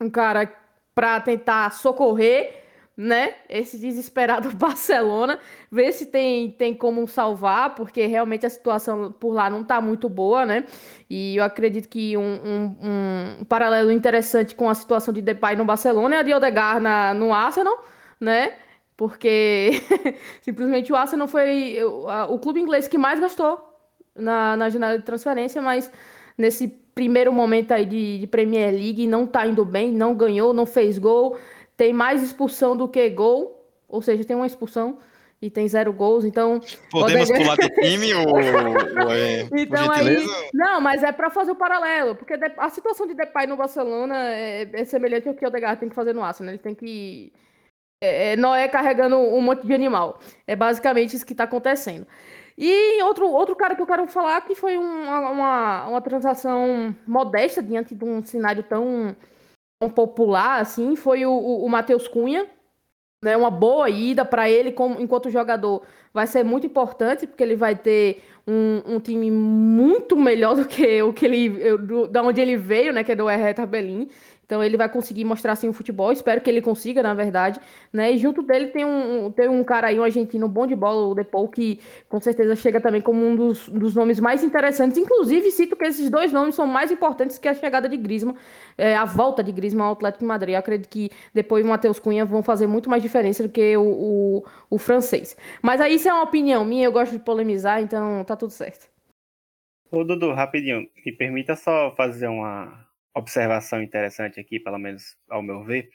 um 0.00 0.10
cara 0.10 0.52
para 0.94 1.20
tentar 1.20 1.72
socorrer, 1.72 2.62
né, 2.96 3.34
esse 3.48 3.76
desesperado 3.78 4.50
Barcelona, 4.54 5.38
ver 5.70 5.90
se 5.92 6.06
tem, 6.06 6.50
tem 6.52 6.74
como 6.74 7.08
salvar, 7.08 7.74
porque 7.74 8.06
realmente 8.06 8.46
a 8.46 8.50
situação 8.50 9.10
por 9.10 9.32
lá 9.32 9.48
não 9.50 9.64
tá 9.64 9.80
muito 9.80 10.08
boa, 10.08 10.44
né, 10.46 10.64
e 11.10 11.36
eu 11.36 11.42
acredito 11.44 11.88
que 11.88 12.16
um, 12.16 12.22
um- 12.22 13.38
um 13.40 13.44
paralelo 13.46 13.90
interessante 13.90 14.54
com 14.54 14.68
a 14.68 14.74
situação 14.74 15.12
de 15.12 15.22
Depay 15.22 15.56
no 15.56 15.64
Barcelona 15.64 16.16
é 16.16 16.18
a 16.18 16.22
de 16.22 16.32
Odegaard 16.34 16.80
na, 16.80 17.12
no 17.14 17.32
Arsenal, 17.34 17.84
né, 18.20 18.52
porque 18.96 19.72
simplesmente 20.42 20.92
o 20.92 20.96
Arsenal 20.96 21.26
foi 21.26 21.82
o, 21.82 22.08
a- 22.08 22.26
o 22.26 22.38
clube 22.38 22.60
inglês 22.60 22.86
que 22.86 22.98
mais 22.98 23.18
gastou 23.18 23.73
na, 24.14 24.56
na 24.56 24.70
janela 24.70 24.98
de 24.98 25.04
transferência, 25.04 25.60
mas 25.60 25.90
nesse 26.36 26.68
primeiro 26.94 27.32
momento 27.32 27.72
aí 27.72 27.84
de, 27.84 28.18
de 28.18 28.26
Premier 28.26 28.70
League 28.72 29.06
não 29.06 29.26
tá 29.26 29.46
indo 29.46 29.64
bem, 29.64 29.90
não 29.92 30.14
ganhou, 30.14 30.52
não 30.54 30.66
fez 30.66 30.98
gol, 30.98 31.36
tem 31.76 31.92
mais 31.92 32.22
expulsão 32.22 32.76
do 32.76 32.88
que 32.88 33.08
gol, 33.10 33.66
ou 33.88 34.00
seja, 34.00 34.24
tem 34.24 34.36
uma 34.36 34.46
expulsão 34.46 34.98
e 35.42 35.50
tem 35.50 35.68
zero 35.68 35.92
gols, 35.92 36.24
então 36.24 36.60
Podemos 36.90 37.28
Odegaard- 37.28 37.56
pular 37.58 37.68
de 37.68 37.74
time 37.80 38.14
ou, 38.14 38.28
ou 38.28 39.12
é, 39.12 39.48
então 39.52 39.90
aí, 39.90 40.24
não, 40.54 40.80
mas 40.80 41.02
é 41.02 41.12
para 41.12 41.28
fazer 41.30 41.50
o 41.50 41.56
paralelo, 41.56 42.14
porque 42.14 42.34
a 42.56 42.70
situação 42.70 43.06
de 43.06 43.14
Depay 43.14 43.46
no 43.46 43.56
Barcelona 43.56 44.16
é, 44.32 44.68
é 44.72 44.84
semelhante 44.84 45.28
ao 45.28 45.34
que 45.34 45.44
o 45.44 45.48
Odegaard 45.48 45.80
tem 45.80 45.88
que 45.88 45.94
fazer 45.94 46.14
no 46.14 46.22
Arsenal, 46.22 46.52
ele 46.52 46.62
tem 46.62 46.74
que 46.74 47.32
é, 48.02 48.32
é, 48.32 48.36
Noé 48.36 48.68
carregando 48.68 49.16
um 49.16 49.40
monte 49.40 49.66
de 49.66 49.72
animal. 49.72 50.18
É 50.46 50.54
basicamente 50.54 51.16
isso 51.16 51.24
que 51.24 51.32
está 51.32 51.44
acontecendo. 51.44 52.06
E 52.56 53.02
outro, 53.02 53.28
outro 53.28 53.56
cara 53.56 53.74
que 53.74 53.82
eu 53.82 53.86
quero 53.86 54.06
falar 54.06 54.40
que 54.42 54.54
foi 54.54 54.78
um- 54.78 55.02
uma, 55.04 55.30
uma, 55.30 55.88
uma 55.88 56.00
transação 56.00 56.94
modesta 57.06 57.62
diante 57.62 57.94
de 57.94 58.04
um 58.04 58.24
cenário 58.24 58.62
tão, 58.62 59.16
tão 59.80 59.90
popular 59.90 60.60
assim, 60.60 60.96
foi 60.96 61.26
o, 61.26 61.32
o, 61.32 61.64
o 61.64 61.68
Matheus 61.68 62.08
Cunha. 62.08 62.46
Né, 63.22 63.34
uma 63.38 63.50
boa 63.50 63.88
ida 63.88 64.22
para 64.22 64.50
ele 64.50 64.70
como, 64.70 65.00
enquanto 65.00 65.30
jogador 65.30 65.82
vai 66.12 66.26
ser 66.26 66.44
muito 66.44 66.66
importante, 66.66 67.26
porque 67.26 67.42
ele 67.42 67.56
vai 67.56 67.74
ter 67.74 68.22
um, 68.46 68.96
um 68.96 69.00
time 69.00 69.30
muito 69.30 70.14
melhor 70.14 70.54
do 70.56 70.66
que 70.66 71.02
o 71.02 71.10
que 71.10 71.24
ele, 71.24 71.48
do, 71.78 72.06
da 72.06 72.22
onde 72.22 72.40
ele 72.42 72.56
veio, 72.58 72.92
né, 72.92 73.02
que 73.02 73.12
é 73.12 73.16
do 73.16 73.26
Hertha 73.26 73.64
Berlim. 73.64 74.10
Então 74.44 74.62
ele 74.62 74.76
vai 74.76 74.88
conseguir 74.88 75.24
mostrar 75.24 75.52
assim 75.52 75.68
o 75.68 75.72
futebol, 75.72 76.12
espero 76.12 76.40
que 76.40 76.50
ele 76.50 76.60
consiga, 76.60 77.02
na 77.02 77.14
verdade, 77.14 77.60
né? 77.92 78.12
E 78.12 78.18
junto 78.18 78.42
dele 78.42 78.68
tem 78.68 78.84
um, 78.84 79.30
tem 79.30 79.48
um 79.48 79.64
cara 79.64 79.88
aí, 79.88 79.98
um 79.98 80.04
argentino 80.04 80.48
bom 80.48 80.66
de 80.66 80.76
bola, 80.76 81.06
o 81.06 81.14
Depou, 81.14 81.48
que 81.48 81.80
com 82.08 82.20
certeza 82.20 82.54
chega 82.56 82.80
também 82.80 83.00
como 83.00 83.24
um 83.24 83.34
dos, 83.34 83.68
dos 83.68 83.94
nomes 83.94 84.20
mais 84.20 84.42
interessantes. 84.42 84.98
Inclusive, 84.98 85.50
cito 85.50 85.76
que 85.76 85.84
esses 85.84 86.10
dois 86.10 86.32
nomes 86.32 86.54
são 86.54 86.66
mais 86.66 86.90
importantes 86.90 87.38
que 87.38 87.48
a 87.48 87.54
chegada 87.54 87.88
de 87.88 87.96
Griezmann, 87.96 88.36
é, 88.76 88.94
a 88.96 89.04
volta 89.04 89.42
de 89.42 89.52
Griezmann 89.52 89.86
ao 89.86 89.92
Atlético 89.92 90.20
de 90.20 90.26
Madrid. 90.26 90.54
Eu 90.54 90.58
acredito 90.58 90.88
que 90.88 91.10
depois 91.32 91.64
o 91.64 91.68
Matheus 91.68 91.98
Cunha 91.98 92.24
vão 92.24 92.42
fazer 92.42 92.66
muito 92.66 92.90
mais 92.90 93.02
diferença 93.02 93.42
do 93.42 93.48
que 93.48 93.76
o, 93.76 93.82
o, 93.82 94.44
o 94.70 94.78
francês. 94.78 95.36
Mas 95.62 95.80
aí 95.80 95.94
isso 95.94 96.08
é 96.08 96.12
uma 96.12 96.24
opinião 96.24 96.64
minha, 96.64 96.84
eu 96.84 96.92
gosto 96.92 97.12
de 97.12 97.18
polemizar, 97.18 97.80
então 97.80 98.24
tá 98.24 98.36
tudo 98.36 98.50
certo. 98.50 98.88
Ô, 99.90 100.02
Dudu, 100.02 100.32
rapidinho, 100.32 100.88
me 101.04 101.12
permita 101.12 101.54
só 101.54 101.94
fazer 101.96 102.26
uma 102.26 102.83
observação 103.14 103.82
interessante 103.82 104.40
aqui, 104.40 104.58
pelo 104.58 104.78
menos 104.78 105.16
ao 105.28 105.42
meu 105.42 105.62
ver. 105.62 105.88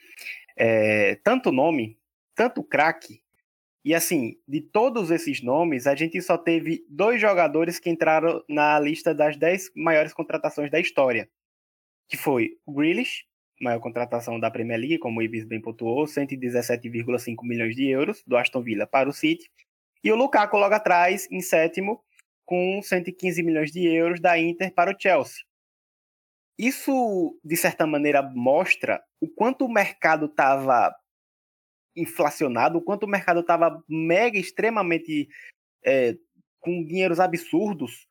É, 0.56 1.16
tanto 1.24 1.52
nome, 1.52 1.98
tanto 2.36 2.64
craque, 2.64 3.22
e 3.84 3.96
assim, 3.96 4.38
de 4.48 4.60
todos 4.60 5.10
esses 5.10 5.42
nomes, 5.42 5.88
a 5.88 5.96
gente 5.96 6.22
só 6.22 6.38
teve 6.38 6.86
dois 6.90 7.20
jogadores 7.20 7.80
que 7.80 7.90
entraram 7.90 8.44
na 8.48 8.78
lista 8.80 9.14
das 9.14 9.38
10 9.38 9.72
maiores 9.76 10.14
contratações 10.14 10.70
da 10.70 10.80
história, 10.80 11.30
que 12.08 12.18
foi 12.18 12.58
o 12.66 12.74
Grealish, 12.74 13.26
maior 13.62 13.80
contratação 13.80 14.40
da 14.40 14.52
Premier 14.52 14.80
League, 14.80 15.00
como 15.00 15.20
o 15.20 15.24
Ibis 15.24 15.46
bem 15.46 15.62
pontuou, 15.62 16.06
117,5 16.06 17.36
milhões 17.44 17.76
de 17.76 17.90
euros 17.90 18.24
do 18.28 18.38
Aston 18.38 18.62
Villa 18.62 18.86
para 18.86 19.10
o 19.10 19.14
City, 19.14 19.50
e 20.04 20.12
o 20.12 20.16
Lukaku 20.16 20.58
logo 20.58 20.76
atrás, 20.76 21.28
em 21.32 21.42
sétimo, 21.42 22.04
com 22.46 22.82
115 22.82 23.44
milhões 23.44 23.72
de 23.72 23.86
euros 23.88 24.20
da 24.20 24.38
Inter 24.38 24.74
para 24.74 24.92
o 24.92 24.96
Chelsea. 25.00 25.49
Isso, 26.60 27.40
de 27.42 27.56
certa 27.56 27.88
maneira, 27.88 28.22
mostra 28.22 29.02
o 29.22 29.30
quanto 29.30 29.64
o 29.64 29.72
mercado 29.72 30.26
estava 30.26 30.94
inflacionado, 31.96 32.78
o 32.78 32.82
quanto 32.82 33.04
o 33.04 33.10
mercado 33.10 33.40
estava 33.40 33.82
mega, 33.88 34.38
extremamente 34.38 35.30
é, 35.86 36.18
com 36.60 36.84
dinheiros 36.84 37.18
absurdos, 37.18 38.06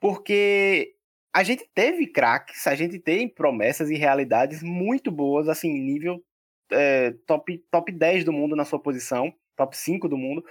porque 0.00 0.94
a 1.34 1.42
gente 1.42 1.68
teve 1.74 2.06
craques, 2.06 2.66
a 2.66 2.74
gente 2.74 2.98
tem 2.98 3.28
promessas 3.28 3.90
e 3.90 3.94
realidades 3.94 4.62
muito 4.62 5.10
boas, 5.10 5.46
assim, 5.46 5.70
nível 5.74 6.24
é, 6.70 7.10
top, 7.26 7.58
top 7.70 7.92
10 7.92 8.24
do 8.24 8.32
mundo 8.32 8.56
na 8.56 8.64
sua 8.64 8.80
posição, 8.80 9.34
top 9.54 9.76
5 9.76 10.08
do 10.08 10.16
mundo, 10.16 10.42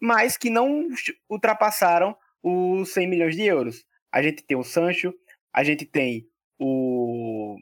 mas 0.00 0.36
que 0.36 0.48
não 0.48 0.88
ultrapassaram 1.28 2.16
os 2.40 2.92
100 2.92 3.08
milhões 3.08 3.34
de 3.34 3.42
euros. 3.42 3.84
A 4.12 4.22
gente 4.22 4.44
tem 4.44 4.56
o 4.56 4.62
Sancho, 4.62 5.12
a 5.52 5.64
gente 5.64 5.84
tem 5.84 6.29
o 6.60 7.56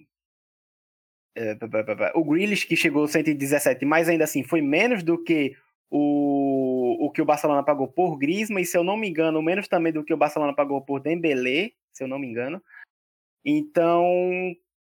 é, 1.36 1.56
o 2.14 2.24
Grealish 2.24 2.66
que 2.66 2.74
chegou 2.74 3.06
117, 3.06 3.84
mas 3.84 4.08
ainda 4.08 4.24
assim 4.24 4.42
foi 4.42 4.60
menos 4.60 5.04
do 5.04 5.22
que 5.22 5.54
o, 5.88 7.06
o 7.06 7.10
que 7.10 7.22
o 7.22 7.24
Barcelona 7.24 7.62
pagou 7.62 7.86
por 7.86 8.18
Griezmann, 8.18 8.62
e 8.62 8.66
se 8.66 8.76
eu 8.76 8.82
não 8.82 8.96
me 8.96 9.08
engano, 9.08 9.40
menos 9.40 9.68
também 9.68 9.92
do 9.92 10.04
que 10.04 10.12
o 10.12 10.16
Barcelona 10.16 10.52
pagou 10.52 10.82
por 10.82 11.00
Dembélé, 11.00 11.70
se 11.92 12.02
eu 12.02 12.08
não 12.08 12.18
me 12.18 12.26
engano. 12.26 12.60
Então, 13.44 14.04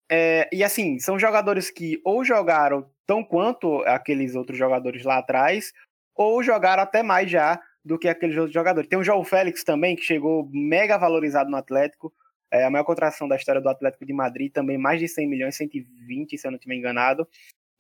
é, 0.09 0.47
e 0.53 0.64
assim, 0.64 0.99
são 0.99 1.18
jogadores 1.18 1.72
que 1.72 1.99
ou 2.05 2.24
jogaram 2.24 2.88
tão 3.05 3.24
quanto 3.24 3.82
aqueles 3.84 4.36
outros 4.36 4.57
jogadores 4.57 5.03
lá 5.03 5.18
atrás, 5.18 5.74
ou 6.16 6.43
jogaram 6.43 6.84
até 6.84 7.01
mais 7.01 7.30
já 7.30 7.59
do 7.84 7.97
que 7.97 8.07
aqueles 8.07 8.38
outros 8.38 8.53
jogadores. 8.53 8.88
Tem 8.88 8.99
o 8.99 9.03
João 9.03 9.24
Félix 9.24 9.64
também, 9.64 9.95
que 9.95 10.03
chegou 10.03 10.47
mega 10.51 10.97
valorizado 10.97 11.49
no 11.49 11.57
Atlético, 11.57 12.14
é 12.53 12.63
a 12.63 12.69
maior 12.69 12.83
contratação 12.83 13.27
da 13.27 13.35
história 13.35 13.59
do 13.59 13.67
Atlético 13.67 14.05
de 14.05 14.13
Madrid, 14.13 14.51
também 14.51 14.77
mais 14.77 14.99
de 14.99 15.07
100 15.07 15.27
milhões, 15.27 15.55
120, 15.55 16.37
se 16.37 16.45
eu 16.45 16.51
não 16.51 16.57
estiver 16.57 16.75
enganado. 16.75 17.27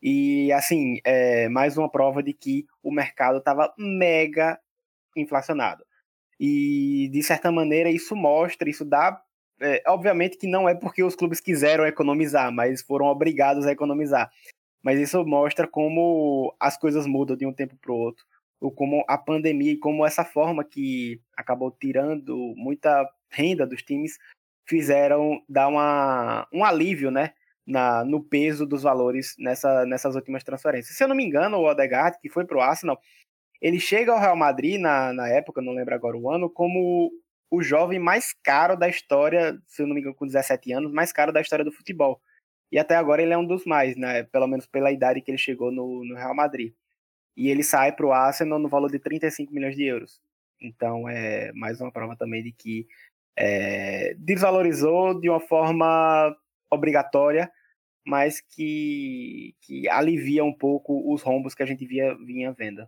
E, 0.01 0.51
assim, 0.51 0.99
é 1.05 1.47
mais 1.47 1.77
uma 1.77 1.89
prova 1.89 2.23
de 2.23 2.33
que 2.33 2.65
o 2.81 2.91
mercado 2.91 3.37
estava 3.37 3.71
mega 3.77 4.59
inflacionado. 5.15 5.85
E, 6.39 7.07
de 7.11 7.21
certa 7.21 7.51
maneira, 7.51 7.89
isso 7.89 8.15
mostra, 8.15 8.67
isso 8.67 8.83
dá. 8.83 9.21
É, 9.61 9.83
obviamente 9.87 10.37
que 10.37 10.47
não 10.47 10.67
é 10.67 10.73
porque 10.73 11.03
os 11.03 11.15
clubes 11.15 11.39
quiseram 11.39 11.85
economizar, 11.85 12.51
mas 12.51 12.81
foram 12.81 13.05
obrigados 13.05 13.67
a 13.67 13.71
economizar. 13.71 14.31
Mas 14.81 14.99
isso 14.99 15.23
mostra 15.23 15.67
como 15.67 16.53
as 16.59 16.77
coisas 16.77 17.05
mudam 17.05 17.37
de 17.37 17.45
um 17.45 17.53
tempo 17.53 17.77
para 17.77 17.91
o 17.91 17.95
outro. 17.95 18.25
Ou 18.59 18.71
como 18.71 19.05
a 19.07 19.17
pandemia 19.19 19.73
e 19.73 19.77
como 19.77 20.05
essa 20.05 20.25
forma 20.25 20.63
que 20.63 21.21
acabou 21.37 21.71
tirando 21.71 22.53
muita 22.57 23.07
renda 23.29 23.65
dos 23.65 23.83
times 23.83 24.17
fizeram 24.65 25.41
dar 25.47 25.67
uma, 25.67 26.47
um 26.51 26.63
alívio, 26.63 27.11
né? 27.11 27.33
Na, 27.65 28.03
no 28.03 28.21
peso 28.21 28.65
dos 28.65 28.83
valores 28.83 29.35
nessa, 29.39 29.85
nessas 29.85 30.15
últimas 30.15 30.43
transferências. 30.43 30.97
Se 30.97 31.03
eu 31.03 31.07
não 31.07 31.15
me 31.15 31.23
engano, 31.23 31.57
o 31.57 31.65
Odegaard, 31.65 32.19
que 32.19 32.29
foi 32.29 32.45
para 32.45 32.57
o 32.57 32.61
Arsenal, 32.61 32.99
ele 33.61 33.79
chega 33.79 34.11
ao 34.11 34.19
Real 34.19 34.35
Madrid 34.35 34.79
na, 34.81 35.13
na 35.13 35.29
época, 35.29 35.61
não 35.61 35.71
lembro 35.73 35.95
agora 35.95 36.17
o 36.17 36.29
ano, 36.29 36.49
como 36.49 37.09
o 37.49 37.63
jovem 37.63 37.99
mais 37.99 38.33
caro 38.43 38.75
da 38.75 38.89
história, 38.89 39.57
se 39.67 39.81
eu 39.81 39.87
não 39.87 39.95
me 39.95 40.01
engano, 40.01 40.15
com 40.15 40.25
17 40.25 40.73
anos, 40.73 40.91
mais 40.91 41.13
caro 41.13 41.31
da 41.31 41.39
história 41.39 41.63
do 41.63 41.71
futebol. 41.71 42.19
E 42.71 42.79
até 42.79 42.95
agora 42.95 43.21
ele 43.21 43.31
é 43.33 43.37
um 43.37 43.45
dos 43.45 43.65
mais, 43.65 43.95
né? 43.95 44.23
Pelo 44.23 44.47
menos 44.47 44.65
pela 44.65 44.91
idade 44.91 45.21
que 45.21 45.29
ele 45.29 45.37
chegou 45.37 45.71
no, 45.71 46.03
no 46.03 46.15
Real 46.15 46.35
Madrid. 46.35 46.73
E 47.37 47.49
ele 47.49 47.63
sai 47.63 47.91
para 47.91 48.05
o 48.05 48.11
Arsenal 48.11 48.59
no 48.59 48.67
valor 48.67 48.91
de 48.91 48.99
35 48.99 49.53
milhões 49.53 49.75
de 49.75 49.85
euros. 49.85 50.19
Então 50.59 51.07
é 51.07 51.51
mais 51.53 51.79
uma 51.79 51.91
prova 51.91 52.15
também 52.15 52.41
de 52.41 52.51
que 52.51 52.87
é, 53.37 54.13
desvalorizou 54.17 55.19
de 55.19 55.29
uma 55.29 55.39
forma 55.39 56.35
obrigatória, 56.71 57.51
mas 58.05 58.41
que, 58.41 59.55
que 59.61 59.87
alivia 59.89 60.43
um 60.43 60.53
pouco 60.53 61.13
os 61.13 61.21
rombos 61.21 61.55
que 61.55 61.63
a 61.63 61.65
gente 61.65 61.85
via, 61.85 62.15
vinha 62.15 62.51
vendo. 62.51 62.87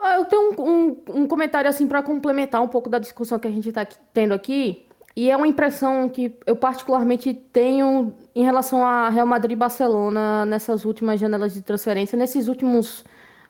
Ah, 0.00 0.16
eu 0.16 0.24
tenho 0.26 0.60
um, 0.60 0.62
um, 0.62 1.22
um 1.22 1.26
comentário 1.26 1.68
assim 1.68 1.86
para 1.86 2.02
complementar 2.02 2.62
um 2.62 2.68
pouco 2.68 2.88
da 2.88 2.98
discussão 2.98 3.38
que 3.38 3.48
a 3.48 3.50
gente 3.50 3.68
está 3.68 3.84
tendo 3.84 4.34
aqui, 4.34 4.86
e 5.16 5.30
é 5.30 5.36
uma 5.36 5.48
impressão 5.48 6.10
que 6.10 6.38
eu 6.44 6.54
particularmente 6.54 7.32
tenho 7.32 8.14
em 8.34 8.44
relação 8.44 8.84
a 8.84 9.08
Real 9.08 9.26
Madrid 9.26 9.52
e 9.52 9.56
Barcelona 9.56 10.44
nessas 10.44 10.84
últimas 10.84 11.18
janelas 11.18 11.54
de 11.54 11.62
transferência, 11.62 12.18
nesses 12.18 12.48
últimos, 12.48 13.02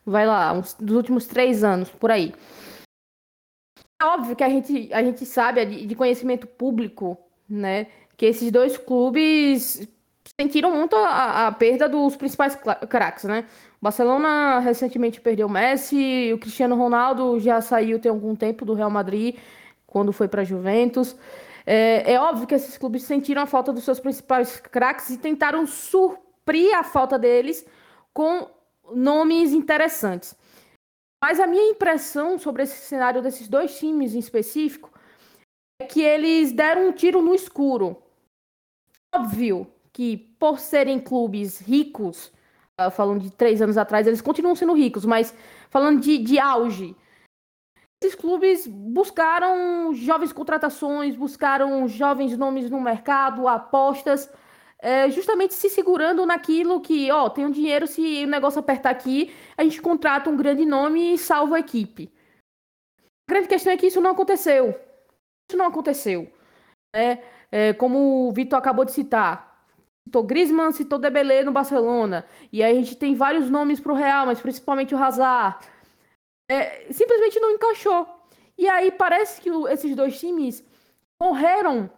vai 0.05 0.24
lá, 0.24 0.53
uns, 0.53 0.74
dos 0.74 0.97
últimos 0.97 1.26
três 1.26 1.64
anos, 1.64 1.91
por 1.91 2.12
aí. 2.12 2.32
É 3.99 4.05
óbvio 4.05 4.36
que 4.36 4.44
a 4.44 4.49
gente, 4.49 4.92
a 4.92 5.03
gente 5.03 5.24
sabe 5.24 5.64
de, 5.64 5.94
conhecimento 5.94 6.47
público, 6.47 7.16
né? 7.49 7.86
Que 8.16 8.26
esses 8.26 8.51
dois 8.51 8.76
clubes 8.76 9.88
sentiram 10.38 10.70
muito 10.74 10.94
a, 10.97 11.47
a 11.47 11.53
perda 11.53 11.88
dos 11.88 12.16
principais 12.16 12.59
craques, 12.88 13.24
né? 13.24 13.47
O 13.80 13.84
Barcelona 13.84 14.59
recentemente 14.59 15.20
perdeu 15.20 15.47
o 15.47 15.51
Messi, 15.51 16.30
o 16.34 16.38
Cristiano 16.38 16.76
Ronaldo 16.76 17.38
já 17.40 17.61
saiu 17.61 17.99
tem 17.99 18.11
algum 18.11 18.34
tempo 18.34 18.64
do 18.64 18.74
Real 18.74 18.90
Madrid, 18.90 19.36
quando 19.86 20.12
foi 20.12 20.28
para 20.28 20.42
a 20.42 20.44
Juventus. 20.44 21.16
É, 21.64 22.12
é, 22.12 22.20
óbvio 22.20 22.47
que 22.47 22.55
esses 22.55 22.76
clubes 22.76 23.03
sentiram 23.03 23.42
a 23.42 23.47
falta 23.47 23.72
dos 23.72 23.84
seus 23.84 23.99
principais 23.99 24.61
craques 24.61 25.11
e 25.11 25.18
tentaram 25.18 25.66
suprir 25.66 26.74
a 26.76 26.84
falta 26.84 27.18
deles 27.18 27.66
com 28.12 28.47
nomes 28.94 29.53
interessantes. 29.53 30.36
Mas 31.22 31.40
a 31.40 31.46
minha 31.46 31.70
impressão 31.70 32.38
sobre 32.38 32.62
esse 32.62 32.86
cenário 32.86 33.22
desses 33.22 33.48
dois 33.48 33.78
times 33.78 34.14
em 34.14 34.18
específico 34.18 34.90
é 35.80 35.86
que 35.86 36.02
eles 36.02 36.52
deram 36.52 36.88
um 36.88 36.92
tiro 36.92 37.22
no 37.22 37.34
escuro. 37.34 38.02
Óbvio 39.14 39.66
que, 39.92 40.16
por 40.38 40.58
serem 40.58 41.00
clubes 41.00 41.58
ricos, 41.58 42.32
uh, 42.80 42.90
falando 42.90 43.22
de 43.22 43.30
três 43.30 43.62
anos 43.62 43.78
atrás, 43.78 44.06
eles 44.06 44.20
continuam 44.20 44.54
sendo 44.54 44.74
ricos, 44.74 45.04
mas 45.04 45.34
falando 45.70 46.00
de, 46.00 46.18
de 46.18 46.38
auge, 46.38 46.94
esses 48.02 48.14
clubes 48.14 48.66
buscaram 48.66 49.94
jovens 49.94 50.32
contratações, 50.32 51.16
buscaram 51.16 51.88
jovens 51.88 52.36
nomes 52.36 52.70
no 52.70 52.80
mercado, 52.80 53.48
apostas 53.48 54.30
é, 54.87 55.11
justamente 55.11 55.53
se 55.53 55.68
segurando 55.68 56.24
naquilo 56.24 56.80
que, 56.80 57.11
ó, 57.11 57.28
tem 57.28 57.45
um 57.45 57.51
dinheiro, 57.51 57.89
se 57.89 58.22
o 58.22 58.28
negócio 58.28 58.61
apertar 58.61 58.91
aqui, 58.91 59.34
a 59.57 59.64
gente 59.64 59.82
contrata 59.82 60.30
um 60.30 60.37
grande 60.37 60.64
nome 60.64 61.14
e 61.14 61.18
salva 61.18 61.57
a 61.57 61.59
equipe. 61.59 62.09
A 63.28 63.32
grande 63.32 63.49
questão 63.49 63.72
é 63.72 63.76
que 63.76 63.89
isso 63.89 64.01
não 64.01 64.12
aconteceu. 64.12 64.80
Isso 65.51 65.59
não 65.59 65.66
aconteceu. 65.66 66.32
É, 66.95 67.18
é 67.51 67.72
como 67.72 68.28
o 68.28 68.32
Vitor 68.32 68.57
acabou 68.57 68.84
de 68.84 68.93
citar. 68.93 69.61
Citou 70.05 70.22
Griezmann, 70.22 70.70
citou 70.70 71.01
Dembélé 71.01 71.43
no 71.43 71.51
Barcelona. 71.51 72.24
E 72.53 72.62
aí 72.62 72.78
a 72.78 72.80
gente 72.80 72.95
tem 72.95 73.12
vários 73.12 73.51
nomes 73.51 73.80
para 73.80 73.93
o 73.93 73.97
Real, 73.97 74.26
mas 74.26 74.41
principalmente 74.41 74.95
o 74.95 74.99
Hazard. 75.03 75.66
É, 76.49 76.93
simplesmente 76.93 77.41
não 77.41 77.51
encaixou. 77.51 78.07
E 78.57 78.68
aí 78.68 78.93
parece 78.93 79.41
que 79.41 79.51
esses 79.68 79.97
dois 79.97 80.16
times 80.20 80.64
morreram 81.20 81.91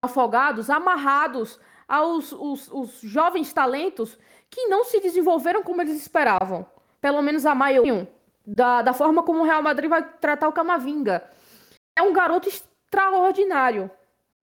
afogados, 0.00 0.70
amarrados 0.70 1.58
aos 1.90 2.30
os, 2.30 2.68
os 2.70 3.00
jovens 3.02 3.52
talentos 3.52 4.16
que 4.48 4.66
não 4.66 4.84
se 4.84 5.00
desenvolveram 5.00 5.62
como 5.62 5.82
eles 5.82 6.00
esperavam. 6.00 6.64
Pelo 7.00 7.20
menos 7.20 7.44
a 7.44 7.54
maioria. 7.54 8.08
Da, 8.46 8.80
da 8.82 8.92
forma 8.92 9.22
como 9.22 9.40
o 9.40 9.44
Real 9.44 9.62
Madrid 9.62 9.90
vai 9.90 10.02
tratar 10.02 10.48
o 10.48 10.52
Camavinga. 10.52 11.22
É 11.96 12.02
um 12.02 12.12
garoto 12.12 12.48
extraordinário. 12.48 13.90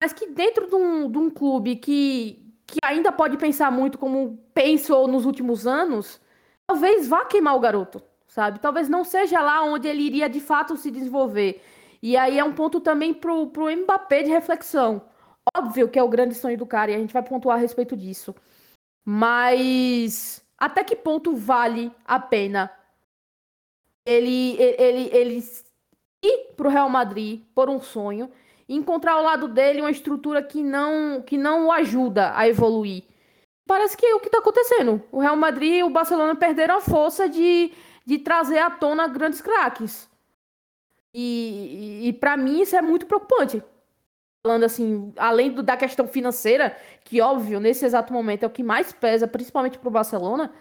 Mas 0.02 0.14
que 0.14 0.28
dentro 0.28 0.68
de 0.68 0.76
um, 0.76 1.10
de 1.10 1.18
um 1.18 1.30
clube 1.30 1.78
que, 1.78 2.54
que 2.66 2.78
ainda 2.84 3.12
pode 3.12 3.38
pensar 3.38 3.72
muito 3.72 3.98
como 3.98 4.38
pensou 4.54 5.08
nos 5.08 5.26
últimos 5.26 5.66
anos, 5.66 6.22
talvez 6.68 7.08
vá 7.08 7.26
queimar 7.26 7.56
o 7.56 7.60
garoto, 7.60 8.02
sabe? 8.28 8.60
Talvez 8.60 8.88
não 8.88 9.04
seja 9.04 9.42
lá 9.42 9.64
onde 9.64 9.88
ele 9.88 10.04
iria 10.04 10.30
de 10.30 10.40
fato 10.40 10.78
se 10.78 10.92
desenvolver. 10.92 11.64
E 12.02 12.16
aí 12.16 12.38
é 12.38 12.44
um 12.44 12.54
ponto 12.54 12.80
também 12.80 13.14
pro, 13.14 13.48
pro 13.48 13.76
Mbappé 13.76 14.24
de 14.24 14.30
reflexão. 14.30 15.02
Óbvio 15.56 15.90
que 15.90 16.00
é 16.00 16.04
o 16.04 16.10
grande 16.10 16.36
sonho 16.36 16.58
do 16.58 16.66
cara 16.66 16.92
e 16.92 16.96
a 16.96 16.98
gente 16.98 17.14
vai 17.14 17.24
pontuar 17.24 17.58
a 17.58 17.62
respeito 17.62 17.96
disso. 17.96 18.36
Mas 19.06 20.44
até 20.58 20.84
que 20.84 20.96
ponto 20.96 21.36
vale 21.36 21.92
a 22.04 22.20
pena 22.20 22.72
ele, 24.06 24.58
ele, 24.60 25.10
ele 25.14 25.44
ir 26.24 26.54
pro 26.56 26.70
Real 26.70 26.90
Madrid 26.90 27.44
por 27.54 27.70
um 27.70 27.80
sonho 27.80 28.30
e 28.68 28.76
encontrar 28.76 29.14
ao 29.14 29.24
lado 29.24 29.48
dele 29.48 29.82
uma 29.82 29.92
estrutura 29.92 30.42
que 30.42 30.64
não, 30.64 31.22
que 31.22 31.38
não 31.38 31.68
o 31.68 31.72
ajuda 31.72 32.36
a 32.36 32.48
evoluir? 32.48 33.04
Parece 33.66 33.96
que 33.96 34.06
é 34.06 34.16
o 34.16 34.20
que 34.20 34.28
está 34.28 34.40
acontecendo. 34.40 35.04
O 35.12 35.20
Real 35.20 35.36
Madrid 35.36 35.76
e 35.76 35.84
o 35.84 35.90
Barcelona 35.90 36.36
perderam 36.36 36.78
a 36.78 36.82
força 36.82 37.28
de, 37.30 37.72
de 38.06 38.18
trazer 38.18 38.60
à 38.60 38.72
tona 38.72 39.08
grandes 39.08 39.42
craques. 39.42 40.10
E, 41.14 42.04
e, 42.04 42.08
e 42.08 42.14
para 42.14 42.38
mim 42.38 42.62
isso 42.62 42.76
é 42.76 42.82
muito 42.82 43.06
preocupante 43.06 43.62
falando 44.46 44.64
assim, 44.64 45.14
além 45.18 45.52
do, 45.52 45.62
da 45.62 45.76
questão 45.76 46.08
financeira, 46.08 46.78
que 47.04 47.22
óbvio, 47.22 47.60
nesse 47.60 47.86
exato 47.86 48.14
momento 48.14 48.44
é 48.44 48.48
o 48.48 48.52
que 48.52 48.64
mais 48.64 48.92
pesa, 48.92 49.28
principalmente 49.28 49.78
para 49.78 49.90
o 49.90 49.92
Barcelona, 49.92 50.54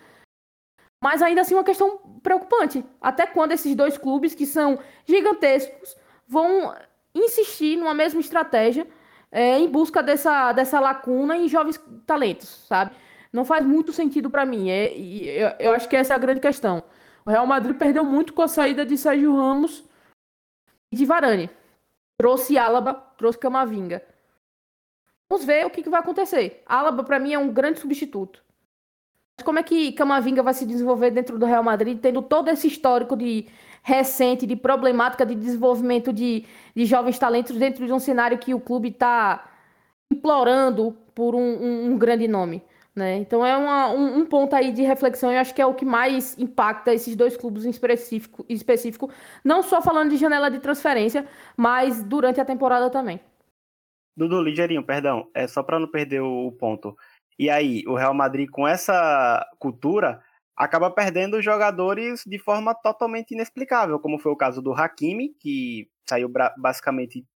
mas 1.03 1.23
ainda 1.23 1.43
assim 1.43 1.55
uma 1.55 1.65
questão 1.65 1.99
preocupante. 2.23 2.85
Até 3.01 3.27
quando 3.27 3.53
esses 3.53 3.75
dois 3.75 3.97
clubes, 3.97 4.35
que 4.35 4.47
são 4.47 4.79
gigantescos, 5.05 5.97
vão 6.27 6.75
insistir 7.15 7.77
numa 7.77 7.95
mesma 7.95 8.21
estratégia 8.21 8.87
é, 9.31 9.59
em 9.59 9.69
busca 9.69 10.03
dessa, 10.03 10.53
dessa 10.53 10.81
lacuna 10.81 11.37
em 11.37 11.49
jovens 11.49 11.81
talentos, 12.07 12.65
sabe? 12.67 12.95
Não 13.33 13.45
faz 13.45 13.65
muito 13.65 13.93
sentido 13.93 14.31
para 14.31 14.47
mim. 14.47 14.71
É, 14.71 14.97
eu, 14.97 15.51
eu 15.59 15.73
acho 15.73 15.89
que 15.89 15.97
essa 15.97 16.15
é 16.15 16.17
a 16.17 16.19
grande 16.19 16.41
questão. 16.41 16.83
O 17.25 17.31
Real 17.31 17.47
Madrid 17.47 17.77
perdeu 17.77 18.05
muito 18.05 18.33
com 18.33 18.43
a 18.43 18.49
saída 18.49 18.87
de 18.87 18.97
Sérgio 18.97 19.35
Ramos 19.37 19.85
e 20.93 20.97
de 20.97 21.05
Varane. 21.05 21.51
Trouxe 22.19 22.57
Alaba, 22.57 22.95
trouxe 23.17 23.39
Camavinga. 23.39 24.03
Vamos 25.29 25.45
ver 25.45 25.67
o 25.67 25.71
que, 25.71 25.83
que 25.83 25.91
vai 25.91 26.01
acontecer. 26.01 26.63
Alaba, 26.67 27.03
para 27.03 27.19
mim, 27.19 27.33
é 27.33 27.39
um 27.39 27.53
grande 27.53 27.81
substituto. 27.81 28.43
como 29.45 29.59
é 29.59 29.63
que 29.63 29.93
Camavinga 29.93 30.43
vai 30.43 30.55
se 30.55 30.65
desenvolver 30.65 31.11
dentro 31.11 31.39
do 31.39 31.47
Real 31.47 31.63
Madrid, 31.63 31.99
tendo 32.01 32.23
todo 32.23 32.49
esse 32.49 32.67
histórico 32.67 33.17
de 33.17 33.47
recente, 33.83 34.47
de 34.47 34.57
problemática 34.57 35.27
de 35.27 35.35
desenvolvimento 35.35 36.13
de, 36.13 36.45
de 36.75 36.87
jovens 36.87 37.19
talentos 37.19 37.57
dentro 37.57 37.87
de 37.87 37.93
um 37.93 38.01
cenário 38.01 38.39
que 38.39 38.55
o 38.55 38.61
clube 38.61 38.89
está 38.89 39.49
implorando 40.11 40.97
por 41.15 41.35
um, 41.35 41.41
um, 41.41 41.93
um, 41.93 41.99
grande 41.99 42.27
nome. 42.27 42.63
Né? 42.97 43.17
Então 43.17 43.45
é 43.45 43.55
uma, 43.55 43.91
um, 43.91 44.21
um, 44.21 44.27
ponto 44.27 44.57
aí 44.57 44.73
de 44.73 44.81
reflexão, 44.81 45.31
eu 45.31 45.39
acho 45.39 45.55
que 45.55 45.61
é 45.61 45.67
o 45.67 45.75
que 45.75 45.85
mais 45.85 46.35
impacta 46.39 46.95
esses 46.95 47.15
dois 47.15 47.37
clubes 47.37 47.67
em 47.67 47.71
específico, 47.71 48.43
específico, 48.49 49.13
não 49.45 49.63
só 49.63 49.83
falando 49.83 50.09
de 50.09 50.17
janela 50.17 50.51
de 50.51 50.59
transferência, 50.61 51.29
mas 51.55 52.03
durante 52.03 52.41
a 52.41 52.45
temporada 52.45 52.89
também. 52.89 53.21
Dudu, 54.17 54.41
ligeirinho, 54.41 54.83
perdão, 54.83 55.29
é 55.35 55.47
só 55.47 55.63
para 55.63 55.79
não 55.79 55.87
perder 55.87 56.23
o 56.23 56.51
ponto. 56.53 56.97
E 57.39 57.51
aí, 57.51 57.83
o 57.87 57.95
Real 57.95 58.15
Madrid, 58.15 58.49
com 58.51 58.67
essa 58.67 59.47
cultura, 59.59 60.23
acaba 60.57 60.91
perdendo 60.91 61.43
jogadores 61.43 62.23
de 62.27 62.39
forma 62.39 62.75
totalmente 62.75 63.33
inexplicável, 63.33 64.01
como 64.01 64.19
foi 64.19 64.33
o 64.33 64.37
caso 64.37 64.63
do 64.63 64.73
Hakimi, 64.73 65.35
que 65.39 65.87
saiu 66.09 66.33
basicamente 66.57 67.27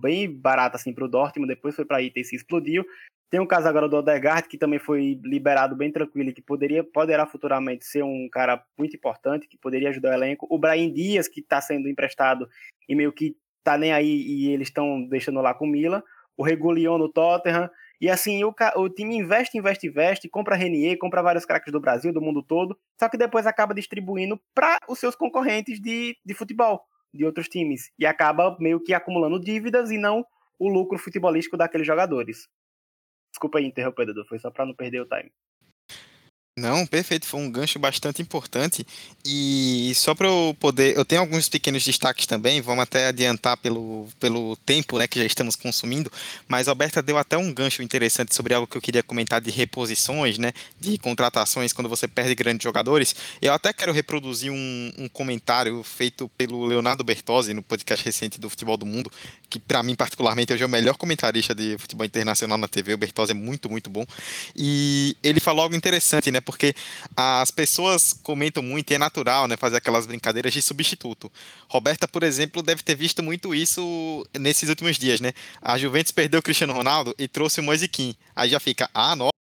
bem 0.00 0.30
barato 0.30 0.76
assim 0.76 0.92
para 0.92 1.04
o 1.04 1.08
Dortmund, 1.08 1.52
depois 1.52 1.74
foi 1.74 1.84
para 1.84 1.98
a 1.98 2.02
Inter 2.02 2.22
e 2.22 2.24
se 2.24 2.36
explodiu. 2.36 2.84
Tem 3.30 3.40
o 3.40 3.46
caso 3.46 3.66
agora 3.66 3.88
do 3.88 3.96
Odegaard, 3.96 4.46
que 4.46 4.58
também 4.58 4.78
foi 4.78 5.18
liberado 5.24 5.74
bem 5.74 5.90
tranquilo 5.90 6.28
e 6.28 6.32
que 6.34 6.42
poderia, 6.42 6.84
poderá 6.84 7.26
futuramente 7.26 7.86
ser 7.86 8.02
um 8.04 8.28
cara 8.30 8.62
muito 8.76 8.94
importante, 8.94 9.48
que 9.48 9.56
poderia 9.56 9.88
ajudar 9.88 10.10
o 10.10 10.12
elenco. 10.12 10.46
O 10.50 10.58
Brian 10.58 10.92
Dias, 10.92 11.28
que 11.28 11.40
está 11.40 11.58
sendo 11.58 11.88
emprestado 11.88 12.46
e 12.86 12.94
meio 12.94 13.10
que 13.10 13.34
tá 13.64 13.78
nem 13.78 13.90
aí 13.90 14.22
e 14.22 14.50
eles 14.50 14.68
estão 14.68 15.02
deixando 15.08 15.40
lá 15.40 15.54
com 15.54 15.64
o 15.64 15.68
Milan. 15.68 16.02
O 16.36 16.42
Regulion 16.42 16.98
no 16.98 17.08
Tottenham. 17.08 17.70
E 18.02 18.10
assim, 18.10 18.42
o, 18.42 18.54
o 18.76 18.88
time 18.90 19.16
investe, 19.16 19.56
investe, 19.56 19.86
investe, 19.86 20.28
compra 20.28 20.56
Renier, 20.56 20.98
compra 20.98 21.22
vários 21.22 21.46
craques 21.46 21.72
do 21.72 21.80
Brasil, 21.80 22.12
do 22.12 22.20
mundo 22.20 22.42
todo, 22.42 22.76
só 23.00 23.08
que 23.08 23.16
depois 23.16 23.46
acaba 23.46 23.72
distribuindo 23.72 24.40
para 24.52 24.76
os 24.88 24.98
seus 24.98 25.14
concorrentes 25.14 25.80
de, 25.80 26.16
de 26.26 26.34
futebol, 26.34 26.82
de 27.12 27.24
outros 27.24 27.48
times. 27.48 27.92
E 27.98 28.06
acaba 28.06 28.56
meio 28.58 28.80
que 28.80 28.94
acumulando 28.94 29.40
dívidas 29.40 29.90
e 29.90 29.98
não 29.98 30.24
o 30.58 30.68
lucro 30.68 30.98
futebolístico 30.98 31.56
daqueles 31.56 31.86
jogadores. 31.86 32.48
Desculpa 33.30 33.58
aí 33.58 33.66
interromper, 33.66 34.06
Dudu, 34.06 34.24
foi 34.26 34.38
só 34.38 34.50
para 34.50 34.66
não 34.66 34.74
perder 34.74 35.00
o 35.00 35.06
time. 35.06 35.32
Não, 36.58 36.84
perfeito, 36.86 37.24
foi 37.26 37.40
um 37.40 37.50
gancho 37.50 37.78
bastante 37.78 38.20
importante. 38.20 38.86
E 39.24 39.90
só 39.94 40.14
para 40.14 40.28
eu 40.28 40.54
poder. 40.60 40.94
Eu 40.94 41.02
tenho 41.02 41.22
alguns 41.22 41.48
pequenos 41.48 41.82
destaques 41.82 42.26
também, 42.26 42.60
vamos 42.60 42.82
até 42.82 43.06
adiantar 43.06 43.56
pelo, 43.56 44.06
pelo 44.20 44.54
tempo 44.56 44.98
né, 44.98 45.08
que 45.08 45.18
já 45.18 45.24
estamos 45.24 45.56
consumindo, 45.56 46.12
mas 46.46 46.68
a 46.68 46.72
Alberta 46.72 47.00
deu 47.00 47.16
até 47.16 47.38
um 47.38 47.50
gancho 47.54 47.82
interessante 47.82 48.34
sobre 48.34 48.52
algo 48.52 48.66
que 48.66 48.76
eu 48.76 48.82
queria 48.82 49.02
comentar 49.02 49.40
de 49.40 49.50
reposições, 49.50 50.36
né? 50.36 50.52
De 50.78 50.98
contratações 50.98 51.72
quando 51.72 51.88
você 51.88 52.06
perde 52.06 52.34
grandes 52.34 52.64
jogadores. 52.64 53.16
Eu 53.40 53.54
até 53.54 53.72
quero 53.72 53.90
reproduzir 53.90 54.52
um, 54.52 54.92
um 54.98 55.08
comentário 55.08 55.82
feito 55.82 56.28
pelo 56.36 56.66
Leonardo 56.66 57.02
Bertozzi 57.02 57.54
no 57.54 57.62
podcast 57.62 58.04
recente 58.04 58.38
do 58.38 58.50
Futebol 58.50 58.76
do 58.76 58.84
Mundo, 58.84 59.10
que 59.48 59.58
para 59.58 59.82
mim, 59.82 59.94
particularmente, 59.94 60.52
hoje 60.52 60.62
é 60.62 60.66
o 60.66 60.68
melhor 60.68 60.98
comentarista 60.98 61.54
de 61.54 61.78
futebol 61.78 62.04
internacional 62.04 62.58
na 62.58 62.68
TV. 62.68 62.92
O 62.92 62.98
Bertozzi 62.98 63.32
é 63.32 63.34
muito, 63.34 63.70
muito 63.70 63.88
bom. 63.88 64.04
E 64.54 65.16
ele 65.22 65.40
falou 65.40 65.62
algo 65.62 65.74
interessante, 65.74 66.30
né? 66.30 66.41
Porque 66.42 66.74
as 67.16 67.50
pessoas 67.50 68.12
comentam 68.12 68.62
muito 68.62 68.90
e 68.90 68.94
é 68.94 68.98
natural, 68.98 69.48
né, 69.48 69.56
fazer 69.56 69.76
aquelas 69.76 70.06
brincadeiras 70.06 70.52
de 70.52 70.60
substituto. 70.60 71.30
Roberta, 71.68 72.06
por 72.06 72.22
exemplo, 72.22 72.62
deve 72.62 72.82
ter 72.82 72.94
visto 72.94 73.22
muito 73.22 73.54
isso 73.54 74.26
nesses 74.38 74.68
últimos 74.68 74.98
dias, 74.98 75.20
né? 75.20 75.32
A 75.60 75.78
Juventus 75.78 76.12
perdeu 76.12 76.40
o 76.40 76.42
Cristiano 76.42 76.72
Ronaldo 76.72 77.14
e 77.18 77.26
trouxe 77.26 77.60
o 77.60 77.62
Moisiquim. 77.62 78.14
Aí 78.36 78.50
já 78.50 78.60
fica, 78.60 78.90
ah, 78.92 79.16
nossa 79.16 79.41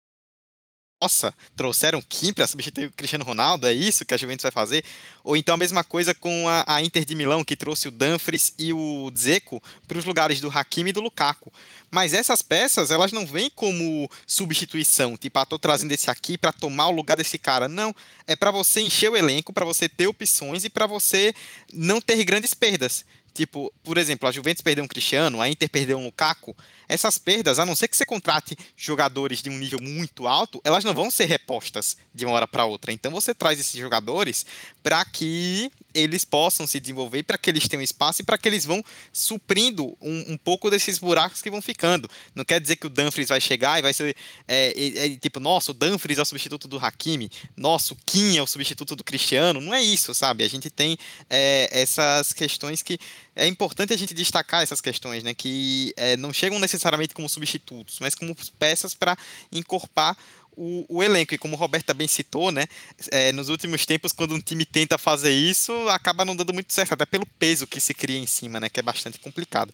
nossa, 1.00 1.34
trouxeram 1.56 2.02
Kim 2.02 2.34
para 2.34 2.48
substituir 2.48 2.88
o 2.88 2.92
Cristiano 2.92 3.24
Ronaldo, 3.24 3.68
é 3.68 3.74
isso 3.74 4.04
que 4.04 4.14
a 4.14 4.18
Juventus 4.18 4.42
vai 4.44 4.52
fazer? 4.52 4.84
Ou 5.24 5.38
então 5.38 5.54
a 5.54 5.58
mesma 5.58 5.84
coisa 5.84 6.14
com 6.16 6.50
a, 6.50 6.64
a 6.68 6.82
Inter 6.82 7.06
de 7.06 7.14
Milão, 7.14 7.44
que 7.44 7.56
trouxe 7.56 7.88
o 7.88 7.92
Dumfries 7.92 8.54
e 8.58 8.74
o 8.74 9.12
Dzeko 9.12 9.62
para 9.88 9.98
os 9.98 10.06
lugares 10.06 10.42
do 10.42 10.50
Hakimi 10.50 10.90
e 10.90 10.94
do 10.94 11.02
Lukaku. 11.02 11.54
Mas 11.92 12.14
essas 12.14 12.42
peças, 12.42 12.90
elas 12.90 13.12
não 13.12 13.26
vêm 13.28 13.50
como 13.54 14.10
substituição, 14.26 15.16
tipo, 15.16 15.38
ah, 15.38 15.46
tô 15.46 15.60
trazendo 15.60 15.92
esse 15.92 16.10
aqui 16.10 16.38
para 16.38 16.52
tomar 16.52 16.88
o 16.88 16.92
lugar 16.92 17.16
desse 17.16 17.38
cara. 17.38 17.68
Não, 17.68 17.96
é 18.26 18.36
para 18.36 18.50
você 18.50 18.82
encher 18.82 19.12
o 19.12 19.18
elenco, 19.18 19.54
para 19.54 19.66
você 19.66 19.88
ter 19.88 20.08
opções 20.08 20.64
e 20.64 20.70
para 20.70 20.88
você 20.88 21.34
não 21.72 22.02
ter 22.02 22.24
grandes 22.24 22.54
perdas. 22.56 23.06
Tipo, 23.38 23.72
por 23.84 24.00
exemplo, 24.00 24.28
a 24.28 24.32
Juventus 24.32 24.64
perdeu 24.64 24.84
um 24.84 24.88
Cristiano, 24.88 25.40
a 25.40 25.48
Inter 25.48 25.70
perdeu 25.70 26.00
um 26.00 26.06
Lukaku. 26.06 26.58
Essas 26.88 27.18
perdas, 27.18 27.60
a 27.60 27.66
não 27.66 27.76
ser 27.76 27.88
que 27.88 27.98
você 27.98 28.06
contrate 28.06 28.58
jogadores 28.76 29.42
de 29.42 29.50
um 29.50 29.58
nível 29.58 29.80
muito 29.82 30.28
alto, 30.28 30.62
elas 30.64 30.84
não 30.84 30.94
vão 30.94 31.12
ser 31.12 31.26
repostas 31.26 31.98
de 32.14 32.26
uma 32.26 32.34
hora 32.34 32.48
para 32.48 32.66
outra. 32.66 32.92
Então 32.92 33.12
você 33.12 33.34
traz 33.34 33.60
esses 33.60 33.80
jogadores 33.80 34.46
para 34.82 35.04
que 35.04 35.72
eles 35.94 36.24
possam 36.24 36.68
se 36.68 36.80
desenvolver, 36.80 37.24
para 37.24 37.38
que 37.38 37.50
eles 37.50 37.68
tenham 37.68 37.82
espaço 37.82 38.22
e 38.22 38.26
para 38.26 38.38
que 38.38 38.48
eles 38.48 38.66
vão 38.66 38.84
suprindo 39.12 39.98
um, 40.00 40.34
um, 40.34 40.38
pouco 40.38 40.70
desses 40.70 41.00
buracos 41.00 41.42
que 41.42 41.50
vão 41.50 41.62
ficando. 41.62 42.10
Não 42.36 42.46
quer 42.46 42.62
dizer 42.62 42.76
que 42.76 42.86
o 42.86 42.90
Dumfries 42.90 43.30
vai 43.30 43.42
chegar 43.42 43.80
e 43.80 43.82
vai 43.82 43.94
ser 43.94 44.16
é, 44.48 45.06
é, 45.06 45.10
tipo, 45.18 45.40
nossa, 45.40 45.72
o 45.72 45.74
Dumfries 45.74 46.20
é 46.20 46.22
o 46.22 46.26
substituto 46.26 46.68
do 46.68 46.78
Hakimi, 46.78 47.32
nossa, 47.56 47.94
o 47.94 47.98
Kim 48.06 48.38
é 48.38 48.42
o 48.42 48.48
substituto 48.48 48.96
do 48.96 49.04
Cristiano. 49.04 49.60
Não 49.60 49.74
é 49.74 49.82
isso, 49.82 50.14
sabe? 50.14 50.44
A 50.44 50.50
gente 50.50 50.70
tem 50.70 50.98
é, 51.30 51.68
essas 51.72 52.32
questões 52.32 52.82
que 52.82 53.00
é 53.38 53.48
importante 53.48 53.94
a 53.94 53.98
gente 53.98 54.14
destacar 54.14 54.64
essas 54.64 54.82
questões, 54.82 55.24
né? 55.24 55.34
Que 55.34 55.94
é, 55.96 56.18
não 56.18 56.34
chegam 56.34 56.60
necessariamente 56.60 57.14
como 57.14 57.30
substitutos, 57.30 58.00
mas 58.02 58.16
como 58.16 58.36
peças 58.58 58.94
para 58.94 59.16
encorpar 59.52 60.18
o, 60.58 60.86
o, 60.90 61.04
elenco. 61.04 61.36
E 61.36 61.38
como 61.38 61.56
o 61.56 61.58
Roberto 61.58 61.86
também 61.86 62.08
citou, 62.08 62.52
né, 62.52 62.66
é, 63.12 63.32
nos 63.32 63.48
últimos 63.48 63.86
tempos, 63.86 64.12
quando 64.12 64.34
um 64.34 64.42
time 64.42 64.66
tenta 64.66 64.98
fazer 64.98 65.32
isso, 65.32 65.72
acaba 65.90 66.26
não 66.26 66.36
dando 66.36 66.54
muito 66.54 66.74
certo, 66.74 66.94
até 66.94 67.06
pelo 67.06 67.26
peso 67.38 67.68
que 67.68 67.80
se 67.80 67.94
cria 67.94 68.18
em 68.18 68.26
cima, 68.26 68.60
né, 68.60 68.68
que 68.68 68.80
é 68.80 68.84
bastante 68.84 69.20
complicado. 69.20 69.72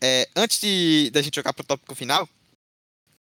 É, 0.00 0.28
antes 0.36 0.60
de 0.60 1.10
da 1.10 1.22
gente 1.22 1.36
jogar 1.36 1.52
para 1.52 1.62
o 1.62 1.66
tópico 1.66 1.94
final, 1.94 2.28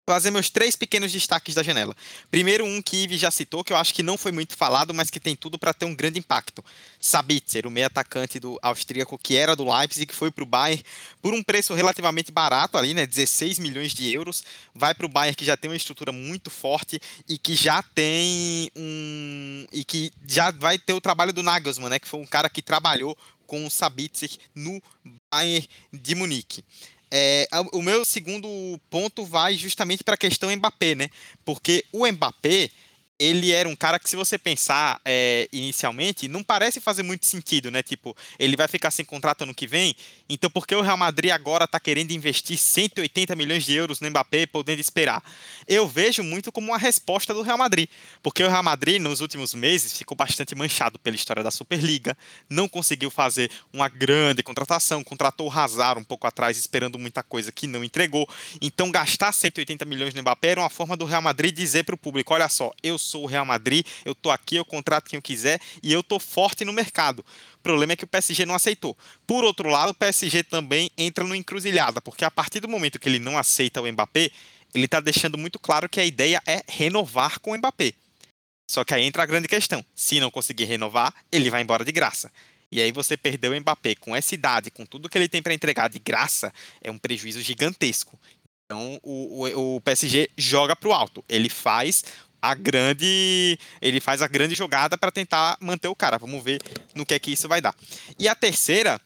fazer 0.07 0.31
meus 0.31 0.49
três 0.49 0.73
pequenos 0.73 1.11
destaques 1.11 1.53
da 1.53 1.61
janela. 1.61 1.93
Primeiro, 2.31 2.63
um 2.63 2.81
que 2.81 3.03
Ive 3.03 3.17
já 3.17 3.29
citou, 3.29 3.61
que 3.61 3.73
eu 3.73 3.77
acho 3.77 3.93
que 3.93 4.01
não 4.01 4.17
foi 4.17 4.31
muito 4.31 4.55
falado, 4.55 4.93
mas 4.93 5.09
que 5.09 5.19
tem 5.19 5.35
tudo 5.35 5.59
para 5.59 5.73
ter 5.73 5.83
um 5.83 5.93
grande 5.93 6.17
impacto. 6.17 6.63
Sabitzer, 6.97 7.67
o 7.67 7.69
meio 7.69 7.87
atacante 7.87 8.39
do 8.39 8.57
austríaco, 8.61 9.17
que 9.17 9.35
era 9.35 9.53
do 9.53 9.69
Leipzig, 9.69 10.05
que 10.05 10.15
foi 10.15 10.31
para 10.31 10.43
o 10.43 10.47
Bayern 10.47 10.81
por 11.21 11.33
um 11.33 11.43
preço 11.43 11.73
relativamente 11.73 12.31
barato 12.31 12.77
ali, 12.77 12.93
né, 12.93 13.05
16 13.05 13.59
milhões 13.59 13.93
de 13.93 14.09
euros. 14.13 14.45
Vai 14.73 14.95
para 14.95 15.05
o 15.05 15.09
Bayern, 15.09 15.35
que 15.35 15.43
já 15.43 15.57
tem 15.57 15.69
uma 15.69 15.75
estrutura 15.75 16.13
muito 16.13 16.49
forte 16.49 17.01
e 17.27 17.37
que 17.37 17.53
já 17.53 17.83
tem 17.83 18.71
um... 18.77 19.67
e 19.73 19.83
que 19.83 20.13
já 20.25 20.51
vai 20.51 20.79
ter 20.79 20.93
o 20.93 21.01
trabalho 21.01 21.33
do 21.33 21.43
Nagelsmann, 21.43 21.89
né, 21.89 21.99
que 21.99 22.07
foi 22.07 22.21
um 22.21 22.25
cara 22.25 22.49
que 22.49 22.61
trabalhou 22.61 23.17
com 23.45 23.65
o 23.65 23.69
Sabitzer 23.69 24.29
no 24.55 24.81
Bayern 25.29 25.67
de 25.91 26.15
Munique. 26.15 26.63
É, 27.09 27.47
o 27.71 27.81
meu 27.81 28.03
segundo 28.03 28.47
ponto 28.89 29.25
vai 29.25 29.55
justamente 29.55 30.03
para 30.03 30.15
a 30.15 30.17
questão 30.17 30.53
Mbappé, 30.55 30.95
né? 30.95 31.09
Porque 31.45 31.85
o 31.91 32.05
Mbappé 32.05 32.69
ele 33.19 33.51
era 33.51 33.67
um 33.67 33.75
cara 33.75 33.97
que, 33.99 34.09
se 34.09 34.15
você 34.15 34.37
pensar 34.37 35.01
é, 35.03 35.49
inicialmente, 35.51 36.27
não 36.27 36.43
parece 36.43 36.79
fazer 36.79 37.01
muito 37.03 37.25
sentido, 37.25 37.71
né? 37.71 37.81
Tipo, 37.81 38.15
ele 38.37 38.55
vai 38.55 38.67
ficar 38.67 38.91
sem 38.91 39.03
contrato 39.03 39.43
ano 39.43 39.55
que 39.55 39.65
vem, 39.65 39.95
então 40.29 40.49
por 40.49 40.67
que 40.67 40.75
o 40.75 40.81
Real 40.81 40.97
Madrid 40.97 41.31
agora 41.31 41.65
está 41.65 41.79
querendo 41.79 42.11
investir 42.11 42.57
180 42.57 43.35
milhões 43.35 43.65
de 43.65 43.73
euros 43.73 43.99
no 43.99 44.09
Mbappé, 44.09 44.45
podendo 44.45 44.79
esperar? 44.79 45.23
Eu 45.67 45.87
vejo 45.87 46.23
muito 46.23 46.51
como 46.51 46.67
uma 46.67 46.77
resposta 46.77 47.33
do 47.33 47.41
Real 47.41 47.57
Madrid, 47.57 47.89
porque 48.21 48.43
o 48.43 48.49
Real 48.49 48.63
Madrid, 48.63 49.01
nos 49.01 49.19
últimos 49.19 49.53
meses, 49.53 49.97
ficou 49.97 50.15
bastante 50.15 50.53
manchado 50.53 50.99
pela 50.99 51.15
história 51.15 51.43
da 51.43 51.49
Superliga, 51.49 52.15
não 52.49 52.67
conseguiu 52.67 53.09
fazer 53.09 53.49
uma 53.73 53.89
grande 53.89 54.43
contratação, 54.43 55.03
contratou 55.03 55.47
o 55.47 55.51
Hazard 55.51 55.99
um 55.99 56.03
pouco 56.03 56.27
atrás, 56.27 56.57
esperando 56.57 56.99
muita 56.99 57.23
coisa 57.23 57.51
que 57.51 57.65
não 57.65 57.83
entregou, 57.83 58.29
então 58.61 58.91
gastar 58.91 59.31
180 59.31 59.85
milhões 59.85 60.13
no 60.13 60.21
Mbappé 60.21 60.49
era 60.49 60.61
uma 60.61 60.69
forma 60.69 60.95
do 60.95 61.05
Real 61.05 61.21
Madrid 61.21 61.55
dizer 61.55 61.83
para 61.83 61.95
o 61.95 61.97
público, 61.97 62.33
olha 62.33 62.47
só, 62.47 62.71
eu 62.83 62.97
sou 63.07 63.23
o 63.23 63.25
Real 63.25 63.45
Madrid, 63.45 63.85
eu 64.05 64.13
tô 64.13 64.29
aqui, 64.29 64.57
eu 64.57 64.65
contrato 64.65 65.09
quem 65.09 65.17
eu 65.17 65.21
quiser 65.21 65.59
e 65.81 65.91
eu 65.91 66.03
tô 66.03 66.19
forte 66.19 66.63
no 66.63 66.73
mercado. 66.73 67.25
O 67.55 67.59
problema 67.63 67.93
é 67.93 67.95
que 67.95 68.03
o 68.03 68.07
PSG 68.07 68.45
não 68.45 68.55
aceitou. 68.55 68.97
Por 69.25 69.43
outro 69.43 69.69
lado, 69.69 69.89
o 69.89 69.95
PSG 69.95 70.43
também 70.43 70.91
entra 70.97 71.23
no 71.23 71.35
encruzilhada, 71.35 72.01
porque 72.01 72.23
a 72.23 72.31
partir 72.31 72.59
do 72.59 72.67
momento 72.67 72.99
que 72.99 73.09
ele 73.09 73.19
não 73.19 73.37
aceita 73.37 73.81
o 73.81 73.91
Mbappé, 73.91 74.29
ele 74.73 74.85
está 74.85 74.99
deixando 74.99 75.37
muito 75.37 75.57
claro 75.57 75.89
que 75.89 75.99
a 75.99 76.05
ideia 76.05 76.41
é 76.45 76.61
renovar 76.67 77.39
com 77.39 77.51
o 77.51 77.57
Mbappé. 77.57 77.93
Só 78.69 78.83
que 78.83 78.93
aí 78.93 79.03
entra 79.03 79.23
a 79.23 79.25
grande 79.25 79.47
questão: 79.47 79.83
se 79.95 80.19
não 80.19 80.29
conseguir 80.29 80.65
renovar, 80.65 81.13
ele 81.31 81.49
vai 81.49 81.61
embora 81.61 81.85
de 81.85 81.91
graça. 81.91 82.31
E 82.71 82.81
aí 82.81 82.91
você 82.91 83.15
perdeu 83.15 83.53
o 83.53 83.59
Mbappé 83.59 83.95
com 83.95 84.15
essa 84.15 84.35
idade, 84.35 84.69
com 84.69 84.85
tudo 84.85 85.07
que 85.07 85.17
ele 85.17 85.29
tem 85.29 85.41
para 85.41 85.53
entregar 85.53 85.89
de 85.89 85.99
graça, 85.99 86.53
é 86.81 86.91
um 86.91 86.97
prejuízo 86.97 87.41
gigantesco. 87.41 88.19
Então 88.65 88.99
o, 89.01 89.45
o, 89.45 89.75
o 89.75 89.81
PSG 89.81 90.29
joga 90.37 90.75
para 90.75 90.89
o 90.89 90.93
alto. 90.93 91.23
Ele 91.29 91.47
faz 91.47 92.03
a 92.51 92.55
grande. 92.55 93.57
Ele 93.81 93.99
faz 93.99 94.21
a 94.21 94.27
grande 94.27 94.55
jogada 94.55 94.97
para 94.97 95.11
tentar 95.11 95.57
manter 95.59 95.87
o 95.87 95.95
cara. 95.95 96.17
Vamos 96.17 96.43
ver 96.43 96.61
no 96.95 97.05
que 97.05 97.13
é 97.13 97.19
que 97.19 97.31
isso 97.31 97.47
vai 97.47 97.61
dar. 97.61 97.75
E 98.17 98.27
a 98.27 98.35
terceira 98.35 98.99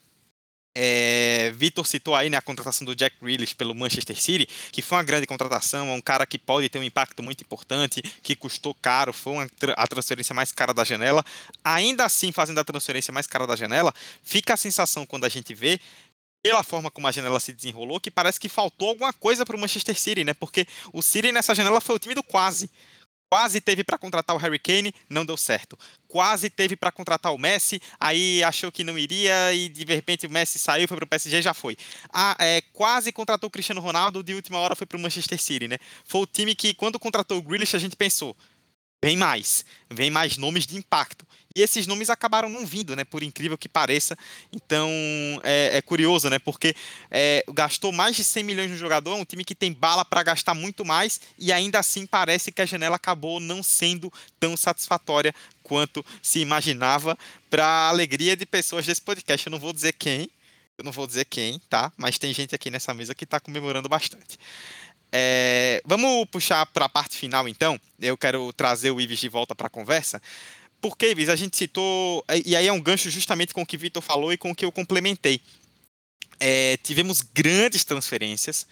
É, 0.73 1.51
Vitor 1.53 1.85
citou 1.85 2.15
aí 2.15 2.29
né, 2.29 2.37
a 2.37 2.41
contratação 2.41 2.85
do 2.85 2.95
Jack 2.95 3.17
Grealish 3.21 3.53
pelo 3.53 3.75
Manchester 3.75 4.15
City, 4.15 4.47
que 4.71 4.81
foi 4.81 4.97
uma 4.97 5.03
grande 5.03 5.27
contratação, 5.27 5.89
é 5.89 5.91
um 5.91 5.99
cara 5.99 6.25
que 6.25 6.39
pode 6.39 6.69
ter 6.69 6.79
um 6.79 6.83
impacto 6.83 7.21
muito 7.21 7.41
importante, 7.43 8.01
que 8.23 8.37
custou 8.37 8.73
caro, 8.73 9.11
foi 9.11 9.33
uma, 9.33 9.49
a 9.75 9.85
transferência 9.85 10.33
mais 10.33 10.53
cara 10.53 10.73
da 10.73 10.85
janela. 10.85 11.25
Ainda 11.61 12.05
assim, 12.05 12.31
fazendo 12.31 12.59
a 12.59 12.63
transferência 12.63 13.11
mais 13.11 13.27
cara 13.27 13.45
da 13.45 13.57
janela, 13.57 13.93
fica 14.23 14.53
a 14.53 14.57
sensação 14.57 15.05
quando 15.05 15.25
a 15.25 15.29
gente 15.29 15.53
vê 15.53 15.77
pela 16.41 16.63
forma 16.63 16.89
como 16.89 17.05
a 17.05 17.11
janela 17.11 17.39
se 17.41 17.51
desenrolou, 17.51 17.99
que 17.99 18.09
parece 18.09 18.39
que 18.39 18.47
faltou 18.47 18.89
alguma 18.89 19.11
coisa 19.11 19.45
para 19.45 19.57
o 19.57 19.59
Manchester 19.59 19.99
City, 19.99 20.23
né? 20.23 20.33
Porque 20.33 20.65
o 20.93 21.01
City 21.01 21.33
nessa 21.33 21.53
janela 21.53 21.81
foi 21.81 21.97
o 21.97 21.99
time 21.99 22.15
do 22.15 22.23
quase. 22.23 22.69
Quase 23.32 23.61
teve 23.61 23.82
para 23.82 23.97
contratar 23.97 24.36
o 24.36 24.39
Harry 24.39 24.59
Kane, 24.59 24.93
não 25.09 25.25
deu 25.25 25.38
certo. 25.38 25.79
Quase 26.05 26.49
teve 26.49 26.75
para 26.75 26.91
contratar 26.91 27.34
o 27.34 27.38
Messi, 27.38 27.82
aí 27.97 28.43
achou 28.43 28.69
que 28.69 28.84
não 28.84 28.99
iria 28.99 29.53
e 29.53 29.69
de 29.69 29.86
repente 29.86 30.27
o 30.27 30.29
Messi 30.29 30.59
saiu, 30.59 30.86
foi 30.86 30.97
para 30.97 31.05
o 31.05 31.07
PSG 31.07 31.41
já 31.41 31.53
foi. 31.53 31.77
Ah, 32.11 32.36
é, 32.38 32.61
quase 32.73 33.09
contratou 33.13 33.47
o 33.47 33.49
Cristiano 33.49 33.79
Ronaldo, 33.79 34.21
de 34.21 34.34
última 34.34 34.59
hora 34.59 34.75
foi 34.75 34.86
para 34.86 34.97
o 34.97 34.99
Manchester 34.99 35.41
City, 35.41 35.69
né? 35.69 35.77
Foi 36.03 36.19
o 36.19 36.25
time 36.25 36.53
que 36.53 36.73
quando 36.73 36.99
contratou 36.99 37.38
o 37.38 37.41
Grealish 37.41 37.73
a 37.73 37.79
gente 37.79 37.95
pensou, 37.95 38.36
vem 39.01 39.15
mais, 39.15 39.63
vem 39.89 40.11
mais 40.11 40.36
nomes 40.36 40.67
de 40.67 40.75
impacto. 40.75 41.25
E 41.56 41.62
esses 41.62 41.88
nomes 41.88 42.10
acabaram 42.10 42.49
não 42.49 42.66
vindo, 42.66 42.95
né? 42.95 43.04
Por 43.04 43.24
incrível 43.24 43.58
que 43.58 43.70
pareça. 43.70 44.18
Então 44.52 44.89
é, 45.43 45.78
é 45.78 45.82
curioso, 45.82 46.30
né? 46.30 46.39
Porque 46.39 46.76
é, 47.10 47.43
gastou 47.54 47.91
mais 47.91 48.16
de 48.16 48.24
100 48.24 48.43
milhões 48.43 48.72
no 48.72 48.78
jogador, 48.78 49.18
é 49.18 49.22
um 49.22 49.26
time 49.26 49.43
que 49.43 49.56
tem 49.56 49.74
bala 49.74 50.06
para 50.06 50.24
gastar 50.24 50.54
muito 50.54 50.86
mais 50.86 51.20
e 51.38 51.52
ainda 51.52 51.80
assim 51.80 52.06
parece 52.06 52.52
que 52.52 52.62
a 52.62 52.66
janela 52.66 52.95
acabou 52.95 53.39
não 53.39 53.62
sendo 53.62 54.12
tão 54.39 54.56
satisfatória 54.56 55.34
quanto 55.64 56.06
se 56.22 56.39
imaginava 56.39 57.18
para 57.49 57.66
a 57.66 57.89
alegria 57.89 58.36
de 58.36 58.45
pessoas 58.45 58.86
desse 58.86 59.02
podcast. 59.02 59.45
Eu 59.47 59.52
não 59.52 59.60
vou 59.60 59.74
dizer 59.74 59.93
quem, 59.93 60.30
eu 60.78 60.84
não 60.84 60.91
vou 60.91 61.06
dizer 61.06 61.26
quem, 61.26 61.60
tá? 61.70 61.91
Mas 61.97 62.18
tem 62.18 62.34
gente 62.34 62.56
aqui 62.56 62.70
nessa 62.70 62.93
mesa 62.93 63.14
que 63.14 63.24
está 63.24 63.39
comemorando 63.39 63.88
bastante. 63.88 64.38
É, 65.12 65.82
vamos 65.86 66.26
puxar 66.30 66.66
para 66.68 66.86
a 66.86 66.89
parte 66.89 67.18
final, 67.18 67.47
então. 67.47 67.80
Eu 67.99 68.18
quero 68.18 68.52
trazer 68.54 68.91
o 68.91 69.02
Ives 69.02 69.20
de 69.20 69.28
volta 69.28 69.54
para 69.54 69.68
a 69.68 69.70
conversa. 69.70 70.22
Porque, 70.82 71.11
Ives, 71.11 71.29
a 71.29 71.36
gente 71.36 71.55
citou, 71.55 72.25
e 72.43 72.55
aí 72.55 72.67
é 72.67 72.73
um 72.73 72.82
gancho 72.82 73.09
justamente 73.11 73.53
com 73.53 73.61
o 73.61 73.65
que 73.65 73.75
o 73.75 73.79
Vitor 73.79 74.01
falou 74.01 74.34
e 74.34 74.38
com 74.38 74.49
o 74.51 74.55
que 74.55 74.65
eu 74.65 74.71
complementei. 74.71 75.39
É, 76.39 76.75
tivemos 76.77 77.21
grandes 77.21 77.84
transferências, 77.84 78.65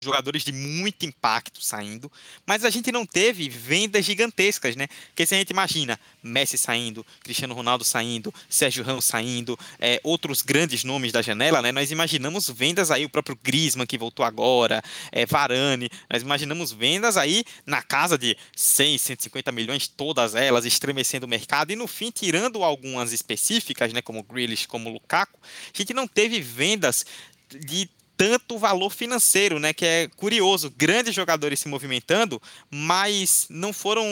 jogadores 0.00 0.44
de 0.44 0.52
muito 0.52 1.04
impacto 1.04 1.60
saindo, 1.60 2.10
mas 2.46 2.64
a 2.64 2.70
gente 2.70 2.92
não 2.92 3.04
teve 3.04 3.48
vendas 3.48 4.04
gigantescas, 4.04 4.76
né? 4.76 4.86
Porque 5.08 5.26
se 5.26 5.34
a 5.34 5.38
gente 5.38 5.50
imagina 5.50 5.98
Messi 6.22 6.56
saindo, 6.56 7.04
Cristiano 7.20 7.52
Ronaldo 7.52 7.84
saindo, 7.84 8.32
Sérgio 8.48 8.84
Ramos 8.84 9.04
saindo, 9.04 9.58
é, 9.78 10.00
outros 10.04 10.42
grandes 10.42 10.84
nomes 10.84 11.10
da 11.10 11.20
janela, 11.20 11.60
né? 11.60 11.72
Nós 11.72 11.90
imaginamos 11.90 12.48
vendas 12.48 12.92
aí, 12.92 13.04
o 13.04 13.08
próprio 13.08 13.36
Griezmann 13.42 13.86
que 13.86 13.98
voltou 13.98 14.24
agora, 14.24 14.82
é, 15.10 15.26
Varane, 15.26 15.90
nós 16.08 16.22
imaginamos 16.22 16.70
vendas 16.70 17.16
aí 17.16 17.44
na 17.66 17.82
casa 17.82 18.16
de 18.16 18.36
100, 18.54 18.98
150 18.98 19.50
milhões, 19.50 19.88
todas 19.88 20.36
elas, 20.36 20.64
estremecendo 20.64 21.26
o 21.26 21.28
mercado, 21.28 21.72
e 21.72 21.76
no 21.76 21.88
fim, 21.88 22.12
tirando 22.12 22.62
algumas 22.62 23.12
específicas, 23.12 23.92
né? 23.92 24.00
Como 24.00 24.22
Grealish, 24.22 24.66
como 24.68 24.90
Lukaku, 24.90 25.40
a 25.42 25.76
gente 25.76 25.92
não 25.92 26.06
teve 26.06 26.40
vendas 26.40 27.04
de 27.48 27.88
tanto 28.18 28.58
valor 28.58 28.90
financeiro, 28.90 29.60
né? 29.60 29.72
Que 29.72 29.86
é 29.86 30.08
curioso, 30.16 30.74
grandes 30.76 31.14
jogadores 31.14 31.60
se 31.60 31.68
movimentando, 31.68 32.42
mas 32.68 33.46
não 33.48 33.72
foram, 33.72 34.04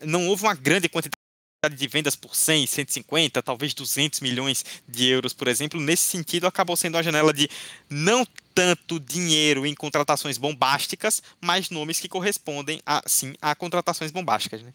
não 0.00 0.26
houve 0.26 0.42
uma 0.42 0.54
grande 0.54 0.88
quantidade 0.88 1.22
de 1.70 1.86
vendas 1.86 2.16
por 2.16 2.34
100, 2.34 2.66
150, 2.66 3.40
talvez 3.40 3.72
200 3.72 4.18
milhões 4.18 4.64
de 4.86 5.06
euros, 5.06 5.32
por 5.32 5.46
exemplo. 5.46 5.80
Nesse 5.80 6.02
sentido, 6.02 6.48
acabou 6.48 6.76
sendo 6.76 6.96
uma 6.96 7.04
janela 7.04 7.32
de 7.32 7.48
não 7.88 8.26
tanto 8.52 8.98
dinheiro 8.98 9.64
em 9.64 9.74
contratações 9.74 10.36
bombásticas, 10.36 11.22
mas 11.40 11.70
nomes 11.70 12.00
que 12.00 12.08
correspondem 12.08 12.82
a, 12.84 13.00
sim 13.06 13.32
a 13.40 13.54
contratações 13.54 14.10
bombásticas, 14.10 14.60
né? 14.60 14.74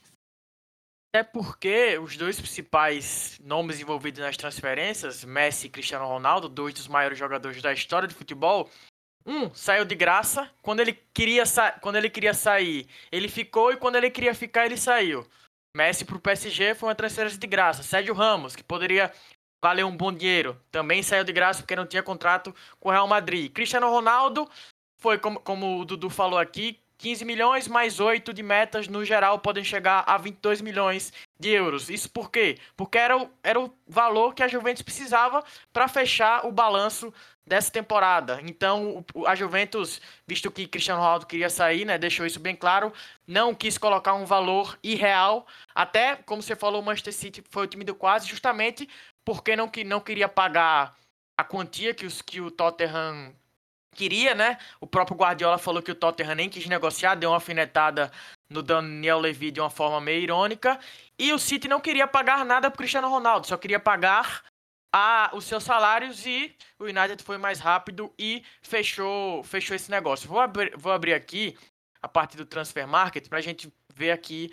É 1.14 1.24
porque 1.24 1.98
os 1.98 2.16
dois 2.18 2.40
principais 2.40 3.40
nomes 3.44 3.80
envolvidos 3.80 4.20
nas 4.20 4.38
transferências, 4.38 5.24
Messi 5.24 5.68
e 5.68 5.70
Cristiano 5.70 6.06
Ronaldo, 6.06 6.50
dois 6.50 6.74
dos 6.74 6.88
maiores 6.88 7.18
jogadores 7.18 7.62
da 7.62 7.74
história 7.74 8.08
do 8.08 8.14
futebol, 8.14 8.70
um 9.26 9.54
saiu 9.54 9.84
de 9.84 9.96
graça, 9.96 10.50
quando 10.62 10.80
ele 10.80 10.94
queria, 11.14 11.44
quando 11.82 11.98
ele 11.98 12.10
queria 12.10 12.34
sair, 12.34 12.88
ele 13.12 13.28
ficou 13.28 13.72
e 13.72 13.78
quando 13.78 13.96
ele 13.96 14.10
queria 14.10 14.34
ficar, 14.34 14.66
ele 14.66 14.78
saiu. 14.78 15.28
Messi 15.76 16.06
para 16.06 16.16
o 16.16 16.20
PSG 16.20 16.76
foi 16.76 16.90
uma 16.90 16.96
transferência 16.96 17.38
de 17.38 17.48
graça. 17.48 17.84
Sérgio 17.84 18.14
Ramos, 18.14 18.56
que 18.56 18.64
poderia 18.64 19.12
valer 19.62 19.84
um 19.84 19.96
bom 19.96 20.14
dinheiro, 20.14 20.60
também 20.72 21.04
saiu 21.04 21.24
de 21.24 21.34
graça 21.34 21.62
porque 21.62 21.76
não 21.76 21.86
tinha 21.86 22.04
contrato 22.04 22.56
com 22.80 22.90
o 22.90 22.92
Real 22.92 23.08
Madrid. 23.08 23.52
Cristiano 23.52 23.90
Ronaldo 23.90 24.50
foi, 24.98 25.18
como, 25.18 25.40
como 25.40 25.80
o 25.80 25.86
Dudu 25.86 26.10
falou 26.10 26.40
aqui, 26.40 26.80
15 26.98 27.26
milhões 27.26 27.68
mais 27.68 28.00
8 28.00 28.34
de 28.34 28.42
metas 28.42 28.88
no 28.88 29.06
geral 29.06 29.40
podem 29.40 29.64
chegar 29.64 30.04
a 30.08 30.18
22 30.18 30.62
milhões 30.62 31.14
de 31.40 31.50
euros. 31.50 31.90
Isso 31.90 32.10
por 32.10 32.32
quê? 32.32 32.58
Porque 32.76 32.98
era 32.98 33.18
o, 33.18 33.30
era 33.44 33.60
o 33.60 33.72
valor 33.88 34.34
que 34.34 34.44
a 34.44 34.48
Juventus 34.48 34.82
precisava 34.82 35.44
para 35.72 35.88
fechar 35.88 36.46
o 36.46 36.52
balanço 36.52 37.14
dessa 37.46 37.72
temporada. 37.72 38.42
Então, 38.44 39.06
a 39.26 39.34
Juventus, 39.34 40.02
visto 40.28 40.52
que 40.52 40.68
Cristiano 40.68 41.02
Ronaldo 41.02 41.26
queria 41.26 41.50
sair, 41.50 41.86
né, 41.86 41.98
deixou 41.98 42.26
isso 42.26 42.40
bem 42.40 42.56
claro, 42.56 42.92
não 43.26 43.56
quis 43.56 43.78
colocar 43.78 44.14
um 44.16 44.26
valor 44.26 44.78
irreal. 44.84 45.48
Até, 45.74 46.18
como 46.18 46.42
você 46.42 46.56
falou, 46.56 46.82
o 46.82 46.86
Manchester 46.86 47.14
City 47.14 47.44
foi 47.50 47.64
o 47.64 47.68
time 47.68 47.86
do 47.86 47.96
quase, 47.96 48.28
justamente 48.28 48.90
porque 49.24 49.56
não, 49.56 49.72
não 49.86 50.00
queria 50.00 50.28
pagar 50.28 50.96
a 51.38 51.44
quantia 51.44 51.94
que, 51.94 52.06
os, 52.06 52.22
que 52.22 52.42
o 52.42 52.52
Tottenham 52.52 53.34
queria, 53.96 54.36
né? 54.36 54.58
O 54.80 54.88
próprio 54.88 55.18
Guardiola 55.18 55.58
falou 55.58 55.82
que 55.82 55.92
o 55.92 55.96
Tottenham 55.96 56.36
nem 56.36 56.50
quis 56.50 56.66
negociar, 56.68 57.16
deu 57.16 57.30
uma 57.30 57.38
alfinetada 57.38 58.12
no 58.50 58.62
Daniel 58.62 59.20
Levy 59.20 59.52
de 59.52 59.60
uma 59.60 59.70
forma 59.70 60.00
meio 60.00 60.22
irônica. 60.22 60.80
E 61.18 61.34
o 61.34 61.40
City 61.40 61.68
não 61.68 61.80
queria 61.80 62.08
pagar 62.08 62.46
nada 62.46 62.70
pro 62.70 62.78
Cristiano 62.78 63.10
Ronaldo, 63.10 63.48
só 63.48 63.58
queria 63.58 63.80
pagar 63.80 64.44
a, 64.94 65.32
os 65.34 65.46
seus 65.46 65.64
salários 65.64 66.26
e 66.26 66.56
o 66.80 66.86
United 66.86 67.22
foi 67.24 67.38
mais 67.38 67.60
rápido 67.60 68.14
e 68.18 68.44
fechou, 68.62 69.44
fechou 69.44 69.76
esse 69.76 69.92
negócio. 69.92 70.30
Vou 70.30 70.40
abrir, 70.40 70.76
vou 70.78 70.92
abrir 70.92 71.14
aqui 71.14 71.58
a 72.02 72.08
parte 72.08 72.38
do 72.38 72.46
Transfer 72.46 72.88
Market 72.88 73.28
para 73.28 73.40
a 73.40 73.42
gente 73.42 73.72
ver 73.94 74.12
aqui 74.12 74.52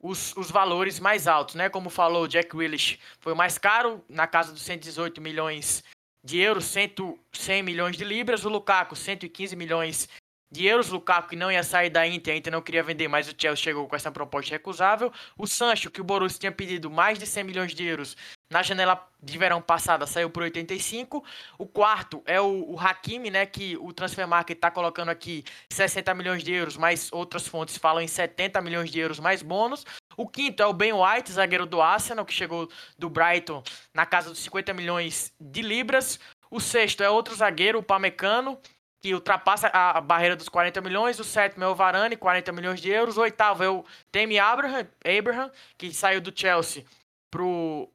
os, 0.00 0.34
os 0.36 0.50
valores 0.50 1.00
mais 1.00 1.26
altos, 1.26 1.54
né? 1.54 1.68
Como 1.68 1.90
falou, 1.90 2.24
o 2.24 2.28
Jack 2.28 2.54
Willis 2.56 2.98
foi 3.20 3.32
o 3.32 3.36
mais 3.36 3.58
caro, 3.58 4.04
na 4.08 4.26
casa 4.26 4.52
dos 4.52 4.62
118 4.62 5.20
milhões 5.20 5.82
de 6.26 6.38
euros, 6.40 6.64
100, 6.64 6.94
100 7.32 7.62
milhões 7.62 7.96
de 7.96 8.04
libras. 8.04 8.44
O 8.44 8.48
Lukaku, 8.48 8.96
115 8.96 9.54
milhões 9.54 10.08
de 10.50 10.66
euros. 10.66 10.90
O 10.90 10.94
Lukaku, 10.94 11.28
que 11.28 11.36
não 11.36 11.52
ia 11.52 11.62
sair 11.62 11.88
da 11.88 12.04
Inter, 12.06 12.34
a 12.34 12.36
Inter 12.36 12.52
não 12.52 12.60
queria 12.60 12.82
vender, 12.82 13.06
mas 13.06 13.28
o 13.28 13.34
Chelsea 13.38 13.62
chegou 13.62 13.86
com 13.86 13.94
essa 13.94 14.10
proposta 14.10 14.50
recusável. 14.50 15.12
O 15.38 15.46
Sancho, 15.46 15.88
que 15.88 16.00
o 16.00 16.04
Borussia 16.04 16.40
tinha 16.40 16.52
pedido 16.52 16.90
mais 16.90 17.16
de 17.16 17.26
100 17.26 17.44
milhões 17.44 17.74
de 17.74 17.84
euros 17.84 18.16
na 18.50 18.60
janela 18.62 19.08
de 19.22 19.38
verão 19.38 19.62
passada, 19.62 20.04
saiu 20.04 20.28
por 20.28 20.42
85. 20.42 21.24
O 21.58 21.66
quarto 21.66 22.22
é 22.26 22.40
o, 22.40 22.72
o 22.72 22.78
Hakimi, 22.78 23.30
né, 23.30 23.46
que 23.46 23.76
o 23.76 23.92
Transfer 23.92 24.26
Market 24.26 24.56
está 24.56 24.70
colocando 24.70 25.10
aqui 25.10 25.44
60 25.72 26.12
milhões 26.14 26.42
de 26.42 26.52
euros, 26.52 26.76
mas 26.76 27.08
outras 27.12 27.46
fontes 27.46 27.76
falam 27.76 28.02
em 28.02 28.08
70 28.08 28.60
milhões 28.60 28.90
de 28.90 28.98
euros 28.98 29.20
mais 29.20 29.42
bônus. 29.42 29.84
O 30.16 30.26
quinto 30.26 30.62
é 30.62 30.66
o 30.66 30.72
Ben 30.72 30.92
White, 30.92 31.32
zagueiro 31.32 31.66
do 31.66 31.80
Arsenal, 31.82 32.24
que 32.24 32.32
chegou 32.32 32.68
do 32.98 33.10
Brighton 33.10 33.62
na 33.92 34.06
casa 34.06 34.30
dos 34.30 34.38
50 34.40 34.72
milhões 34.72 35.32
de 35.40 35.62
libras. 35.62 36.18
O 36.50 36.60
sexto 36.60 37.02
é 37.02 37.10
outro 37.10 37.34
zagueiro, 37.34 37.78
o 37.78 37.82
Pamecano, 37.82 38.58
que 39.00 39.14
ultrapassa 39.14 39.68
a 39.68 40.00
barreira 40.00 40.36
dos 40.36 40.48
40 40.48 40.80
milhões. 40.80 41.20
O 41.20 41.24
sétimo 41.24 41.64
é 41.64 41.68
o 41.68 41.74
Varane, 41.74 42.16
40 42.16 42.52
milhões 42.52 42.80
de 42.80 42.90
euros. 42.90 43.16
O 43.16 43.20
oitavo 43.20 43.62
é 43.62 43.68
o 43.68 43.84
Temi 44.10 44.38
Abraham, 44.38 44.86
Abraham 45.04 45.50
que 45.76 45.92
saiu 45.92 46.20
do 46.20 46.32
Chelsea 46.34 46.84
pro 47.30 47.90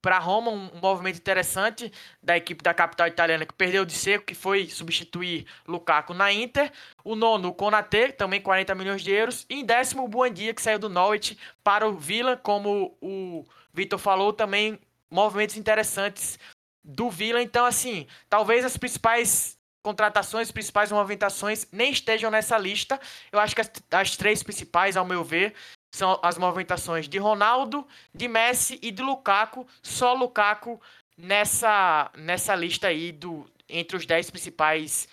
para 0.00 0.18
Roma, 0.18 0.50
um, 0.50 0.70
um, 0.74 0.80
movimento 0.80 1.16
interessante 1.16 1.92
da 2.22 2.36
equipe 2.36 2.62
da 2.62 2.72
capital 2.72 3.06
italiana 3.08 3.44
que 3.44 3.54
perdeu 3.54 3.84
de 3.84 3.92
seco, 3.92 4.24
que 4.24 4.34
foi 4.34 4.68
substituir 4.68 5.46
Lukaku 5.66 6.14
na 6.14 6.32
Inter. 6.32 6.70
O 7.04 7.16
nono, 7.16 7.48
o 7.48 7.54
Konate, 7.54 8.12
também 8.12 8.40
40 8.40 8.74
milhões 8.74 9.02
de 9.02 9.10
euros. 9.10 9.44
E 9.48 9.54
em 9.54 9.64
décimo, 9.64 10.04
o 10.04 10.08
Buendia, 10.08 10.54
que 10.54 10.62
saiu 10.62 10.78
do 10.78 10.88
Norwich 10.88 11.36
para 11.64 11.88
o 11.88 11.96
Villa, 11.96 12.36
como 12.36 12.96
o 13.00 13.44
Vitor 13.72 13.98
falou, 13.98 14.32
também 14.32 14.78
movimentos 15.10 15.56
interessantes 15.56 16.38
do 16.84 17.10
Villa. 17.10 17.42
Então, 17.42 17.66
assim, 17.66 18.06
talvez 18.28 18.64
as 18.64 18.76
principais 18.76 19.58
contratações, 19.82 20.52
principais 20.52 20.92
movimentações 20.92 21.66
nem 21.72 21.90
estejam 21.90 22.30
nessa 22.30 22.58
lista. 22.58 23.00
Eu 23.32 23.40
acho 23.40 23.54
que 23.54 23.60
as, 23.60 23.70
as 23.90 24.16
três 24.16 24.42
principais, 24.42 24.96
ao 24.96 25.04
meu 25.04 25.24
ver, 25.24 25.54
são 25.90 26.18
as 26.22 26.36
movimentações 26.36 27.08
de 27.08 27.18
Ronaldo, 27.18 27.86
de 28.14 28.28
Messi 28.28 28.78
e 28.82 28.90
de 28.90 29.02
Lukaku. 29.02 29.66
Só 29.82 30.14
Lukaku 30.14 30.80
nessa, 31.16 32.10
nessa 32.16 32.54
lista 32.54 32.88
aí 32.88 33.12
do, 33.12 33.46
entre 33.68 33.96
os 33.96 34.06
10 34.06 34.30
principais 34.30 35.08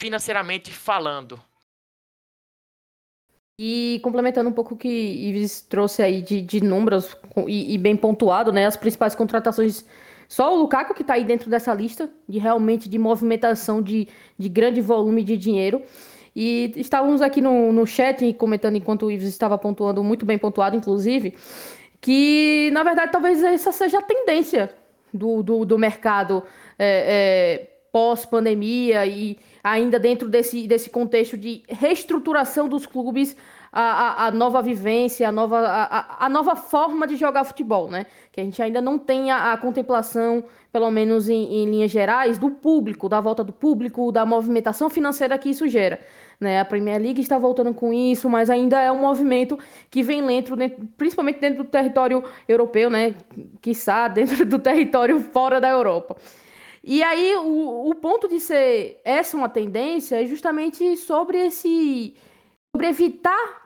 financeiramente 0.00 0.72
falando. 0.72 1.40
E 3.58 4.00
complementando 4.02 4.48
um 4.48 4.52
pouco 4.54 4.74
o 4.74 4.76
que 4.76 4.88
Ives 4.88 5.60
trouxe 5.60 6.02
aí 6.02 6.22
de, 6.22 6.40
de 6.40 6.62
números 6.62 7.14
e, 7.46 7.74
e, 7.74 7.78
bem 7.78 7.94
pontuado, 7.94 8.50
né? 8.50 8.64
As 8.64 8.76
principais 8.76 9.14
contratações 9.14 9.84
Só 10.26 10.54
o 10.54 10.60
Lukaku 10.60 10.94
que 10.94 11.02
está 11.02 11.14
aí 11.14 11.24
dentro 11.24 11.50
dessa 11.50 11.74
lista 11.74 12.10
de 12.26 12.38
realmente 12.38 12.88
de 12.88 12.98
movimentação 12.98 13.82
de, 13.82 14.08
de 14.38 14.48
grande 14.48 14.80
volume 14.80 15.22
de 15.22 15.36
dinheiro. 15.36 15.82
E 16.34 16.72
estávamos 16.76 17.20
aqui 17.22 17.40
no, 17.40 17.72
no 17.72 17.86
chat 17.86 18.32
comentando 18.34 18.76
enquanto 18.76 19.06
o 19.06 19.10
Ives 19.10 19.28
estava 19.28 19.58
pontuando, 19.58 20.02
muito 20.04 20.24
bem 20.24 20.38
pontuado, 20.38 20.76
inclusive, 20.76 21.34
que 22.00 22.70
na 22.72 22.82
verdade 22.82 23.12
talvez 23.12 23.42
essa 23.42 23.72
seja 23.72 23.98
a 23.98 24.02
tendência 24.02 24.72
do, 25.12 25.42
do, 25.42 25.64
do 25.64 25.78
mercado 25.78 26.42
é, 26.78 27.66
é, 27.68 27.70
pós-pandemia 27.92 29.04
e 29.06 29.38
ainda 29.62 29.98
dentro 29.98 30.28
desse, 30.28 30.66
desse 30.66 30.88
contexto 30.88 31.36
de 31.36 31.62
reestruturação 31.68 32.68
dos 32.68 32.86
clubes 32.86 33.36
a, 33.72 33.82
a, 33.82 34.26
a, 34.26 34.30
nova 34.30 34.60
vivência, 34.60 35.28
a 35.28 35.32
nova, 35.32 35.60
a, 35.60 36.26
a, 36.26 36.28
nova 36.28 36.56
forma 36.56 37.06
de 37.06 37.16
jogar 37.16 37.44
futebol, 37.44 37.88
né? 37.88 38.06
Que 38.32 38.40
a 38.40 38.44
gente 38.44 38.60
ainda 38.60 38.80
não 38.80 38.98
tem 38.98 39.30
a, 39.30 39.56
contemplação, 39.56 40.44
pelo 40.72 40.90
menos 40.90 41.28
em, 41.28 41.54
em, 41.54 41.70
linhas 41.70 41.90
gerais, 41.90 42.36
do 42.36 42.50
público, 42.50 43.08
da 43.08 43.20
volta 43.20 43.44
do 43.44 43.52
público, 43.52 44.10
da 44.10 44.26
movimentação 44.26 44.90
financeira 44.90 45.38
que 45.38 45.50
isso 45.50 45.68
gera. 45.68 46.00
Né? 46.40 46.58
A 46.58 46.64
Premier 46.64 47.00
League 47.00 47.20
está 47.20 47.38
voltando 47.38 47.74
com 47.74 47.92
isso, 47.92 48.28
mas 48.30 48.48
ainda 48.48 48.80
é 48.80 48.90
um 48.90 49.00
movimento 49.00 49.58
que 49.90 50.02
vem 50.02 50.22
lento, 50.22 50.56
dentro, 50.56 50.88
principalmente 50.96 51.38
dentro 51.38 51.64
do 51.64 51.68
território 51.68 52.24
europeu, 52.48 52.88
né? 52.88 53.14
Quiçá 53.60 54.08
dentro 54.08 54.46
do 54.46 54.58
território 54.58 55.20
fora 55.20 55.60
da 55.60 55.68
Europa. 55.68 56.16
E 56.82 57.02
aí, 57.02 57.36
o, 57.36 57.90
o 57.90 57.94
ponto 57.94 58.26
de 58.26 58.40
ser 58.40 59.00
essa 59.04 59.36
uma 59.36 59.50
tendência 59.50 60.22
é 60.22 60.26
justamente 60.26 60.96
sobre 60.96 61.46
esse 61.46 62.16
sobre 62.74 62.88
evitar 62.88 63.60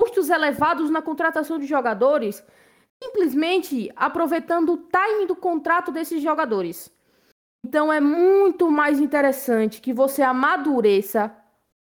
custos 0.00 0.30
elevados 0.30 0.90
na 0.90 1.02
contratação 1.02 1.58
de 1.58 1.66
jogadores, 1.66 2.44
simplesmente 3.02 3.92
aproveitando 3.94 4.72
o 4.72 4.76
timing 4.78 5.26
do 5.26 5.36
contrato 5.36 5.92
desses 5.92 6.22
jogadores. 6.22 6.90
Então 7.64 7.92
é 7.92 8.00
muito 8.00 8.70
mais 8.70 9.00
interessante 9.00 9.80
que 9.80 9.92
você 9.92 10.22
amadureça, 10.22 11.34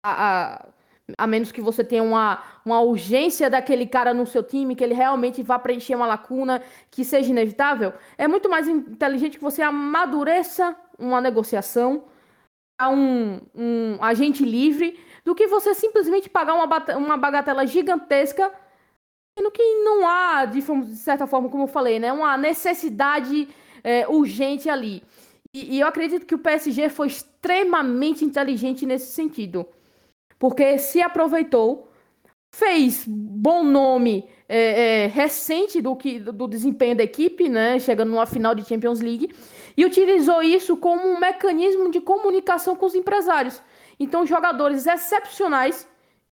a, 0.03 0.57
a, 0.57 0.69
a 1.17 1.27
menos 1.27 1.53
que 1.53 1.61
você 1.61 1.83
tenha 1.85 2.03
uma, 2.03 2.43
uma 2.65 2.81
urgência 2.81 3.49
daquele 3.49 3.87
cara 3.87 4.13
no 4.13 4.27
seu 4.27 4.43
time, 4.43 4.77
que 4.77 4.85
ele 4.85 4.95
realmente 4.95 5.43
vá 5.43 5.59
preencher 5.59 5.95
uma 5.95 6.07
lacuna 6.07 6.63
que 6.91 7.05
seja 7.05 7.31
inevitável. 7.31 7.93
É 8.17 8.29
muito 8.29 8.49
mais 8.49 8.69
inteligente 8.69 9.39
que 9.39 9.45
você 9.45 9.63
amadureça 9.63 10.77
uma 10.99 11.21
negociação 11.21 12.05
a 12.79 12.89
um, 12.91 13.41
um 13.55 13.99
agente 14.01 14.45
livre 14.45 14.99
do 15.25 15.35
que 15.35 15.47
você 15.47 15.75
simplesmente 15.75 16.31
pagar 16.31 16.55
uma, 16.55 16.97
uma 16.97 17.17
bagatela 17.17 17.67
gigantesca, 17.67 18.53
sendo 19.37 19.51
que 19.51 19.63
não 19.83 20.07
há, 20.07 20.45
de, 20.45 20.61
de 20.61 20.97
certa 20.97 21.27
forma, 21.27 21.49
como 21.49 21.65
eu 21.65 21.69
falei, 21.69 21.99
né, 21.99 22.13
uma 22.13 22.37
necessidade 22.37 23.49
é, 23.83 24.07
urgente 24.09 24.69
ali. 24.71 25.03
E, 25.53 25.77
e 25.77 25.81
eu 25.81 25.87
acredito 25.87 26.27
que 26.27 26.35
o 26.35 26.39
PSG 26.39 26.89
foi 26.89 27.09
extremamente 27.09 28.25
inteligente 28.25 28.87
nesse 28.87 29.13
sentido, 29.13 29.67
porque 30.39 30.79
se 30.79 31.01
aproveitou, 31.01 31.91
fez 32.51 33.05
bom 33.07 33.63
nome 33.65 34.29
é, 34.49 35.05
é, 35.05 35.07
recente 35.07 35.81
do, 35.81 35.95
que, 35.95 36.19
do 36.19 36.49
desempenho 36.49 36.97
da 36.97 37.03
equipe, 37.03 37.49
né, 37.49 37.79
chegando 37.79 38.11
numa 38.11 38.27
final 38.27 38.55
de 38.55 38.65
Champions 38.65 39.01
League, 39.01 39.35
e 39.77 39.85
utilizou 39.85 40.43
isso 40.43 40.77
como 40.77 41.07
um 41.07 41.21
mecanismo 41.21 41.91
de 41.91 42.01
comunicação 42.01 42.75
com 42.75 42.87
os 42.87 42.95
empresários. 42.95 43.61
Então, 44.01 44.27
jogadores 44.27 44.87
excepcionais, 44.87 45.87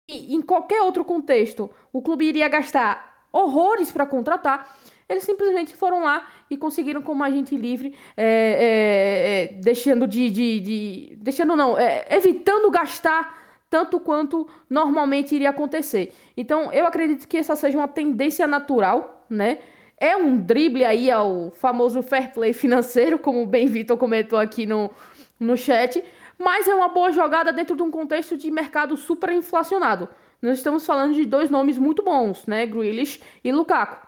e 0.07 0.35
em 0.35 0.41
qualquer 0.41 0.81
outro 0.81 1.03
contexto, 1.03 1.69
o 1.91 2.01
clube 2.01 2.25
iria 2.25 2.47
gastar 2.47 3.25
horrores 3.31 3.91
para 3.91 4.05
contratar. 4.05 4.77
Eles 5.09 5.23
simplesmente 5.23 5.75
foram 5.75 6.03
lá 6.03 6.27
e 6.49 6.57
conseguiram 6.57 7.01
como 7.01 7.23
agente 7.23 7.55
livre, 7.57 7.95
é, 8.15 8.25
é, 8.25 9.43
é, 9.43 9.47
deixando 9.61 10.07
de, 10.07 10.29
de, 10.29 10.59
de, 10.59 11.15
deixando 11.17 11.55
não, 11.55 11.77
é, 11.77 12.05
evitando 12.09 12.69
gastar 12.69 13.42
tanto 13.73 13.99
quanto 13.99 14.47
normalmente 14.69 15.33
iria 15.33 15.49
acontecer. 15.49 16.13
Então, 16.37 16.71
eu 16.71 16.85
acredito 16.85 17.27
que 17.27 17.37
essa 17.37 17.55
seja 17.55 17.75
uma 17.75 17.87
tendência 17.87 18.45
natural, 18.45 19.25
né? 19.27 19.57
É 19.97 20.15
um 20.15 20.37
drible 20.37 20.85
aí 20.85 21.09
ao 21.09 21.49
famoso 21.55 22.03
fair 22.03 22.31
play 22.31 22.53
financeiro, 22.53 23.17
como 23.17 23.41
o 23.41 23.47
Ben 23.47 23.65
Vitor 23.65 23.97
comentou 23.97 24.37
aqui 24.37 24.67
no, 24.67 24.91
no 25.39 25.57
chat, 25.57 26.03
mas 26.37 26.67
é 26.67 26.75
uma 26.75 26.87
boa 26.89 27.11
jogada 27.11 27.51
dentro 27.51 27.75
de 27.75 27.81
um 27.81 27.89
contexto 27.89 28.37
de 28.37 28.51
mercado 28.51 28.95
super 28.95 29.31
inflacionado. 29.31 30.07
Nós 30.39 30.59
estamos 30.59 30.85
falando 30.85 31.15
de 31.15 31.25
dois 31.25 31.49
nomes 31.49 31.79
muito 31.79 32.03
bons, 32.03 32.45
né? 32.45 32.67
Grealish 32.67 33.19
e 33.43 33.51
Lukaku. 33.51 34.05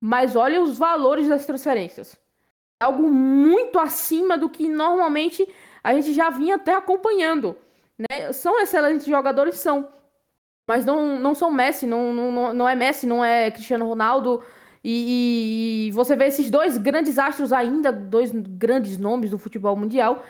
Mas 0.00 0.36
olha 0.36 0.62
os 0.62 0.78
valores 0.78 1.26
das 1.26 1.44
transferências. 1.44 2.16
Algo 2.78 3.10
muito 3.10 3.80
acima 3.80 4.38
do 4.38 4.48
que 4.48 4.68
normalmente 4.68 5.44
a 5.82 5.92
gente 5.94 6.14
já 6.14 6.30
vinha 6.30 6.54
até 6.54 6.72
acompanhando. 6.72 7.56
Né? 7.98 8.32
São 8.32 8.60
excelentes 8.60 9.06
jogadores, 9.06 9.58
são. 9.58 9.88
Mas 10.66 10.84
não, 10.84 11.18
não 11.18 11.34
são 11.34 11.50
Messi, 11.50 11.86
não, 11.86 12.12
não, 12.12 12.54
não 12.54 12.68
é 12.68 12.74
Messi, 12.74 13.06
não 13.06 13.24
é 13.24 13.50
Cristiano 13.50 13.86
Ronaldo. 13.86 14.42
E, 14.84 15.88
e 15.88 15.92
você 15.92 16.14
vê 16.14 16.26
esses 16.26 16.50
dois 16.50 16.78
grandes 16.78 17.18
astros 17.18 17.52
ainda, 17.52 17.90
dois 17.90 18.30
grandes 18.32 18.96
nomes 18.96 19.30
do 19.30 19.38
futebol 19.38 19.74
mundial, 19.74 20.22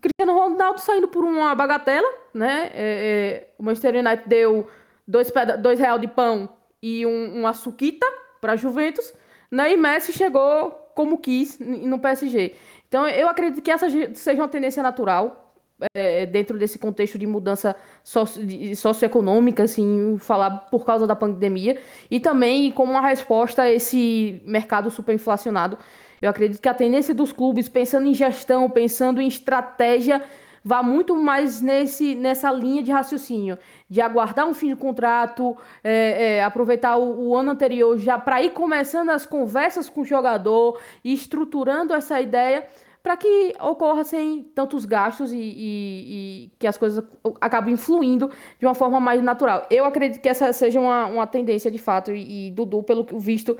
Cristiano 0.00 0.38
Ronaldo 0.38 0.80
saindo 0.80 1.08
por 1.08 1.24
uma 1.24 1.54
bagatela, 1.54 2.08
né? 2.32 2.70
É, 2.74 3.46
é, 3.46 3.48
o 3.58 3.62
Manchester 3.62 3.94
United 3.96 4.28
deu 4.28 4.68
dois, 5.06 5.32
dois 5.60 5.78
real 5.78 5.98
de 5.98 6.08
pão 6.08 6.48
e 6.82 7.06
um, 7.06 7.52
suquita 7.52 8.06
para 8.40 8.56
Juventus, 8.56 9.12
né? 9.50 9.72
E 9.72 9.76
Messi 9.76 10.12
chegou 10.12 10.70
como 10.94 11.18
quis 11.18 11.58
no 11.58 11.98
PSG. 11.98 12.54
Então 12.88 13.08
eu 13.08 13.28
acredito 13.28 13.62
que 13.62 13.70
essa 13.70 13.88
seja 14.14 14.42
uma 14.42 14.48
tendência 14.48 14.82
natural 14.82 15.43
é, 15.92 16.26
dentro 16.26 16.58
desse 16.58 16.78
contexto 16.78 17.18
de 17.18 17.26
mudança 17.26 17.76
socio, 18.02 18.44
socioeconômica, 18.76 19.64
assim, 19.64 20.16
falar 20.18 20.50
por 20.70 20.84
causa 20.84 21.06
da 21.06 21.16
pandemia. 21.16 21.78
E 22.10 22.20
também 22.20 22.70
como 22.70 22.92
uma 22.92 23.00
resposta 23.00 23.62
a 23.62 23.70
esse 23.72 24.40
mercado 24.44 24.90
superinflacionado. 24.90 25.78
Eu 26.22 26.30
acredito 26.30 26.60
que 26.60 26.68
a 26.68 26.74
tendência 26.74 27.14
dos 27.14 27.32
clubes, 27.32 27.68
pensando 27.68 28.06
em 28.06 28.14
gestão, 28.14 28.70
pensando 28.70 29.20
em 29.20 29.28
estratégia, 29.28 30.22
vá 30.64 30.82
muito 30.82 31.14
mais 31.14 31.60
nesse, 31.60 32.14
nessa 32.14 32.50
linha 32.50 32.82
de 32.82 32.90
raciocínio, 32.90 33.58
de 33.88 34.00
aguardar 34.00 34.46
um 34.46 34.54
fim 34.54 34.68
de 34.68 34.76
contrato, 34.76 35.54
é, 35.82 36.36
é, 36.36 36.44
aproveitar 36.44 36.96
o, 36.96 37.28
o, 37.28 37.36
ano 37.36 37.50
anterior 37.50 37.98
já 37.98 38.18
para 38.18 38.42
ir 38.42 38.50
começando 38.52 39.10
as 39.10 39.26
conversas 39.26 39.90
com 39.90 40.00
o 40.00 40.04
jogador 40.04 40.80
estruturando 41.04 41.92
essa 41.92 42.18
ideia 42.20 42.66
para 43.04 43.18
que 43.18 43.54
ocorra 43.60 44.02
sem 44.02 44.42
tantos 44.42 44.86
gastos 44.86 45.30
e, 45.30 45.36
e, 45.36 46.46
e, 46.46 46.50
que 46.58 46.66
as 46.66 46.78
coisas 46.78 47.04
acabem 47.38 47.74
influindo 47.74 48.30
de 48.58 48.64
uma 48.64 48.74
forma 48.74 48.98
mais 48.98 49.22
natural. 49.22 49.66
Eu 49.70 49.84
acredito 49.84 50.22
que 50.22 50.28
essa 50.28 50.50
seja 50.54 50.80
uma, 50.80 51.04
uma 51.04 51.26
tendência 51.26 51.70
de 51.70 51.76
fato 51.76 52.12
e, 52.12 52.46
e 52.46 52.50
Dudu, 52.50 52.82
pelo 52.82 53.04
visto, 53.20 53.58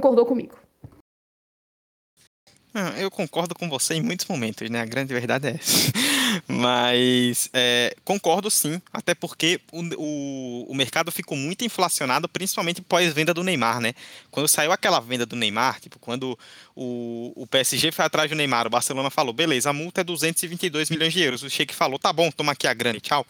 concordou 0.00 0.24
comigo. 0.24 0.56
Eu 2.98 3.10
concordo 3.10 3.54
com 3.54 3.68
você 3.68 3.94
em 3.94 4.02
muitos 4.02 4.26
momentos, 4.26 4.70
né? 4.70 4.80
A 4.80 4.86
grande 4.86 5.12
verdade 5.12 5.48
é 5.48 5.50
essa. 5.50 5.92
Mas 6.50 7.50
é, 7.52 7.94
concordo 8.04 8.50
sim, 8.50 8.80
até 8.90 9.14
porque 9.14 9.60
o, 9.70 9.82
o, 9.98 10.72
o, 10.72 10.74
mercado 10.74 11.12
ficou 11.12 11.36
muito 11.36 11.62
inflacionado, 11.62 12.26
principalmente 12.26 12.80
pós-venda 12.80 13.34
do 13.34 13.44
Neymar, 13.44 13.80
né? 13.80 13.92
Quando 14.30 14.48
saiu 14.48 14.72
aquela 14.72 14.98
venda 14.98 15.26
do 15.26 15.36
Neymar, 15.36 15.78
tipo, 15.78 15.98
quando 15.98 16.38
o, 16.74 17.34
o 17.36 17.46
PSG 17.46 17.92
foi 17.92 18.02
atrás 18.02 18.30
do 18.30 18.36
Neymar, 18.36 18.66
o 18.66 18.70
Barcelona 18.70 19.10
falou, 19.10 19.34
beleza, 19.34 19.68
a 19.68 19.74
multa 19.74 20.00
é 20.00 20.04
222 20.04 20.88
milhões 20.88 21.12
de 21.12 21.20
euros. 21.20 21.42
O 21.42 21.50
Sheik 21.50 21.74
falou, 21.74 21.98
tá 21.98 22.14
bom, 22.14 22.30
toma 22.30 22.52
aqui 22.52 22.66
a 22.66 22.72
grana, 22.72 22.98
tchau. 22.98 23.26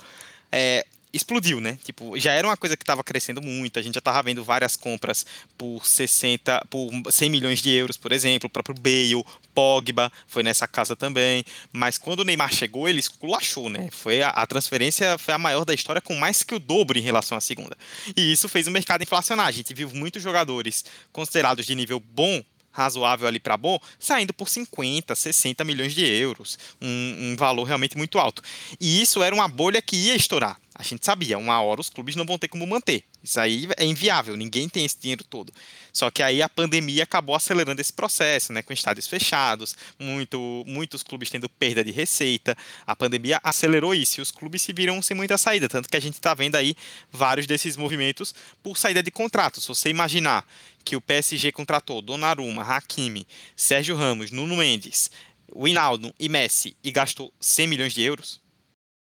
É, 0.53 0.87
explodiu, 1.13 1.61
né? 1.61 1.79
Tipo, 1.85 2.19
já 2.19 2.33
era 2.33 2.47
uma 2.47 2.57
coisa 2.57 2.77
que 2.77 2.83
estava 2.83 3.03
crescendo 3.03 3.41
muito. 3.41 3.79
A 3.79 3.83
gente 3.83 3.95
já 3.95 3.99
estava 3.99 4.23
vendo 4.23 4.45
várias 4.45 4.77
compras 4.77 5.25
por 5.57 5.85
60, 5.87 6.67
por 6.69 6.91
100 7.11 7.31
milhões 7.31 7.61
de 7.61 7.71
euros, 7.71 7.97
por 7.97 8.13
exemplo. 8.13 8.47
O 8.47 8.51
próprio 8.51 8.75
Bale, 8.75 9.25
Pogba 9.55 10.13
foi 10.27 10.43
nessa 10.43 10.69
casa 10.69 10.95
também. 10.95 11.45
Mas 11.73 11.99
quando 11.99 12.21
o 12.21 12.25
Neymar 12.25 12.53
chegou, 12.53 12.89
ele 12.89 13.01
esculachou, 13.01 13.69
né? 13.69 13.89
Foi 13.91 14.23
a, 14.23 14.31
a 14.31 14.47
transferência 14.47 15.19
foi 15.19 15.35
a 15.35 15.39
maior 15.39 15.65
da 15.65 15.75
história, 15.75 16.01
com 16.01 16.15
mais 16.15 16.43
que 16.43 16.55
o 16.55 16.59
dobro 16.59 16.99
em 16.99 17.03
relação 17.03 17.37
à 17.37 17.41
segunda. 17.41 17.77
E 18.17 18.33
isso 18.33 18.49
fez 18.49 18.67
o 18.67 18.71
mercado 18.71 19.03
inflacionar. 19.03 19.47
A 19.47 19.53
gente 19.53 19.73
viu 19.75 19.91
muitos 19.91 20.23
jogadores 20.23 20.85
considerados 21.13 21.67
de 21.67 21.75
nível 21.75 22.01
bom 22.01 22.43
razoável 22.79 23.27
ali 23.27 23.41
para 23.41 23.57
bom, 23.57 23.79
saindo 23.99 24.33
por 24.33 24.49
50, 24.49 25.15
60 25.15 25.65
milhões 25.65 25.93
de 25.93 26.07
euros, 26.07 26.59
um, 26.81 27.33
um, 27.33 27.37
valor 27.37 27.65
realmente 27.65 27.97
muito 27.97 28.19
alto. 28.19 28.41
E 28.81 29.03
isso 29.03 29.23
era 29.23 29.35
uma 29.35 29.49
bolha 29.49 29.83
que 29.83 29.97
ia 29.97 30.15
estourar. 30.15 30.61
A 30.79 30.85
gente 30.85 31.05
sabia, 31.05 31.37
uma 31.37 31.61
hora 31.61 31.81
os 31.81 31.91
clubes 31.91 32.15
não 32.15 32.25
vão 32.25 32.39
ter 32.39 32.47
como 32.47 32.65
manter. 32.65 33.03
Isso 33.21 33.41
aí 33.41 33.67
é 33.77 33.85
inviável, 33.85 34.37
ninguém 34.37 34.69
tem 34.69 34.85
esse 34.85 34.97
dinheiro 34.97 35.25
todo. 35.25 35.53
Só 35.93 36.09
que 36.09 36.23
aí 36.23 36.41
a 36.41 36.49
pandemia 36.49 37.03
acabou 37.03 37.35
acelerando 37.35 37.81
esse 37.81 37.93
processo, 37.93 38.53
né? 38.53 38.63
Com 38.63 38.73
estádios 38.73 39.09
fechados, 39.09 39.75
muito, 39.99 40.63
muitos 40.69 41.03
clubes 41.03 41.31
tendo 41.31 41.49
perda 41.49 41.83
de 41.83 41.91
receita. 41.91 42.57
A 42.87 42.95
pandemia 42.95 43.41
acelerou 43.43 43.93
isso 43.93 44.21
e 44.21 44.23
os 44.23 44.31
clubes 44.31 44.63
se 44.63 44.73
viram 44.73 45.03
sem 45.03 45.17
muita 45.17 45.37
saída. 45.37 45.69
Tanto 45.69 45.89
que 45.89 45.97
a 45.97 46.01
gente 46.01 46.15
está 46.15 46.33
vendo 46.33 46.55
aí 46.55 46.77
vários 47.11 47.49
desses 47.49 47.77
movimentos 47.77 48.33
por 48.63 48.79
saída 48.79 49.03
de 49.03 49.11
contratos. 49.11 49.65
Se 49.65 49.69
você 49.69 49.91
imaginar 49.91 50.47
que 50.85 50.95
o 50.95 51.01
PSG 51.01 51.51
contratou 51.51 52.01
Donnarumma, 52.01 52.63
Hakimi, 52.63 53.27
Sérgio 53.57 53.97
Ramos, 53.97 54.31
Nuno 54.31 54.59
Mendes, 54.59 55.11
Winaldo 55.53 56.15
e 56.21 56.29
Messi 56.29 56.77
e 56.85 56.93
gastou 56.93 57.33
100 57.41 57.67
milhões 57.67 57.93
de 57.93 58.03
euros, 58.03 58.41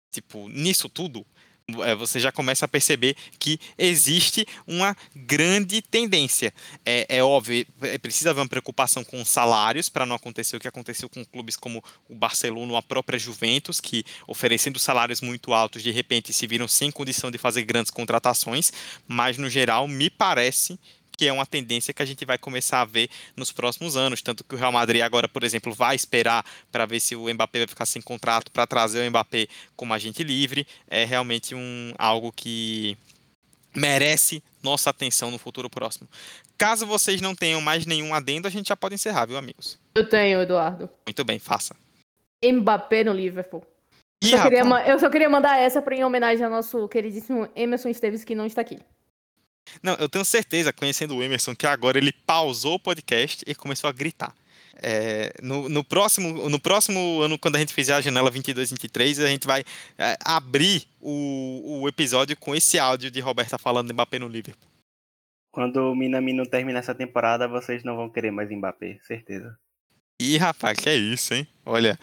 tipo, 0.09 0.47
nisso 0.47 0.87
tudo, 0.87 1.25
você 1.97 2.19
já 2.19 2.31
começa 2.31 2.65
a 2.65 2.67
perceber 2.67 3.15
que 3.39 3.59
existe 3.77 4.45
uma 4.67 4.95
grande 5.15 5.81
tendência. 5.81 6.53
É, 6.85 7.17
é 7.17 7.23
óbvio, 7.23 7.65
é, 7.81 7.97
precisa 7.97 8.29
haver 8.29 8.41
uma 8.41 8.47
preocupação 8.47 9.03
com 9.03 9.19
os 9.19 9.29
salários 9.29 9.89
para 9.89 10.05
não 10.05 10.15
acontecer 10.15 10.55
o 10.55 10.59
que 10.59 10.67
aconteceu 10.67 11.09
com 11.09 11.25
clubes 11.25 11.55
como 11.55 11.83
o 12.07 12.13
Barcelona 12.13 12.71
ou 12.71 12.77
a 12.77 12.83
própria 12.83 13.17
Juventus, 13.17 13.81
que 13.81 14.03
oferecendo 14.27 14.77
salários 14.77 15.21
muito 15.21 15.53
altos, 15.53 15.81
de 15.81 15.91
repente 15.91 16.31
se 16.31 16.45
viram 16.45 16.67
sem 16.67 16.91
condição 16.91 17.31
de 17.31 17.37
fazer 17.39 17.63
grandes 17.63 17.91
contratações, 17.91 18.71
mas 19.07 19.37
no 19.37 19.49
geral 19.49 19.87
me 19.87 20.09
parece 20.09 20.79
que 21.15 21.27
é 21.27 21.33
uma 21.33 21.45
tendência 21.45 21.93
que 21.93 22.01
a 22.01 22.05
gente 22.05 22.25
vai 22.25 22.37
começar 22.37 22.81
a 22.81 22.85
ver 22.85 23.09
nos 23.35 23.51
próximos 23.51 23.95
anos. 23.95 24.21
Tanto 24.21 24.43
que 24.43 24.55
o 24.55 24.57
Real 24.57 24.71
Madrid 24.71 25.01
agora, 25.01 25.27
por 25.27 25.43
exemplo, 25.43 25.73
vai 25.73 25.95
esperar 25.95 26.45
para 26.71 26.85
ver 26.85 26.99
se 26.99 27.15
o 27.15 27.33
Mbappé 27.33 27.59
vai 27.59 27.67
ficar 27.67 27.85
sem 27.85 28.01
contrato 28.01 28.51
para 28.51 28.67
trazer 28.67 29.05
o 29.05 29.09
Mbappé 29.09 29.47
como 29.75 29.93
agente 29.93 30.23
livre. 30.23 30.67
É 30.87 31.05
realmente 31.05 31.55
um, 31.55 31.93
algo 31.97 32.31
que 32.31 32.97
merece 33.75 34.43
nossa 34.63 34.89
atenção 34.89 35.29
no 35.29 35.37
futuro 35.37 35.69
próximo. 35.69 36.07
Caso 36.57 36.85
vocês 36.85 37.19
não 37.19 37.35
tenham 37.35 37.59
mais 37.61 37.85
nenhum 37.85 38.13
adendo, 38.13 38.47
a 38.47 38.51
gente 38.51 38.69
já 38.69 38.77
pode 38.77 38.95
encerrar, 38.95 39.25
viu, 39.25 39.37
amigos? 39.37 39.77
Eu 39.93 40.07
tenho, 40.07 40.41
Eduardo. 40.41 40.89
Muito 41.05 41.23
bem, 41.25 41.37
faça. 41.37 41.75
Mbappé 42.43 43.03
no 43.03 43.13
Liverpool. 43.13 43.65
Ih, 44.23 44.31
Eu 44.31 44.37
só, 44.37 44.43
queria, 44.43 44.87
eu 44.87 44.99
só 44.99 45.09
queria 45.09 45.29
mandar 45.29 45.57
essa 45.59 45.81
pra, 45.81 45.95
em 45.95 46.03
homenagem 46.03 46.43
ao 46.43 46.49
nosso 46.49 46.87
queridíssimo 46.87 47.49
Emerson 47.55 47.89
Esteves, 47.89 48.23
que 48.23 48.33
não 48.33 48.45
está 48.45 48.61
aqui. 48.61 48.79
Não, 49.81 49.93
eu 49.95 50.07
tenho 50.09 50.25
certeza, 50.25 50.73
conhecendo 50.73 51.15
o 51.15 51.23
Emerson, 51.23 51.55
que 51.55 51.67
agora 51.67 51.97
ele 51.97 52.11
pausou 52.11 52.75
o 52.75 52.79
podcast 52.79 53.43
e 53.47 53.55
começou 53.55 53.89
a 53.89 53.93
gritar. 53.93 54.33
É, 54.81 55.33
no, 55.41 55.69
no 55.69 55.83
próximo, 55.83 56.49
no 56.49 56.59
próximo 56.59 57.21
ano, 57.21 57.39
quando 57.39 57.55
a 57.55 57.59
gente 57.59 57.73
fizer 57.73 57.93
a 57.93 58.01
janela 58.01 58.31
22-23, 58.31 59.23
a 59.23 59.27
gente 59.27 59.47
vai 59.47 59.63
é, 59.97 60.17
abrir 60.23 60.87
o, 60.99 61.81
o 61.81 61.87
episódio 61.87 62.35
com 62.37 62.55
esse 62.55 62.77
áudio 62.77 63.09
de 63.09 63.19
Roberta 63.19 63.57
falando 63.57 63.87
de 63.87 63.93
Mbappé 63.93 64.19
no 64.19 64.27
Liverpool. 64.27 64.69
Quando 65.51 65.77
o 65.77 65.95
Minamino 65.95 66.45
terminar 66.45 66.79
essa 66.79 66.93
temporada, 66.93 67.47
vocês 67.47 67.83
não 67.83 67.95
vão 67.95 68.09
querer 68.09 68.31
mais 68.31 68.49
Mbappé, 68.51 68.99
certeza. 69.03 69.57
Ih, 70.19 70.37
rapaz, 70.37 70.79
que 70.79 70.89
é 70.89 70.95
isso, 70.95 71.33
hein? 71.33 71.45
Olha, 71.65 71.99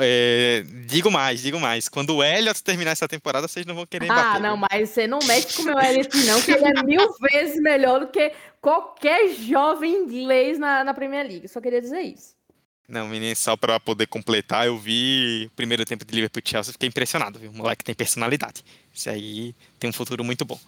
é, 0.00 0.64
digo 0.86 1.10
mais, 1.10 1.42
digo 1.42 1.60
mais. 1.60 1.88
Quando 1.88 2.16
o 2.16 2.24
Elliot 2.24 2.62
terminar 2.62 2.92
essa 2.92 3.06
temporada, 3.06 3.46
vocês 3.46 3.64
não 3.64 3.74
vão 3.74 3.86
querer 3.86 4.06
Mbappé. 4.06 4.20
Ah, 4.20 4.40
não, 4.40 4.56
mas 4.56 4.90
você 4.90 5.06
não 5.06 5.20
mexe 5.20 5.54
com 5.54 5.62
o 5.62 5.64
meu 5.66 5.78
Elliot, 5.78 6.16
não, 6.24 6.42
que 6.42 6.50
ele 6.50 6.64
é 6.64 6.82
mil 6.82 7.14
vezes 7.30 7.60
melhor 7.60 8.00
do 8.00 8.08
que 8.08 8.32
qualquer 8.60 9.28
jovem 9.34 9.92
inglês 9.92 10.58
na, 10.58 10.82
na 10.82 10.92
Premier 10.92 11.26
League. 11.26 11.46
Só 11.46 11.60
queria 11.60 11.80
dizer 11.80 12.00
isso. 12.00 12.34
Não, 12.88 13.08
menino, 13.08 13.34
só 13.36 13.56
pra 13.56 13.78
poder 13.78 14.06
completar, 14.06 14.66
eu 14.66 14.78
vi 14.78 15.46
o 15.46 15.56
primeiro 15.56 15.84
tempo 15.84 16.04
de 16.04 16.14
Liverpool 16.14 16.42
e 16.44 16.48
Chelsea, 16.48 16.72
fiquei 16.72 16.88
impressionado, 16.88 17.38
viu? 17.38 17.50
O 17.50 17.54
moleque 17.54 17.84
tem 17.84 17.94
personalidade. 17.94 18.64
Isso 18.94 19.10
aí 19.10 19.54
tem 19.78 19.90
um 19.90 19.92
futuro 19.92 20.24
muito 20.24 20.44
bom. 20.44 20.58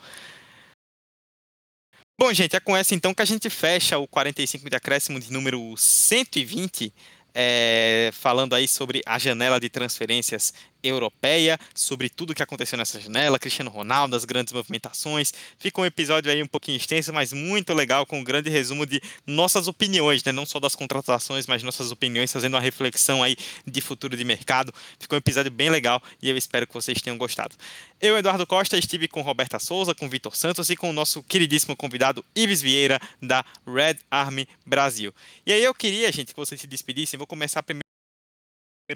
Bom, 2.21 2.35
gente, 2.35 2.57
é 2.57 2.59
com 2.59 2.77
essa 2.77 2.97
então 2.97 3.15
que 3.15 3.23
a 3.23 3.25
gente 3.25 3.49
fecha 3.49 3.97
o 3.97 4.05
45 4.09 4.69
de 4.69 4.75
acréscimo 4.75 5.21
de 5.21 5.33
número 5.33 5.77
120, 5.77 6.93
é, 7.33 8.11
falando 8.13 8.57
aí 8.57 8.67
sobre 8.67 9.01
a 9.07 9.21
janela 9.21 9.61
de 9.61 9.69
transferências 9.69 10.53
europeia, 10.83 11.59
sobre 11.75 12.09
tudo 12.09 12.35
que 12.35 12.43
aconteceu 12.43 12.79
nessa 12.79 13.01
janela, 13.01 13.39
Cristiano 13.39 13.71
Ronaldo, 13.71 14.17
as 14.17 14.25
grandes 14.25 14.53
movimentações. 14.53 15.33
Fica 15.59 15.81
um 15.81 15.87
episódio 15.87 16.31
aí 16.31 16.43
um 16.43 16.47
pouquinho 16.47 16.77
extenso, 16.77 17.13
mas 17.13 17.33
muito 17.33 17.75
legal, 17.75 18.07
com 18.07 18.19
um 18.21 18.25
grande 18.25 18.51
resumo 18.51 18.87
de 18.87 19.01
nossas 19.27 19.69
opiniões, 19.69 20.23
né? 20.25 20.33
Não 20.33 20.47
só 20.47 20.61
das 20.61 20.75
contratações, 20.75 21.47
mas 21.47 21.63
nossas 21.63 21.91
opiniões, 21.91 22.33
fazendo 22.33 22.55
uma 22.55 22.61
reflexão 22.61 23.23
aí 23.23 23.37
de 23.67 23.81
futuro 23.81 24.17
de 24.17 24.25
mercado. 24.25 24.73
Ficou 24.99 25.17
um 25.17 25.21
episódio 25.21 25.51
bem 25.51 25.71
legal 25.71 26.03
e 26.23 26.29
eu 26.29 26.37
espero 26.37 26.67
que 26.67 26.75
vocês 26.75 27.01
tenham 27.01 27.19
gostado. 27.19 27.55
Eu, 28.01 28.17
Eduardo 28.17 28.47
Costa, 28.47 28.79
estive 28.79 29.09
com 29.09 29.23
Roberta 29.23 29.59
Souza, 29.59 29.95
com 29.95 30.09
Vitor 30.09 30.37
Santos 30.37 30.71
e 30.71 30.77
com 30.77 30.91
o 30.91 30.93
nosso 30.93 31.23
queridíssimo 31.23 31.77
convidado 31.77 32.25
Ives 32.35 32.63
Vieira, 32.63 33.01
da 33.21 33.45
Red 33.67 33.97
Army 34.11 34.49
Brasil. 34.65 35.13
E 35.45 35.53
aí 35.53 35.63
eu 35.63 35.75
queria, 35.75 36.11
gente, 36.13 36.33
que 36.33 36.37
vocês 36.37 36.61
se 36.61 36.67
despedissem. 36.67 37.19
Vou 37.19 37.27
começar 37.27 37.63
primeiro 37.63 37.98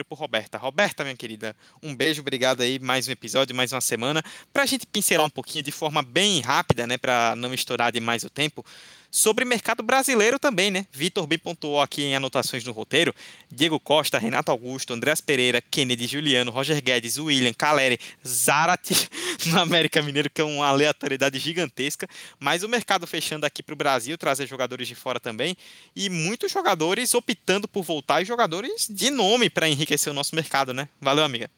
por 0.00 0.16
Roberta. 0.16 0.56
Roberta, 0.56 1.04
minha 1.04 1.14
querida, 1.14 1.54
um 1.82 1.94
beijo, 1.94 2.22
obrigado 2.22 2.62
aí, 2.62 2.78
mais 2.78 3.06
um 3.06 3.10
episódio, 3.12 3.54
mais 3.54 3.72
uma 3.72 3.80
semana. 3.82 4.22
Para 4.50 4.62
a 4.62 4.66
gente 4.66 4.86
pincelar 4.86 5.26
um 5.26 5.30
pouquinho 5.30 5.62
de 5.62 5.70
forma 5.70 6.02
bem 6.02 6.40
rápida, 6.40 6.86
né, 6.86 6.96
para 6.96 7.36
não 7.36 7.52
estourar 7.52 7.92
demais 7.92 8.24
o 8.24 8.30
tempo, 8.30 8.64
sobre 9.12 9.44
mercado 9.44 9.82
brasileiro 9.82 10.38
também, 10.38 10.70
né? 10.70 10.86
Vitor 10.90 11.26
B 11.26 11.36
pontuou 11.36 11.82
aqui 11.82 12.02
em 12.02 12.16
anotações 12.16 12.64
no 12.64 12.72
roteiro. 12.72 13.14
Diego 13.50 13.78
Costa, 13.78 14.18
Renato 14.18 14.50
Augusto, 14.50 14.94
Andrés 14.94 15.20
Pereira, 15.20 15.60
Kennedy, 15.60 16.06
Juliano, 16.06 16.50
Roger 16.50 16.82
Guedes, 16.82 17.18
William, 17.18 17.52
Caleri, 17.52 18.00
Zarate 18.26 18.94
no 19.46 19.60
América 19.60 20.00
Mineiro, 20.00 20.30
que 20.30 20.40
é 20.40 20.44
uma 20.44 20.66
aleatoriedade 20.66 21.38
gigantesca. 21.38 22.08
Mas 22.40 22.62
o 22.62 22.68
mercado 22.68 23.06
fechando 23.06 23.44
aqui 23.44 23.62
para 23.62 23.74
o 23.74 23.76
Brasil, 23.76 24.16
trazer 24.16 24.46
jogadores 24.46 24.88
de 24.88 24.94
fora 24.94 25.20
também. 25.20 25.54
E 25.94 26.08
muitos 26.08 26.50
jogadores 26.50 27.12
optando 27.12 27.68
por 27.68 27.82
voltar 27.82 28.22
e 28.22 28.24
jogadores 28.24 28.88
de 28.88 29.10
nome 29.10 29.50
para 29.50 29.68
enriquecer 29.68 30.10
o 30.10 30.14
nosso 30.14 30.34
mercado, 30.34 30.72
né? 30.72 30.88
Valeu, 30.98 31.22
amiga. 31.22 31.50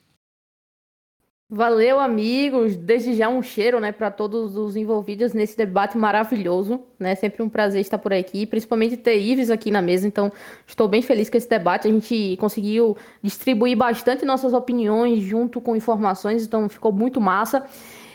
Valeu, 1.49 2.01
amigos. 2.01 2.75
Desde 2.75 3.15
já 3.15 3.29
um 3.29 3.43
cheiro, 3.43 3.79
né, 3.79 3.93
para 3.93 4.11
todos 4.11 4.57
os 4.57 4.77
envolvidos 4.77 5.35
nesse 5.35 5.57
debate 5.57 5.97
maravilhoso, 5.97 6.83
né? 6.99 7.15
Sempre 7.15 7.43
um 7.43 7.49
prazer 7.51 7.83
estar 7.83 7.99
por 7.99 8.13
aqui, 8.15 8.47
principalmente 8.47 8.97
ter 8.97 9.19
Ives 9.19 9.51
aqui 9.51 9.71
na 9.71 9.83
mesa. 9.83 10.07
Então, 10.07 10.33
estou 10.67 10.89
bem 10.89 11.03
feliz 11.03 11.29
com 11.29 11.37
esse 11.37 11.49
debate. 11.49 11.87
A 11.87 11.91
gente 11.91 12.37
conseguiu 12.39 12.97
distribuir 13.23 13.77
bastante 13.77 14.25
nossas 14.25 14.55
opiniões 14.55 15.23
junto 15.23 15.61
com 15.61 15.77
informações, 15.77 16.45
então 16.47 16.69
ficou 16.69 16.91
muito 16.93 17.21
massa. 17.21 17.65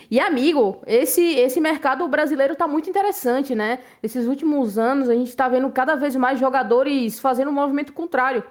E 0.09 0.19
amigo, 0.19 0.81
esse 0.87 1.21
esse 1.35 1.61
mercado 1.61 2.07
brasileiro 2.07 2.55
tá 2.55 2.67
muito 2.67 2.89
interessante, 2.89 3.53
né? 3.53 3.79
Esses 4.01 4.25
últimos 4.25 4.77
anos 4.79 5.07
a 5.07 5.13
gente 5.13 5.35
tá 5.35 5.47
vendo 5.47 5.69
cada 5.71 5.95
vez 5.95 6.15
mais 6.15 6.39
jogadores 6.39 7.19
fazendo 7.19 7.49
um 7.49 7.53
movimento 7.53 7.93
contrário 7.93 8.43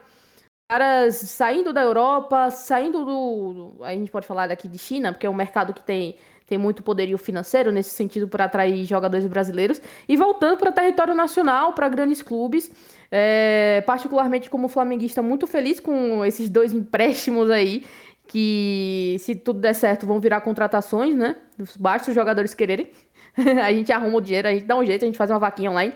caras 0.69 1.17
saindo 1.17 1.73
da 1.73 1.81
Europa, 1.81 2.51
saindo 2.51 3.05
do, 3.05 3.83
A 3.83 3.93
gente 3.95 4.11
pode 4.11 4.27
falar 4.27 4.47
daqui 4.47 4.69
de 4.69 4.79
China, 4.79 5.13
porque 5.13 5.27
é 5.27 5.31
um 5.31 5.35
mercado 5.35 5.73
que 5.73 5.81
tem, 5.81 6.17
tem 6.47 6.59
muito 6.59 6.83
poderio 6.83 7.17
financeiro 7.17 7.73
nesse 7.73 7.91
sentido 7.91 8.29
para 8.29 8.45
atrair 8.45 8.85
jogadores 8.85 9.27
brasileiros, 9.27 9.81
e 10.07 10.17
voltando 10.17 10.59
para 10.59 10.71
território 10.71 11.15
nacional, 11.15 11.73
para 11.73 11.89
grandes 11.89 12.21
clubes. 12.23 12.71
É, 13.11 13.83
particularmente 13.87 14.51
como 14.51 14.69
flamenguista, 14.69 15.23
muito 15.23 15.47
feliz 15.47 15.81
com 15.81 16.23
esses 16.27 16.51
dois 16.51 16.75
empréstimos 16.75 17.51
aí, 17.51 17.87
que 18.27 19.17
se 19.21 19.35
tudo 19.35 19.61
der 19.61 19.75
certo 19.75 20.07
vão 20.07 20.21
virar 20.21 20.43
contratações, 20.43 21.17
né? 21.17 21.37
Basta 21.79 22.11
os 22.11 22.15
jogadores 22.15 22.53
quererem. 22.53 22.91
a 23.65 23.73
gente 23.73 23.91
arruma 23.91 24.19
o 24.19 24.21
dinheiro, 24.21 24.49
a 24.49 24.53
gente 24.53 24.67
dá 24.67 24.77
um 24.77 24.85
jeito, 24.85 25.05
a 25.05 25.07
gente 25.07 25.17
faz 25.17 25.31
uma 25.31 25.39
vaquinha 25.39 25.71
online. 25.71 25.95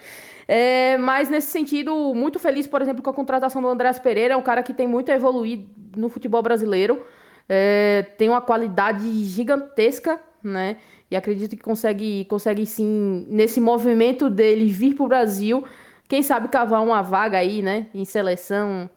É, 0.54 0.98
mas 0.98 1.30
nesse 1.30 1.46
sentido, 1.50 2.14
muito 2.14 2.38
feliz, 2.38 2.66
por 2.66 2.82
exemplo, 2.82 3.02
com 3.02 3.08
a 3.08 3.14
contratação 3.14 3.62
do 3.62 3.68
Andrés 3.68 3.98
Pereira, 3.98 4.34
é 4.34 4.36
um 4.36 4.42
cara 4.42 4.62
que 4.62 4.74
tem 4.74 4.86
muito 4.86 5.10
a 5.10 5.14
evoluir 5.14 5.60
no 5.96 6.10
futebol 6.10 6.42
brasileiro, 6.42 7.06
é, 7.48 8.02
tem 8.18 8.28
uma 8.28 8.42
qualidade 8.42 9.24
gigantesca, 9.24 10.20
né? 10.44 10.76
E 11.10 11.16
acredito 11.16 11.56
que 11.56 11.62
consegue, 11.62 12.26
consegue 12.26 12.66
sim, 12.66 13.26
nesse 13.30 13.62
movimento 13.62 14.28
dele 14.28 14.70
vir 14.70 14.94
para 14.94 15.04
o 15.06 15.08
Brasil, 15.08 15.64
quem 16.06 16.22
sabe 16.22 16.48
cavar 16.48 16.82
uma 16.82 17.00
vaga 17.00 17.38
aí, 17.38 17.62
né? 17.62 17.86
Em 17.94 18.04
seleção, 18.04 18.90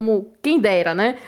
como 0.00 0.32
quem 0.40 0.60
dera, 0.60 0.94
né? 0.94 1.18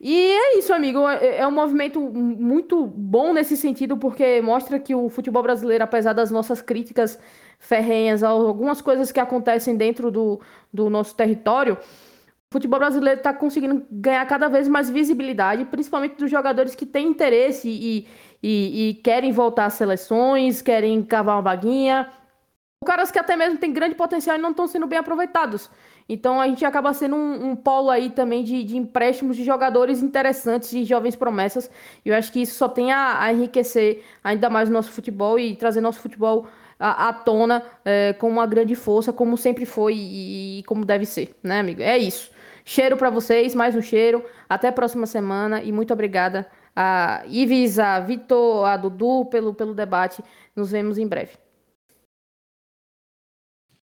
E 0.00 0.32
é 0.32 0.58
isso, 0.58 0.72
amigo. 0.72 1.08
É 1.08 1.38
é 1.38 1.46
um 1.46 1.52
movimento 1.52 2.00
muito 2.00 2.86
bom 2.86 3.32
nesse 3.32 3.56
sentido, 3.56 3.96
porque 3.96 4.40
mostra 4.42 4.78
que 4.80 4.94
o 4.94 5.08
futebol 5.08 5.42
brasileiro, 5.42 5.84
apesar 5.84 6.12
das 6.12 6.30
nossas 6.32 6.60
críticas 6.60 7.18
ferrenhas 7.58 8.22
algumas 8.22 8.80
coisas 8.80 9.10
que 9.10 9.20
acontecem 9.20 9.76
dentro 9.76 10.10
do, 10.10 10.40
do 10.72 10.90
nosso 10.90 11.14
território, 11.14 11.74
o 11.74 12.52
futebol 12.54 12.78
brasileiro 12.78 13.18
está 13.18 13.32
conseguindo 13.32 13.84
ganhar 13.90 14.24
cada 14.26 14.48
vez 14.48 14.68
mais 14.68 14.88
visibilidade, 14.88 15.64
principalmente 15.64 16.16
dos 16.16 16.30
jogadores 16.30 16.74
que 16.74 16.86
têm 16.86 17.08
interesse 17.08 17.68
e, 17.68 18.06
e, 18.42 18.90
e 18.90 18.94
querem 18.94 19.32
voltar 19.32 19.66
às 19.66 19.74
seleções, 19.74 20.62
querem 20.62 21.02
cavar 21.02 21.36
uma 21.36 21.42
vaguinha. 21.42 22.08
Caras 22.84 23.10
que 23.10 23.18
até 23.18 23.34
mesmo 23.34 23.58
têm 23.58 23.72
grande 23.72 23.94
potencial 23.94 24.36
e 24.36 24.40
não 24.40 24.50
estão 24.50 24.66
sendo 24.66 24.86
bem 24.86 24.98
aproveitados. 24.98 25.70
Então 26.08 26.40
a 26.40 26.46
gente 26.46 26.64
acaba 26.64 26.92
sendo 26.92 27.16
um, 27.16 27.50
um 27.50 27.56
polo 27.56 27.90
aí 27.90 28.10
também 28.10 28.44
de, 28.44 28.62
de, 28.62 28.76
empréstimos 28.76 29.36
de 29.36 29.44
jogadores 29.44 30.02
interessantes 30.02 30.72
e 30.72 30.84
jovens 30.84 31.16
promessas. 31.16 31.70
E 32.04 32.10
eu 32.10 32.14
acho 32.14 32.30
que 32.30 32.42
isso 32.42 32.54
só 32.54 32.68
tem 32.68 32.92
a, 32.92 33.22
a 33.22 33.32
enriquecer 33.32 34.04
ainda 34.22 34.50
mais 34.50 34.68
o 34.68 34.72
nosso 34.72 34.92
futebol 34.92 35.38
e 35.38 35.56
trazer 35.56 35.80
nosso 35.80 36.00
futebol 36.00 36.46
à, 36.84 37.08
à 37.08 37.12
tona 37.14 37.62
é, 37.82 38.12
com 38.12 38.28
uma 38.28 38.46
grande 38.46 38.74
força, 38.74 39.10
como 39.12 39.38
sempre 39.38 39.64
foi 39.64 39.94
e, 39.94 40.58
e 40.58 40.62
como 40.64 40.84
deve 40.84 41.06
ser, 41.06 41.34
né, 41.42 41.60
amigo? 41.60 41.80
É 41.80 41.96
isso. 41.96 42.30
Cheiro 42.62 42.96
para 42.96 43.08
vocês, 43.08 43.54
mais 43.54 43.74
um 43.74 43.80
cheiro. 43.80 44.22
Até 44.48 44.68
a 44.68 44.72
próxima 44.72 45.06
semana 45.06 45.62
e 45.62 45.72
muito 45.72 45.92
obrigada 45.94 46.46
a 46.76 47.22
Ives, 47.26 47.78
a 47.78 48.00
Vitor, 48.00 48.66
a 48.66 48.76
Dudu 48.76 49.24
pelo, 49.26 49.54
pelo 49.54 49.74
debate. 49.74 50.22
Nos 50.54 50.70
vemos 50.70 50.98
em 50.98 51.06
breve. 51.06 51.43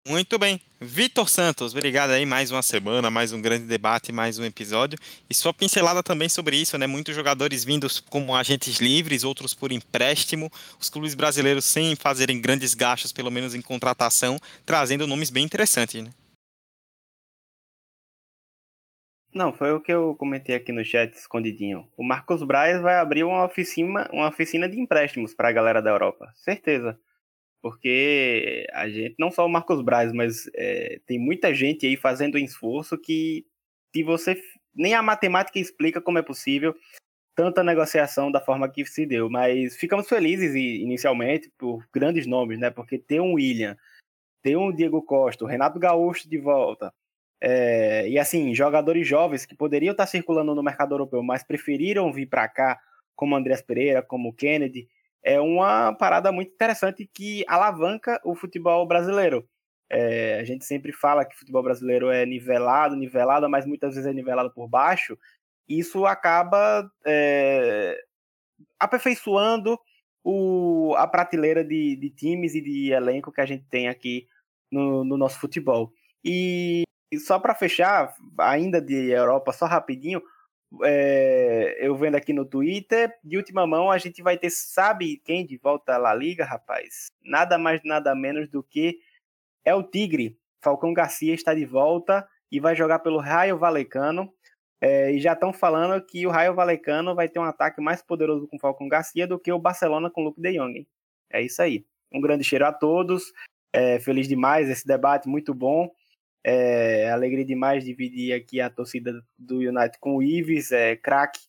Muito 0.08 0.38
bem. 0.38 0.60
Vitor 0.80 1.28
Santos, 1.28 1.72
obrigado 1.72 2.10
aí 2.10 2.24
mais 2.24 2.52
uma 2.52 2.62
semana, 2.62 3.10
mais 3.10 3.32
um 3.32 3.42
grande 3.42 3.66
debate, 3.66 4.12
mais 4.12 4.38
um 4.38 4.44
episódio. 4.44 4.96
E 5.28 5.34
sua 5.34 5.52
pincelada 5.52 6.00
também 6.00 6.28
sobre 6.28 6.56
isso, 6.56 6.78
né? 6.78 6.86
Muitos 6.86 7.12
jogadores 7.12 7.64
vindos 7.64 7.98
como 7.98 8.32
agentes 8.32 8.78
livres, 8.78 9.24
outros 9.24 9.52
por 9.52 9.72
empréstimo, 9.72 10.48
os 10.80 10.88
clubes 10.88 11.16
brasileiros 11.16 11.64
sem 11.64 11.96
fazerem 11.96 12.40
grandes 12.40 12.72
gastos, 12.72 13.10
pelo 13.10 13.32
menos 13.32 13.52
em 13.52 13.60
contratação, 13.60 14.38
trazendo 14.64 15.08
nomes 15.08 15.28
bem 15.28 15.44
interessantes, 15.44 16.00
né? 16.00 16.10
Não, 19.34 19.52
foi 19.52 19.72
o 19.72 19.80
que 19.80 19.92
eu 19.92 20.14
comentei 20.14 20.54
aqui 20.54 20.70
no 20.70 20.84
chat 20.84 21.12
escondidinho. 21.14 21.84
O 21.96 22.04
Marcos 22.04 22.44
Braz 22.44 22.80
vai 22.80 22.96
abrir 22.96 23.24
uma 23.24 23.44
oficina, 23.44 24.08
uma 24.12 24.28
oficina 24.28 24.68
de 24.68 24.78
empréstimos 24.78 25.34
para 25.34 25.48
a 25.48 25.52
galera 25.52 25.82
da 25.82 25.90
Europa, 25.90 26.32
certeza. 26.36 26.96
Porque 27.66 28.64
a 28.72 28.88
gente, 28.88 29.16
não 29.18 29.28
só 29.28 29.44
o 29.44 29.48
Marcos 29.48 29.82
Braz, 29.82 30.12
mas 30.12 30.48
é, 30.54 31.00
tem 31.04 31.18
muita 31.18 31.52
gente 31.52 31.84
aí 31.84 31.96
fazendo 31.96 32.36
um 32.36 32.38
esforço 32.38 32.96
que 32.96 33.44
se 33.92 34.04
você 34.04 34.40
nem 34.72 34.94
a 34.94 35.02
matemática 35.02 35.58
explica 35.58 36.00
como 36.00 36.16
é 36.16 36.22
possível 36.22 36.76
tanta 37.34 37.64
negociação 37.64 38.30
da 38.30 38.40
forma 38.40 38.68
que 38.68 38.86
se 38.86 39.04
deu, 39.04 39.28
mas 39.28 39.76
ficamos 39.76 40.08
felizes 40.08 40.54
inicialmente 40.54 41.50
por 41.58 41.84
grandes 41.92 42.24
nomes, 42.24 42.56
né? 42.56 42.70
Porque 42.70 43.00
tem 43.00 43.18
um 43.18 43.32
William, 43.32 43.76
tem 44.44 44.56
um 44.56 44.72
Diego 44.72 45.02
Costa, 45.02 45.44
o 45.44 45.48
Renato 45.48 45.80
Gaúcho 45.80 46.28
de 46.28 46.38
volta, 46.38 46.94
é, 47.40 48.08
e 48.08 48.16
assim, 48.16 48.54
jogadores 48.54 49.08
jovens 49.08 49.44
que 49.44 49.56
poderiam 49.56 49.90
estar 49.90 50.06
circulando 50.06 50.54
no 50.54 50.62
mercado 50.62 50.94
europeu, 50.94 51.20
mas 51.20 51.42
preferiram 51.42 52.12
vir 52.12 52.26
para 52.26 52.46
cá, 52.46 52.80
como 53.16 53.34
Andreas 53.34 53.60
Pereira, 53.60 54.02
como 54.02 54.32
Kennedy, 54.32 54.88
é 55.26 55.40
uma 55.40 55.92
parada 55.92 56.30
muito 56.30 56.52
interessante 56.52 57.10
que 57.12 57.44
alavanca 57.48 58.20
o 58.24 58.36
futebol 58.36 58.86
brasileiro. 58.86 59.44
É, 59.90 60.38
a 60.38 60.44
gente 60.44 60.64
sempre 60.64 60.92
fala 60.92 61.24
que 61.24 61.34
o 61.34 61.38
futebol 61.38 61.64
brasileiro 61.64 62.10
é 62.10 62.24
nivelado, 62.24 62.94
nivelado, 62.94 63.50
mas 63.50 63.66
muitas 63.66 63.94
vezes 63.94 64.08
é 64.08 64.12
nivelado 64.12 64.52
por 64.52 64.68
baixo. 64.68 65.18
Isso 65.68 66.06
acaba 66.06 66.88
é, 67.04 67.98
aperfeiçoando 68.78 69.76
o, 70.22 70.94
a 70.96 71.08
prateleira 71.08 71.64
de, 71.64 71.96
de, 71.96 72.10
times 72.10 72.54
e 72.54 72.60
de 72.60 72.92
elenco 72.92 73.32
que 73.32 73.40
a 73.40 73.46
gente 73.46 73.64
tem 73.68 73.88
aqui 73.88 74.28
no, 74.70 75.04
no 75.04 75.16
nosso 75.16 75.40
futebol. 75.40 75.92
E 76.24 76.86
e 77.10 77.20
só 77.20 77.38
para 77.38 77.54
fechar, 77.54 78.14
ainda 78.38 78.80
de 78.80 79.10
Europa, 79.10 79.52
só 79.52 79.66
rapidinho, 79.66 80.20
é, 80.82 81.76
eu 81.80 81.96
vendo 81.96 82.16
aqui 82.16 82.32
no 82.32 82.44
Twitter, 82.44 83.14
de 83.22 83.36
última 83.36 83.66
mão 83.66 83.90
a 83.90 83.98
gente 83.98 84.22
vai 84.22 84.36
ter, 84.36 84.50
sabe 84.50 85.20
quem 85.24 85.46
de 85.46 85.56
volta 85.56 85.94
à 85.94 85.98
La 85.98 86.14
Liga, 86.14 86.44
rapaz? 86.44 87.10
Nada 87.24 87.56
mais, 87.56 87.80
nada 87.84 88.14
menos 88.14 88.48
do 88.48 88.62
que 88.62 88.98
é 89.64 89.74
o 89.74 89.82
Tigre. 89.82 90.38
Falcão 90.60 90.92
Garcia 90.92 91.34
está 91.34 91.54
de 91.54 91.64
volta 91.64 92.26
e 92.50 92.58
vai 92.58 92.74
jogar 92.74 92.98
pelo 93.00 93.18
Raio 93.18 93.58
Valecano. 93.58 94.32
É, 94.80 95.10
e 95.12 95.20
já 95.20 95.32
estão 95.32 95.52
falando 95.52 96.04
que 96.04 96.26
o 96.26 96.30
Raio 96.30 96.54
Valecano 96.54 97.14
vai 97.14 97.28
ter 97.28 97.38
um 97.38 97.44
ataque 97.44 97.80
mais 97.80 98.02
poderoso 98.02 98.46
com 98.46 98.56
o 98.56 98.60
Falcão 98.60 98.88
Garcia 98.88 99.26
do 99.26 99.38
que 99.38 99.50
o 99.50 99.58
Barcelona 99.58 100.10
com 100.10 100.20
o 100.20 100.24
Luke 100.24 100.40
de 100.40 100.52
Jong. 100.52 100.78
Hein? 100.78 100.86
É 101.30 101.42
isso 101.42 101.62
aí. 101.62 101.84
Um 102.12 102.20
grande 102.20 102.44
cheiro 102.44 102.66
a 102.66 102.72
todos. 102.72 103.32
É, 103.72 103.98
feliz 103.98 104.28
demais 104.28 104.68
esse 104.68 104.86
debate, 104.86 105.28
muito 105.28 105.54
bom. 105.54 105.90
É 106.48 107.10
alegria 107.10 107.44
demais 107.44 107.84
dividir 107.84 108.32
aqui 108.32 108.60
a 108.60 108.70
torcida 108.70 109.20
do 109.36 109.56
United 109.56 109.98
com 109.98 110.16
o 110.16 110.22
Ives, 110.22 110.70
é 110.70 110.94
craque 110.94 111.40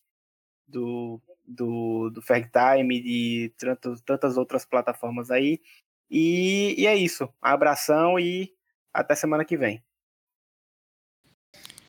do, 0.66 1.20
do, 1.46 2.10
do 2.10 2.20
Fair 2.20 2.50
Time 2.50 2.98
e 2.98 3.02
de 3.02 3.54
tantas, 3.56 4.00
tantas 4.00 4.36
outras 4.36 4.64
plataformas 4.64 5.30
aí. 5.30 5.60
E, 6.10 6.74
e 6.76 6.84
é 6.88 6.96
isso. 6.96 7.32
Abração 7.40 8.18
e 8.18 8.52
até 8.92 9.14
semana 9.14 9.44
que 9.44 9.56
vem. 9.56 9.80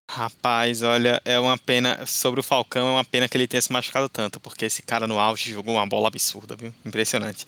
Rapaz, 0.07 0.84
olha, 0.84 1.20
é 1.26 1.39
uma 1.39 1.57
pena. 1.57 2.05
Sobre 2.05 2.41
o 2.41 2.43
Falcão, 2.43 2.89
é 2.89 2.91
uma 2.91 3.05
pena 3.05 3.28
que 3.28 3.36
ele 3.38 3.47
tenha 3.47 3.62
se 3.62 3.72
machucado 3.72 4.07
tanto, 4.07 4.39
porque 4.39 4.66
esse 4.66 4.84
cara 4.84 5.07
no 5.07 5.20
auge 5.20 5.51
jogou 5.51 5.76
uma 5.76 5.88
bola 5.88 6.10
absurda, 6.10 6.55
viu? 6.55 6.74
Impressionante. 6.86 7.45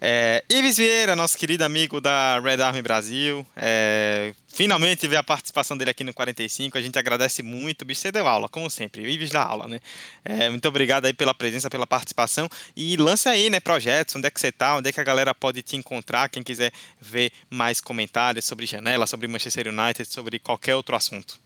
É, 0.00 0.44
Ives 0.48 0.76
Vieira, 0.76 1.16
nosso 1.16 1.36
querido 1.36 1.64
amigo 1.64 2.00
da 2.00 2.38
Red 2.38 2.62
Army 2.62 2.80
Brasil, 2.80 3.44
é, 3.56 4.32
finalmente 4.46 5.08
ver 5.08 5.16
a 5.16 5.24
participação 5.24 5.76
dele 5.76 5.90
aqui 5.90 6.04
no 6.04 6.14
45, 6.14 6.78
a 6.78 6.80
gente 6.80 6.96
agradece 6.96 7.42
muito, 7.42 7.84
bicho, 7.84 8.02
você 8.02 8.12
deu 8.12 8.28
aula, 8.28 8.48
como 8.48 8.70
sempre, 8.70 9.02
o 9.02 9.08
Ives 9.08 9.30
dá 9.30 9.42
aula, 9.42 9.66
né? 9.66 9.80
É, 10.24 10.48
muito 10.48 10.68
obrigado 10.68 11.06
aí 11.06 11.12
pela 11.12 11.34
presença, 11.34 11.68
pela 11.68 11.84
participação, 11.84 12.48
e 12.76 12.96
lance 12.96 13.28
aí, 13.28 13.50
né, 13.50 13.58
projetos, 13.58 14.14
onde 14.14 14.28
é 14.28 14.30
que 14.30 14.38
você 14.38 14.52
tá, 14.52 14.76
onde 14.76 14.88
é 14.88 14.92
que 14.92 15.00
a 15.00 15.04
galera 15.04 15.34
pode 15.34 15.62
te 15.62 15.76
encontrar, 15.76 16.28
quem 16.28 16.44
quiser 16.44 16.72
ver 17.00 17.32
mais 17.50 17.80
comentários 17.80 18.44
sobre 18.44 18.66
Janela, 18.66 19.04
sobre 19.04 19.26
Manchester 19.26 19.66
United, 19.66 20.08
sobre 20.08 20.38
qualquer 20.38 20.76
outro 20.76 20.94
assunto. 20.94 21.40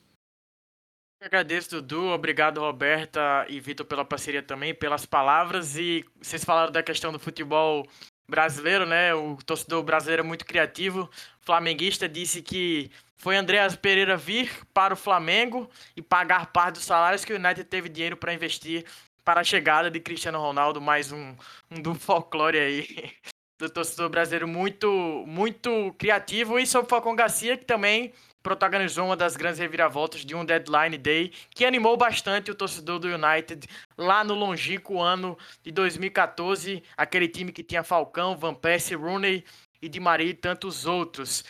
agradeço, 1.22 1.70
Dudu. 1.70 2.08
Obrigado, 2.08 2.60
Roberta 2.60 3.46
e 3.48 3.60
Vitor, 3.60 3.86
pela 3.86 4.04
parceria 4.04 4.42
também, 4.42 4.74
pelas 4.74 5.06
palavras. 5.06 5.76
E 5.76 6.04
vocês 6.20 6.44
falaram 6.44 6.72
da 6.72 6.82
questão 6.82 7.12
do 7.12 7.18
futebol 7.18 7.86
brasileiro, 8.32 8.86
né? 8.86 9.14
O 9.14 9.36
torcedor 9.44 9.82
brasileiro 9.82 10.22
é 10.22 10.26
muito 10.26 10.46
criativo. 10.46 11.08
Flamenguista 11.42 12.08
disse 12.08 12.40
que 12.40 12.90
foi 13.18 13.36
Andreas 13.36 13.76
Pereira 13.76 14.16
vir 14.16 14.50
para 14.72 14.94
o 14.94 14.96
Flamengo 14.96 15.68
e 15.94 16.00
pagar 16.00 16.46
parte 16.46 16.76
dos 16.76 16.84
salários 16.84 17.26
que 17.26 17.32
o 17.34 17.36
United 17.36 17.64
teve 17.64 17.90
dinheiro 17.90 18.16
para 18.16 18.32
investir 18.32 18.86
para 19.22 19.42
a 19.42 19.44
chegada 19.44 19.90
de 19.90 20.00
Cristiano 20.00 20.40
Ronaldo, 20.40 20.80
mais 20.80 21.12
um, 21.12 21.36
um 21.70 21.80
do 21.80 21.94
folclore 21.94 22.58
aí 22.58 23.12
do 23.60 23.68
torcedor 23.68 24.08
brasileiro 24.08 24.48
muito 24.48 24.88
muito 25.26 25.94
criativo 25.98 26.58
e 26.58 26.66
sobre 26.66 26.86
o 26.86 26.90
Falcão 26.90 27.14
Garcia 27.14 27.56
que 27.56 27.66
também 27.66 28.12
protagonizou 28.42 29.06
uma 29.06 29.16
das 29.16 29.36
grandes 29.36 29.58
reviravoltas 29.58 30.24
de 30.24 30.34
um 30.34 30.44
deadline 30.44 30.98
day 30.98 31.32
que 31.50 31.64
animou 31.64 31.96
bastante 31.96 32.50
o 32.50 32.54
torcedor 32.54 32.98
do 32.98 33.08
United 33.08 33.66
lá 33.96 34.24
no 34.24 34.34
longínquo 34.34 35.00
ano 35.00 35.38
de 35.62 35.70
2014, 35.70 36.82
aquele 36.96 37.28
time 37.28 37.52
que 37.52 37.62
tinha 37.62 37.82
Falcão, 37.82 38.36
Van 38.36 38.54
Persie, 38.54 38.96
Rooney 38.96 39.44
e 39.80 39.88
Di 39.88 40.00
Maria 40.00 40.30
e 40.30 40.34
tantos 40.34 40.86
outros. 40.86 41.44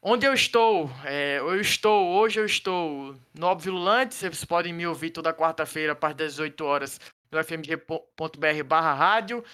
Onde 0.00 0.26
eu 0.26 0.32
estou? 0.32 0.90
É, 1.04 1.38
eu 1.38 1.60
estou, 1.60 2.08
hoje 2.16 2.38
eu 2.38 2.46
estou 2.46 3.16
no 3.34 3.46
Óbvio 3.46 3.72
Lulante, 3.72 4.14
vocês 4.14 4.44
podem 4.44 4.72
me 4.72 4.86
ouvir 4.86 5.10
toda 5.10 5.34
quarta-feira 5.34 5.94
das 5.94 6.14
18 6.14 6.64
horas 6.64 7.00
no 7.30 7.38
fmg.br 7.42 8.64
barra 8.64 8.94
rádio. 8.94 9.44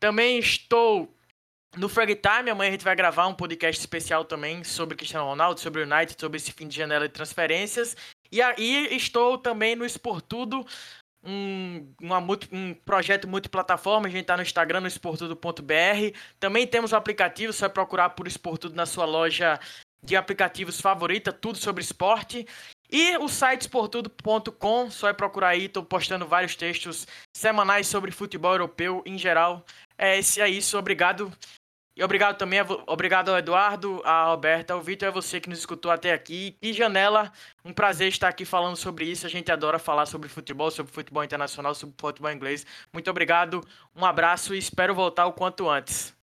Também 0.00 0.38
estou 0.38 1.14
no 1.76 1.88
Frag 1.88 2.14
Time, 2.16 2.50
amanhã 2.50 2.68
a 2.68 2.72
gente 2.72 2.84
vai 2.84 2.94
gravar 2.94 3.26
um 3.26 3.34
podcast 3.34 3.80
especial 3.80 4.24
também 4.24 4.62
sobre 4.62 4.96
Cristiano 4.96 5.26
Ronaldo, 5.26 5.58
sobre 5.58 5.82
o 5.82 5.84
United, 5.84 6.20
sobre 6.20 6.36
esse 6.36 6.52
fim 6.52 6.68
de 6.68 6.76
janela 6.76 7.08
de 7.08 7.14
transferências. 7.14 7.96
E 8.30 8.42
aí 8.42 8.94
estou 8.94 9.38
também 9.38 9.74
no 9.74 9.84
Esportudo, 9.84 10.66
um, 11.24 11.90
uma, 12.00 12.18
um 12.52 12.74
projeto 12.84 13.26
multiplataforma. 13.26 14.06
A 14.06 14.10
gente 14.10 14.22
está 14.22 14.36
no 14.36 14.42
Instagram, 14.42 14.80
no 14.80 14.86
esportudo.br. 14.86 16.18
Também 16.38 16.66
temos 16.66 16.92
o 16.92 16.96
aplicativo, 16.96 17.52
só 17.52 17.66
é 17.66 17.68
procurar 17.70 18.10
por 18.10 18.26
Esportudo 18.26 18.74
na 18.74 18.84
sua 18.84 19.06
loja 19.06 19.58
de 20.04 20.16
aplicativos 20.16 20.80
favorita, 20.80 21.32
tudo 21.32 21.56
sobre 21.56 21.82
esporte. 21.82 22.46
E 22.90 23.16
o 23.16 23.28
site 23.28 23.62
esportudo.com, 23.62 24.90
só 24.90 25.08
é 25.08 25.14
procurar 25.14 25.48
aí, 25.50 25.64
estou 25.64 25.82
postando 25.82 26.26
vários 26.26 26.54
textos 26.54 27.06
semanais 27.34 27.86
sobre 27.86 28.10
futebol 28.10 28.52
europeu 28.52 29.02
em 29.06 29.16
geral. 29.16 29.64
É, 29.96 30.18
é 30.18 30.48
isso, 30.48 30.76
obrigado 30.76 31.32
e 31.94 32.02
obrigado 32.02 32.38
também, 32.38 32.58
obrigado 32.86 33.30
ao 33.30 33.38
Eduardo, 33.38 34.00
a 34.04 34.24
Roberta, 34.26 34.72
ao 34.72 34.80
Vitor 34.80 35.08
a 35.08 35.10
você 35.10 35.40
que 35.40 35.48
nos 35.50 35.58
escutou 35.58 35.90
até 35.90 36.12
aqui. 36.12 36.56
E 36.62 36.72
Janela, 36.72 37.30
um 37.62 37.72
prazer 37.72 38.08
estar 38.08 38.28
aqui 38.28 38.44
falando 38.46 38.76
sobre 38.76 39.04
isso. 39.04 39.26
A 39.26 39.30
gente 39.30 39.52
adora 39.52 39.78
falar 39.78 40.06
sobre 40.06 40.28
futebol, 40.28 40.70
sobre 40.70 40.90
futebol 40.90 41.22
internacional, 41.22 41.74
sobre 41.74 41.94
futebol 42.00 42.32
inglês. 42.32 42.66
Muito 42.92 43.10
obrigado, 43.10 43.62
um 43.94 44.06
abraço 44.06 44.54
e 44.54 44.58
espero 44.58 44.94
voltar 44.94 45.26
o 45.26 45.32
quanto 45.32 45.68
antes. 45.68 46.21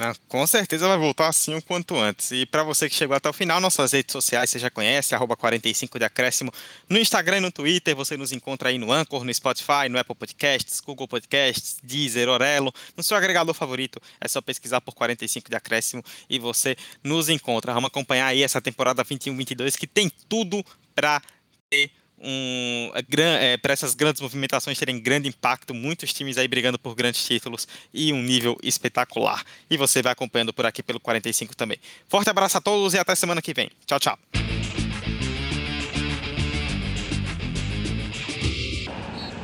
Ah, 0.00 0.14
com 0.28 0.46
certeza 0.46 0.86
vai 0.86 0.96
voltar 0.96 1.26
assim 1.26 1.56
o 1.56 1.60
quanto 1.62 1.96
antes. 1.96 2.30
E 2.30 2.46
para 2.46 2.62
você 2.62 2.88
que 2.88 2.94
chegou 2.94 3.16
até 3.16 3.28
o 3.28 3.32
final, 3.32 3.60
nossas 3.60 3.90
redes 3.90 4.12
sociais 4.12 4.48
você 4.48 4.56
já 4.56 4.70
conhece, 4.70 5.12
arroba 5.12 5.36
45 5.36 5.98
de 5.98 6.04
acréscimo 6.04 6.52
no 6.88 6.96
Instagram 6.98 7.38
e 7.38 7.40
no 7.40 7.50
Twitter. 7.50 7.96
Você 7.96 8.16
nos 8.16 8.30
encontra 8.30 8.68
aí 8.68 8.78
no 8.78 8.92
Anchor, 8.92 9.24
no 9.24 9.34
Spotify, 9.34 9.88
no 9.90 9.98
Apple 9.98 10.14
Podcasts, 10.14 10.78
Google 10.78 11.08
Podcasts, 11.08 11.78
Deezer, 11.82 12.28
Orelo, 12.28 12.72
no 12.96 13.02
seu 13.02 13.16
agregador 13.16 13.52
favorito. 13.52 14.00
É 14.20 14.28
só 14.28 14.40
pesquisar 14.40 14.80
por 14.80 14.94
45 14.94 15.50
de 15.50 15.56
acréscimo 15.56 16.04
e 16.30 16.38
você 16.38 16.76
nos 17.02 17.28
encontra. 17.28 17.74
Vamos 17.74 17.88
acompanhar 17.88 18.28
aí 18.28 18.44
essa 18.44 18.60
temporada 18.60 19.04
21-22 19.04 19.76
que 19.76 19.88
tem 19.88 20.08
tudo 20.28 20.64
para 20.94 21.20
ter 21.68 21.90
um, 22.22 22.90
é, 22.94 23.52
é 23.52 23.56
para 23.56 23.72
essas 23.72 23.94
grandes 23.94 24.20
movimentações 24.20 24.78
terem 24.78 25.00
grande 25.00 25.28
impacto, 25.28 25.74
muitos 25.74 26.12
times 26.12 26.38
aí 26.38 26.48
brigando 26.48 26.78
por 26.78 26.94
grandes 26.94 27.24
títulos 27.24 27.66
e 27.92 28.12
um 28.12 28.22
nível 28.22 28.56
espetacular. 28.62 29.44
E 29.70 29.76
você 29.76 30.02
vai 30.02 30.12
acompanhando 30.12 30.52
por 30.52 30.66
aqui 30.66 30.82
pelo 30.82 31.00
45 31.00 31.56
também. 31.56 31.78
Forte 32.08 32.30
abraço 32.30 32.58
a 32.58 32.60
todos 32.60 32.94
e 32.94 32.98
até 32.98 33.14
semana 33.14 33.42
que 33.42 33.54
vem. 33.54 33.70
Tchau, 33.86 34.00
tchau. 34.00 34.18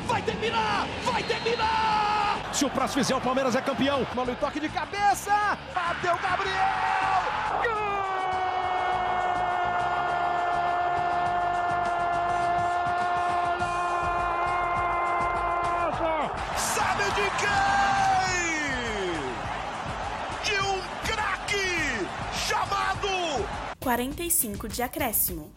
Vai 0.07 0.23
terminar! 0.23 0.89
Vai 1.05 1.23
terminar! 1.23 2.51
Se 2.53 2.65
o 2.65 2.71
próximo 2.71 3.03
fizer, 3.03 3.17
o 3.17 3.21
Palmeiras 3.21 3.57
é 3.57 3.61
campeão. 3.61 4.07
Mano, 4.15 4.37
toque 4.37 4.61
de 4.61 4.69
cabeça! 4.69 5.59
Bateu 5.75 6.17
Gabriel! 6.19 6.94
45 23.85 24.67
de 24.67 24.83
acréscimo. 24.83 25.53